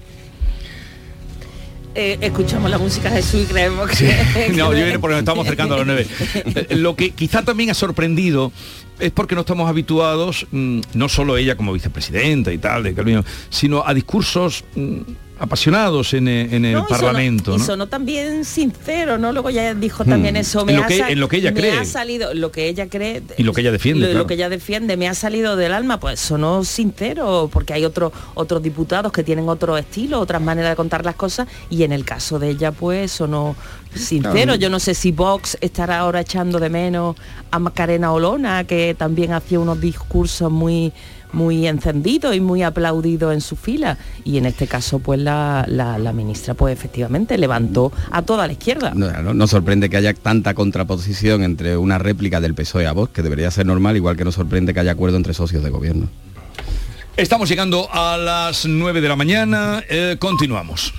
Eh, 1.95 2.16
escuchamos 2.23 2.70
la 2.70 2.79
música 2.79 3.11
de 3.11 3.16
Jesús 3.16 3.43
y 3.43 3.47
creemos 3.47 3.91
que... 3.91 4.51
no, 4.57 4.73
yo 4.73 5.01
porque 5.01 5.12
nos 5.12 5.18
estamos 5.18 5.45
acercando 5.45 5.75
a 5.75 5.79
los 5.79 5.87
nueve. 5.87 6.07
Eh, 6.35 6.77
lo 6.77 6.97
que 6.97 7.11
quizá 7.11 7.43
también 7.43 7.70
ha 7.70 7.75
sorprendido 7.75 8.51
es 8.99 9.11
porque 9.11 9.35
no 9.35 9.43
estamos 9.43 9.68
habituados, 9.68 10.47
mm, 10.51 10.81
no 10.95 11.09
solo 11.09 11.37
ella 11.37 11.57
como 11.57 11.73
vicepresidenta 11.73 12.53
y 12.53 12.59
tal, 12.59 12.85
de 12.85 13.25
sino 13.51 13.87
a 13.87 13.93
discursos 13.93 14.64
mm, 14.75 15.01
apasionados 15.43 16.14
en, 16.14 16.28
eh, 16.28 16.49
el 16.53 16.84
Parlamento. 16.88 17.57
Y 17.57 17.59
sonó, 17.59 17.88
también 17.88 18.45
sincero, 18.45 19.18
¿no? 19.18 19.32
Luego 19.32 19.51
ya 19.51 19.74
dijo 19.74 20.05
también 20.05 20.34
hmm. 20.34 20.38
eso. 20.38 20.68
en, 20.68 20.76
lo 20.76 20.86
que, 20.86 20.99
en, 21.01 21.18
lo 21.18 21.28
que, 21.28 21.38
ella 21.38 21.53
cree. 21.53 21.72
ha 21.72 21.84
salido, 21.84 22.32
lo 22.32 22.53
que 22.53 22.68
ella 22.68 22.88
cree. 22.88 23.24
Y 23.36 23.43
lo 23.43 23.53
que 23.53 23.62
ella 23.62 23.72
defiende. 23.72 24.14
Lo, 24.14 24.28
que 24.28 24.34
ella 24.34 24.49
defiende, 24.49 24.97
me 24.97 25.09
ha 25.09 25.14
salido 25.14 25.57
del 25.57 25.72
alma, 25.72 25.99
pues 25.99 26.20
sonó 26.20 26.62
sincero, 26.62 27.51
porque 27.53 27.72
hay 27.72 27.84
otros 27.84 28.12
otros 28.34 28.62
diputados 28.62 29.11
que 29.11 29.24
tienen 29.24 29.49
otro 29.49 29.76
estilo, 29.76 30.20
otras 30.20 30.40
maneras 30.40 30.70
de 30.70 30.76
contar 30.76 31.05
las 31.05 31.16
cosas, 31.16 31.49
y 31.68 31.82
en 31.82 31.90
el 31.90 32.05
caso 32.05 32.38
de 32.38 32.51
ella, 32.51 32.70
pues 32.70 33.11
sonó 33.11 33.57
sincero. 33.93 34.55
Yo 34.55 34.70
no 34.70 34.78
sé 34.78 34.95
si 34.95 35.11
Vox 35.11 35.59
estará 35.61 35.99
ahora 35.99 36.20
echando 36.20 36.61
de 36.61 36.70
menos 36.70 37.16
a 37.51 37.59
Macarena 37.59 38.12
Olona, 38.12 38.62
que 38.62 38.95
también 38.97 39.32
hacía 39.32 39.59
unos 39.59 39.80
discursos 39.80 40.53
muy 40.53 40.93
muy 41.33 41.66
encendido 41.66 42.35
y 42.35 42.41
muy 42.41 42.62
aplaudido 42.62 43.33
en 43.33 43.41
su 43.41 43.57
fila. 43.57 43.99
Y 44.24 44.39
en 44.39 44.47
este 44.47 44.66
caso, 44.66 44.99
pues 44.99 45.20
la, 45.20 45.66
ministra, 46.14 46.55
pues 46.55 46.72
efectivamente 46.72 47.39
levantó 47.39 47.93
a 48.11 48.22
toda 48.22 48.47
la 48.47 48.53
izquierda. 48.53 48.93
No, 48.95 49.35
no, 49.35 49.47
sorprende 49.47 49.91
que 49.91 49.97
haya 49.97 50.14
tanta 50.14 50.55
contraposición 50.55 51.43
entre 51.43 51.76
una 51.76 51.99
réplica 51.99 52.41
del 52.41 52.55
PSOE 52.55 52.87
a 52.87 52.93
Vox, 52.93 53.12
que 53.12 53.22
debería 53.22 53.51
ser 53.51 53.66
normal, 53.66 53.97
igual 53.97 54.16
que 54.16 54.24
nos 54.24 54.35
sorprende 54.35 54.74
que 54.74 54.80
haya 54.80 54.93
acuerdo 54.93 55.16
entre 55.16 55.35
socios 55.35 55.62
de 55.62 55.70
gobierno. 55.70 56.09
Estamos 57.16 57.49
llegando 57.49 57.89
a 57.93 58.16
las 58.16 58.64
9 58.64 59.01
de 59.01 59.09
la 59.09 59.16
mañana, 59.16 59.83
eh, 59.89 60.16
continuamos. 60.18 60.95